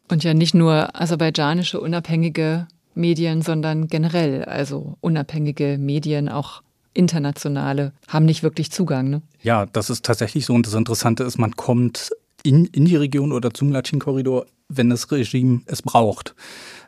Und 0.09 0.23
ja 0.23 0.33
nicht 0.33 0.53
nur 0.53 0.99
aserbaidschanische 0.99 1.79
unabhängige 1.79 2.67
Medien, 2.95 3.41
sondern 3.41 3.87
generell, 3.87 4.43
also 4.45 4.97
unabhängige 5.01 5.77
Medien, 5.77 6.29
auch 6.29 6.61
internationale, 6.93 7.93
haben 8.07 8.25
nicht 8.25 8.43
wirklich 8.43 8.71
Zugang. 8.71 9.09
Ne? 9.09 9.21
Ja, 9.43 9.65
das 9.67 9.89
ist 9.89 10.03
tatsächlich 10.03 10.45
so. 10.45 10.53
Und 10.53 10.65
das 10.65 10.73
Interessante 10.73 11.23
ist, 11.23 11.37
man 11.37 11.55
kommt 11.55 12.11
in, 12.43 12.65
in 12.65 12.85
die 12.85 12.95
Region 12.95 13.31
oder 13.31 13.53
zum 13.53 13.71
Latschin-Korridor 13.71 14.45
wenn 14.69 14.89
das 14.89 15.11
Regime 15.11 15.61
es 15.65 15.81
braucht. 15.81 16.35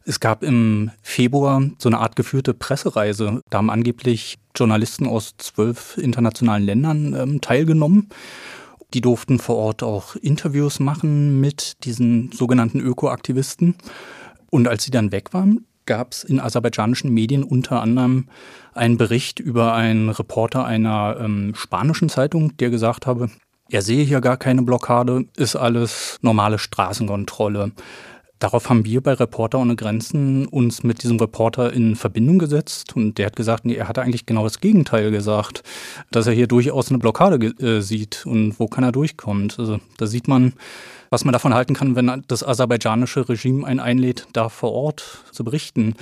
Es 0.05 0.19
gab 0.19 0.43
im 0.43 0.91
Februar 1.01 1.61
so 1.77 1.89
eine 1.89 1.99
Art 1.99 2.15
geführte 2.15 2.53
Pressereise. 2.53 3.41
Da 3.49 3.59
haben 3.59 3.69
angeblich 3.69 4.37
Journalisten 4.55 5.07
aus 5.07 5.35
zwölf 5.37 5.97
internationalen 5.97 6.63
Ländern 6.63 7.13
ähm, 7.13 7.41
teilgenommen. 7.41 8.09
Die 8.93 9.01
durften 9.01 9.37
vor 9.37 9.55
Ort 9.55 9.83
auch 9.83 10.15
Interviews 10.15 10.79
machen 10.79 11.39
mit 11.39 11.83
diesen 11.83 12.31
sogenannten 12.31 12.79
Ökoaktivisten. 12.79 13.75
Und 14.49 14.67
als 14.67 14.83
sie 14.83 14.91
dann 14.91 15.11
weg 15.11 15.33
waren, 15.33 15.65
gab 15.85 16.11
es 16.11 16.23
in 16.23 16.39
aserbaidschanischen 16.39 17.13
Medien 17.13 17.43
unter 17.43 17.81
anderem 17.81 18.27
einen 18.73 18.97
Bericht 18.97 19.39
über 19.39 19.73
einen 19.73 20.09
Reporter 20.09 20.65
einer 20.65 21.17
ähm, 21.19 21.53
spanischen 21.55 22.09
Zeitung, 22.09 22.55
der 22.57 22.69
gesagt 22.69 23.05
habe, 23.05 23.29
er 23.69 23.81
sehe 23.81 24.03
hier 24.03 24.21
gar 24.21 24.37
keine 24.37 24.63
Blockade, 24.63 25.25
ist 25.37 25.55
alles 25.55 26.17
normale 26.21 26.57
Straßenkontrolle. 26.57 27.71
Darauf 28.39 28.69
haben 28.69 28.85
wir 28.85 29.01
bei 29.01 29.13
Reporter 29.13 29.59
ohne 29.59 29.75
Grenzen 29.75 30.47
uns 30.47 30.83
mit 30.83 31.03
diesem 31.03 31.19
Reporter 31.19 31.73
in 31.73 31.97
Verbindung 31.97 32.39
gesetzt 32.39 32.95
und 32.95 33.17
der 33.17 33.25
hat 33.25 33.35
gesagt, 33.35 33.65
nee, 33.65 33.75
er 33.75 33.89
hatte 33.89 34.01
eigentlich 34.01 34.25
genau 34.25 34.43
das 34.43 34.61
Gegenteil 34.61 35.11
gesagt, 35.11 35.61
dass 36.09 36.25
er 36.25 36.33
hier 36.33 36.47
durchaus 36.47 36.89
eine 36.89 36.99
Blockade 36.99 37.45
äh, 37.45 37.81
sieht 37.81 38.25
und 38.25 38.57
wo 38.57 38.67
kann 38.67 38.85
er 38.85 38.93
durchkommen. 38.93 39.51
Also 39.57 39.79
da 39.97 40.07
sieht 40.07 40.29
man, 40.29 40.53
was 41.09 41.25
man 41.25 41.33
davon 41.33 41.53
halten 41.53 41.73
kann, 41.73 41.95
wenn 41.95 42.23
das 42.27 42.43
aserbaidschanische 42.43 43.27
Regime 43.27 43.65
einen 43.65 43.79
einlädt, 43.79 44.27
da 44.33 44.49
vor 44.49 44.71
Ort 44.71 45.23
zu 45.31 45.43
berichten. 45.43 45.95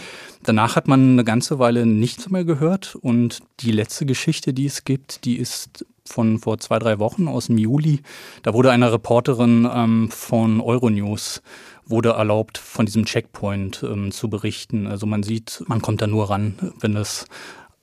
Danach 0.44 0.76
hat 0.76 0.88
man 0.88 1.12
eine 1.12 1.24
ganze 1.24 1.60
Weile 1.60 1.86
nichts 1.86 2.30
mehr 2.30 2.44
gehört 2.44 2.96
und 2.96 3.40
die 3.60 3.72
letzte 3.72 4.06
Geschichte, 4.06 4.54
die 4.54 4.66
es 4.66 4.84
gibt, 4.84 5.26
die 5.26 5.38
ist 5.38 5.86
von 6.06 6.40
vor 6.40 6.58
zwei, 6.60 6.80
drei 6.80 7.00
Wochen 7.00 7.28
aus 7.28 7.48
dem 7.48 7.58
Juli. 7.58 8.02
Da 8.44 8.54
wurde 8.54 8.72
eine 8.72 8.92
Reporterin 8.92 9.68
ähm, 9.72 10.10
von 10.10 10.62
Euronews 10.62 11.42
wurde 11.86 12.10
erlaubt, 12.10 12.58
von 12.58 12.86
diesem 12.86 13.06
Checkpoint 13.06 13.84
ähm, 13.84 14.12
zu 14.12 14.30
berichten. 14.30 14.88
Also 14.88 15.06
man 15.06 15.24
sieht, 15.24 15.64
man 15.68 15.82
kommt 15.82 16.02
da 16.02 16.08
nur 16.08 16.30
ran, 16.30 16.74
wenn 16.80 16.96
das 16.96 17.26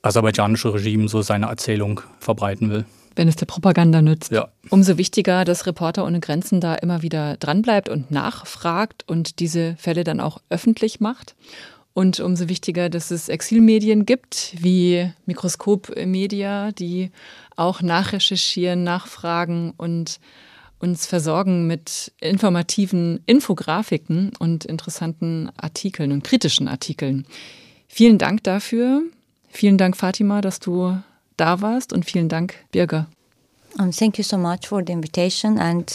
aserbaidschanische 0.01 0.73
Regime 0.73 1.07
so 1.07 1.21
seine 1.21 1.47
Erzählung 1.47 2.01
verbreiten 2.19 2.69
will. 2.69 2.85
Wenn 3.15 3.27
es 3.27 3.35
der 3.35 3.45
Propaganda 3.45 4.01
nützt. 4.01 4.31
Ja. 4.31 4.49
Umso 4.69 4.97
wichtiger, 4.97 5.45
dass 5.45 5.65
Reporter 5.65 6.05
ohne 6.05 6.19
Grenzen 6.19 6.59
da 6.59 6.75
immer 6.75 7.01
wieder 7.01 7.37
dranbleibt 7.37 7.89
und 7.89 8.11
nachfragt 8.11 9.03
und 9.07 9.39
diese 9.39 9.75
Fälle 9.77 10.03
dann 10.03 10.19
auch 10.19 10.39
öffentlich 10.49 10.99
macht. 10.99 11.35
Und 11.93 12.19
umso 12.19 12.49
wichtiger, 12.49 12.89
dass 12.89 13.09
es 13.09 13.29
Exilmedien 13.29 14.05
gibt, 14.05 14.53
wie 14.59 15.09
Mikroskop 15.25 15.95
Media, 16.05 16.73
die 16.73 17.09
auch 17.55 17.81
nachrecherchieren, 17.81 18.83
nachfragen 18.83 19.73
und 19.77 20.19
uns 20.79 21.05
versorgen 21.05 21.67
mit 21.67 22.11
informativen 22.19 23.21
Infografiken 23.25 24.33
und 24.39 24.65
interessanten 24.65 25.49
Artikeln 25.55 26.11
und 26.11 26.25
kritischen 26.25 26.67
Artikeln. 26.67 27.25
Vielen 27.87 28.17
Dank 28.17 28.43
dafür. 28.43 29.01
Vielen 29.47 29.77
Dank, 29.77 29.95
Fatima, 29.95 30.41
dass 30.41 30.59
du 30.59 30.97
da 31.37 31.61
warst 31.61 31.93
und 31.93 32.05
vielen 32.05 32.29
Dank, 32.29 32.55
Birger. 32.71 33.07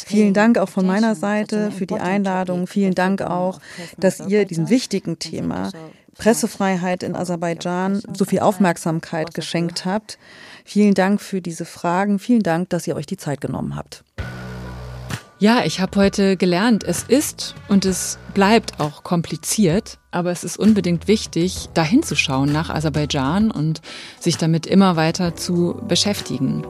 Vielen 0.06 0.34
Dank 0.34 0.58
auch 0.58 0.68
von 0.68 0.86
meiner 0.86 1.14
Seite 1.14 1.70
für 1.70 1.86
die 1.86 1.94
Einladung. 1.94 2.66
Vielen 2.66 2.94
Dank 2.94 3.22
auch, 3.22 3.60
dass 3.96 4.20
ihr 4.20 4.44
diesem 4.44 4.68
wichtigen 4.68 5.18
Thema 5.18 5.70
Pressefreiheit 6.18 7.02
in 7.02 7.16
Aserbaidschan 7.16 8.02
so 8.12 8.26
viel 8.26 8.40
Aufmerksamkeit 8.40 9.32
geschenkt 9.34 9.86
habt. 9.86 10.18
Vielen 10.64 10.92
Dank 10.92 11.22
für 11.22 11.40
diese 11.40 11.64
Fragen. 11.64 12.18
Vielen 12.18 12.42
Dank, 12.42 12.68
dass 12.68 12.86
ihr 12.86 12.96
euch 12.96 13.06
die 13.06 13.16
Zeit 13.16 13.40
genommen 13.40 13.76
habt. 13.76 14.04
Ja, 15.40 15.64
ich 15.64 15.80
habe 15.80 15.98
heute 15.98 16.36
gelernt, 16.36 16.84
es 16.84 17.02
ist 17.02 17.54
und 17.66 17.86
es 17.86 18.18
bleibt 18.34 18.78
auch 18.78 19.02
kompliziert, 19.02 19.96
aber 20.10 20.30
es 20.30 20.44
ist 20.44 20.58
unbedingt 20.58 21.08
wichtig, 21.08 21.70
da 21.72 21.82
hinzuschauen 21.82 22.52
nach 22.52 22.68
Aserbaidschan 22.68 23.50
und 23.50 23.80
sich 24.20 24.36
damit 24.36 24.66
immer 24.66 24.96
weiter 24.96 25.36
zu 25.36 25.80
beschäftigen. 25.88 26.62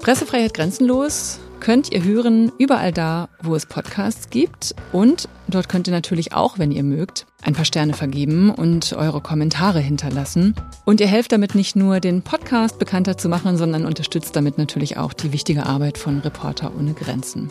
Pressefreiheit 0.00 0.52
grenzenlos 0.52 1.38
könnt 1.60 1.92
ihr 1.92 2.04
hören 2.04 2.52
überall 2.58 2.92
da, 2.92 3.28
wo 3.42 3.54
es 3.54 3.66
Podcasts 3.66 4.30
gibt. 4.30 4.74
Und 4.92 5.28
dort 5.48 5.68
könnt 5.68 5.86
ihr 5.86 5.92
natürlich 5.92 6.32
auch, 6.32 6.58
wenn 6.58 6.70
ihr 6.70 6.82
mögt, 6.82 7.26
ein 7.42 7.54
paar 7.54 7.64
Sterne 7.64 7.94
vergeben 7.94 8.50
und 8.50 8.92
eure 8.92 9.20
Kommentare 9.20 9.80
hinterlassen. 9.80 10.54
Und 10.84 11.00
ihr 11.00 11.06
helft 11.06 11.32
damit 11.32 11.54
nicht 11.54 11.76
nur, 11.76 12.00
den 12.00 12.22
Podcast 12.22 12.78
bekannter 12.78 13.16
zu 13.16 13.28
machen, 13.28 13.56
sondern 13.56 13.86
unterstützt 13.86 14.36
damit 14.36 14.58
natürlich 14.58 14.96
auch 14.96 15.12
die 15.12 15.32
wichtige 15.32 15.66
Arbeit 15.66 15.98
von 15.98 16.20
Reporter 16.20 16.72
ohne 16.78 16.94
Grenzen. 16.94 17.50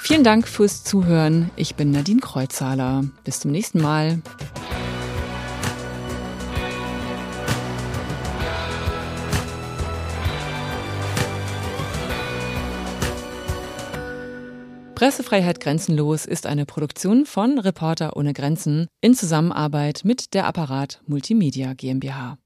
Vielen 0.00 0.22
Dank 0.22 0.46
fürs 0.46 0.84
Zuhören. 0.84 1.50
Ich 1.56 1.74
bin 1.74 1.90
Nadine 1.90 2.20
Kreuzhaler. 2.20 3.04
Bis 3.24 3.40
zum 3.40 3.50
nächsten 3.50 3.82
Mal. 3.82 4.22
Pressefreiheit 14.96 15.60
Grenzenlos 15.60 16.24
ist 16.24 16.46
eine 16.46 16.64
Produktion 16.64 17.26
von 17.26 17.58
Reporter 17.58 18.16
ohne 18.16 18.32
Grenzen 18.32 18.86
in 19.02 19.12
Zusammenarbeit 19.12 20.00
mit 20.04 20.32
der 20.32 20.46
Apparat 20.46 21.02
Multimedia 21.06 21.74
GmbH. 21.74 22.38